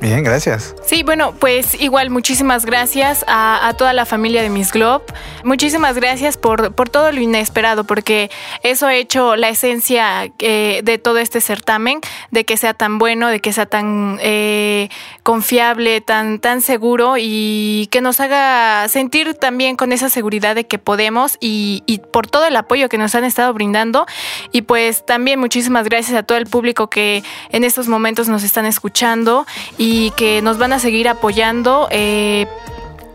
Bien, 0.00 0.24
gracias. 0.24 0.74
Sí, 0.90 1.04
bueno, 1.04 1.34
pues 1.38 1.80
igual 1.80 2.10
muchísimas 2.10 2.66
gracias 2.66 3.24
a, 3.28 3.68
a, 3.68 3.74
toda 3.74 3.92
la 3.92 4.06
familia 4.06 4.42
de 4.42 4.50
Miss 4.50 4.72
Globe. 4.72 5.04
Muchísimas 5.44 5.94
gracias 5.94 6.36
por, 6.36 6.74
por 6.74 6.88
todo 6.88 7.12
lo 7.12 7.20
inesperado, 7.20 7.84
porque 7.84 8.28
eso 8.64 8.88
ha 8.88 8.96
hecho 8.96 9.36
la 9.36 9.50
esencia 9.50 10.32
eh, 10.40 10.80
de 10.82 10.98
todo 10.98 11.18
este 11.18 11.40
certamen, 11.40 12.00
de 12.32 12.44
que 12.44 12.56
sea 12.56 12.74
tan 12.74 12.98
bueno, 12.98 13.28
de 13.28 13.38
que 13.38 13.52
sea 13.52 13.66
tan 13.66 14.18
eh, 14.20 14.88
confiable, 15.22 16.00
tan, 16.00 16.40
tan 16.40 16.60
seguro 16.60 17.14
y 17.16 17.86
que 17.92 18.00
nos 18.00 18.18
haga 18.18 18.88
sentir 18.88 19.34
también 19.34 19.76
con 19.76 19.92
esa 19.92 20.08
seguridad 20.08 20.56
de 20.56 20.66
que 20.66 20.80
podemos 20.80 21.36
y, 21.38 21.84
y 21.86 21.98
por 21.98 22.26
todo 22.26 22.46
el 22.46 22.56
apoyo 22.56 22.88
que 22.88 22.98
nos 22.98 23.14
han 23.14 23.22
estado 23.22 23.54
brindando. 23.54 24.06
Y 24.50 24.62
pues 24.62 25.06
también 25.06 25.38
muchísimas 25.38 25.84
gracias 25.84 26.18
a 26.18 26.24
todo 26.24 26.36
el 26.36 26.46
público 26.46 26.90
que 26.90 27.22
en 27.50 27.62
estos 27.62 27.86
momentos 27.86 28.28
nos 28.28 28.42
están 28.42 28.66
escuchando 28.66 29.46
y 29.78 30.10
que 30.16 30.42
nos 30.42 30.58
van 30.58 30.72
a 30.72 30.79
seguir 30.80 31.08
apoyando 31.08 31.88
eh, 31.90 32.46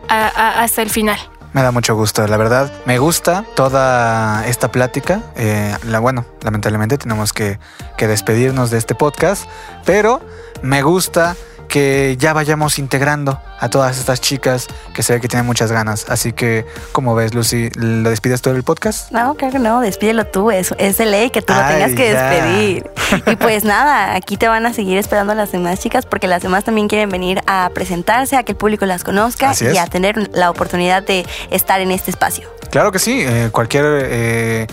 hasta 0.08 0.82
el 0.82 0.90
final. 0.90 1.20
Me 1.54 1.62
da 1.62 1.72
mucho 1.72 1.96
gusto, 1.96 2.28
la 2.28 2.38
verdad. 2.38 2.72
Me 2.86 2.98
gusta 2.98 3.46
toda 3.56 4.46
esta 4.48 4.72
plática. 4.72 5.22
Eh, 5.36 5.74
bueno, 6.02 6.26
lamentablemente 6.42 6.98
tenemos 6.98 7.32
que 7.34 7.60
despedirnos 7.98 8.72
de 8.72 8.78
este 8.78 8.94
podcast, 8.94 9.46
pero 9.86 10.22
me 10.62 10.82
gusta 10.82 11.36
que 11.68 12.16
ya 12.20 12.34
vayamos 12.34 12.80
integrando 12.80 13.40
a 13.60 13.70
todas 13.70 13.98
estas 13.98 14.22
chicas 14.22 14.68
que 14.94 15.04
se 15.04 15.14
ve 15.14 15.22
que 15.22 15.28
tienen 15.28 15.46
muchas 15.46 15.72
ganas. 15.72 16.06
Así 16.10 16.34
que, 16.34 16.66
¿cómo 16.92 17.16
ves, 17.16 17.34
Lucy? 17.34 17.70
¿Lo 17.76 18.10
despides 18.10 18.42
tú 18.42 18.52
del 18.52 18.64
podcast? 18.64 19.12
No, 19.12 19.36
claro 19.36 19.54
que 19.54 19.60
no, 19.60 19.82
despídelo 19.82 20.26
tú. 20.28 20.52
Es, 20.52 20.74
es 20.78 20.98
de 20.98 21.06
ley 21.06 21.30
que 21.30 21.42
tú 21.42 21.54
Ay, 21.54 21.62
lo 21.62 21.68
tengas 21.70 21.92
que 21.96 22.12
ya. 22.14 22.30
despedir. 22.30 22.92
y 23.32 23.36
pues 23.36 23.64
nada, 23.64 24.16
aquí 24.16 24.38
te 24.38 24.48
van 24.48 24.66
a 24.66 24.74
seguir 24.74 24.98
esperando 24.98 25.34
las 25.36 25.52
demás 25.52 25.80
chicas 25.80 26.06
porque 26.06 26.28
las 26.28 26.42
demás 26.42 26.64
también 26.64 26.88
quieren 26.88 27.10
venir 27.10 27.42
a 27.48 27.70
presentarse, 27.74 28.36
a 28.38 28.44
que 28.44 28.54
el 28.54 28.58
público 28.58 28.86
las 28.86 29.04
conozca 29.04 29.52
Así 29.52 29.66
y 29.66 29.70
es. 29.70 29.80
a 29.80 29.88
tener 29.88 30.30
la 30.36 30.50
oportunidad 30.50 31.04
de 31.04 31.26
estar 31.52 31.80
en 31.82 31.92
este 31.92 32.12
espacio. 32.12 32.50
Claro 32.72 32.92
que 32.92 33.00
sí, 33.00 33.24
eh, 33.26 33.50
cualquier... 33.52 33.86
Eh, 33.86 34.68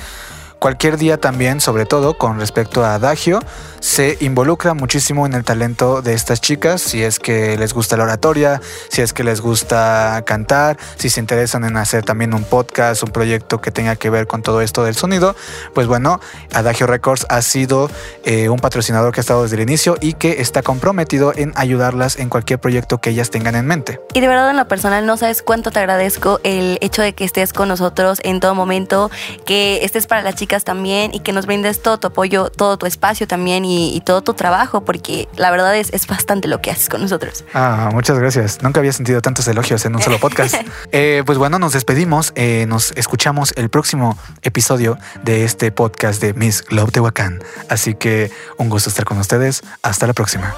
cualquier 0.63 0.97
día 0.97 1.19
también, 1.19 1.61
sobre 1.61 1.87
todo 1.87 2.15
con 2.15 2.39
respecto 2.39 2.85
a 2.85 2.95
Adagio, 2.95 3.41
se 3.81 4.17
involucra 4.21 4.75
muchísimo 4.75 5.27
en 5.27 5.33
el 5.35 5.43
talento 5.43 6.03
de 6.03 6.15
estas 6.15 6.41
chicas, 6.41 6.81
si 6.81 7.03
es 7.03 7.19
que 7.19 7.59
les 7.59 7.75
gusta 7.75 7.97
la 7.97 8.05
oratoria, 8.05 8.61
si 8.89 9.03
es 9.03 9.13
que 9.13 9.25
les 9.25 9.41
gusta 9.41 10.23
cantar, 10.25 10.77
si 10.99 11.11
se 11.11 11.19
interesan 11.19 11.65
en 11.65 11.77
hacer 11.77 12.05
también 12.05 12.33
un 12.33 12.45
podcast, 12.45 13.03
un 13.03 13.11
proyecto 13.11 13.61
que 13.61 13.73
tenga 13.73 13.97
que 13.97 14.09
ver 14.09 14.29
con 14.29 14.43
todo 14.43 14.61
esto 14.61 14.85
del 14.85 14.95
sonido, 14.95 15.35
pues 15.75 15.89
bueno, 15.89 16.21
Adagio 16.53 16.87
Records 16.87 17.27
ha 17.29 17.43
sido 17.43 17.91
eh, 18.23 18.49
un 18.49 18.61
patrocinador 18.61 19.13
que 19.13 19.19
ha 19.19 19.23
estado 19.23 19.43
desde 19.43 19.57
el 19.57 19.63
inicio 19.63 19.97
y 20.01 20.13
que 20.13 20.41
está 20.41 20.63
comprometido 20.63 21.33
en 21.35 21.53
ayudarlas 21.57 22.21
en 22.21 22.29
cualquier 22.29 22.61
proyecto 22.61 22.99
que 22.99 23.11
ellas 23.11 23.31
tengan 23.31 23.57
en 23.57 23.67
mente. 23.67 23.99
Y 24.15 24.21
de 24.21 24.29
verdad 24.29 24.49
en 24.51 24.59
lo 24.59 24.69
personal 24.69 25.07
no 25.07 25.17
sabes 25.17 25.43
cuánto 25.43 25.73
te 25.73 25.81
agradezco 25.81 26.39
el 26.45 26.79
hecho 26.83 27.03
de 27.03 27.15
que 27.15 27.25
estés 27.25 27.53
con 27.53 27.67
nosotros 27.67 28.21
en 28.23 28.39
todo 28.39 28.55
momento, 28.55 29.11
que 29.45 29.81
estés 29.83 30.07
para 30.07 30.23
las 30.23 30.37
chicas 30.37 30.52
también 30.61 31.15
y 31.15 31.21
que 31.21 31.33
nos 31.33 31.47
brindes 31.47 31.83
todo 31.83 31.99
tu 31.99 32.09
apoyo, 32.09 32.51
todo 32.51 32.77
tu 32.77 32.87
espacio 32.87 33.27
también 33.27 33.65
y, 33.65 33.97
y 33.97 34.01
todo 34.01 34.23
tu 34.23 34.35
trabajo, 34.35 34.85
porque 34.85 35.29
la 35.37 35.51
verdad 35.51 35.77
es, 35.77 35.93
es 35.93 36.07
bastante 36.07 36.49
lo 36.49 36.61
que 36.61 36.71
haces 36.71 36.89
con 36.89 37.01
nosotros. 37.01 37.45
Ah, 37.55 37.91
muchas 37.93 38.19
gracias. 38.19 38.63
Nunca 38.63 38.81
había 38.81 38.93
sentido 38.93 39.21
tantos 39.23 39.49
elogios 39.49 39.85
en 39.85 39.97
un 39.97 40.03
solo 40.03 40.19
podcast. 40.19 40.55
Eh, 40.95 41.23
pues 41.25 41.39
bueno, 41.39 41.59
nos 41.59 41.73
despedimos. 41.73 42.33
Eh, 42.35 42.67
nos 42.69 42.93
escuchamos 42.97 43.53
el 43.57 43.71
próximo 43.71 44.19
episodio 44.43 44.99
de 45.23 45.45
este 45.45 45.73
podcast 45.73 46.21
de 46.21 46.35
Miss 46.35 46.63
Globe 46.63 46.93
Tehuacán. 46.93 47.43
Así 47.69 47.95
que 47.95 48.31
un 48.59 48.69
gusto 48.69 48.91
estar 48.91 49.05
con 49.05 49.19
ustedes. 49.19 49.63
Hasta 49.83 50.07
la 50.07 50.13
próxima. 50.13 50.55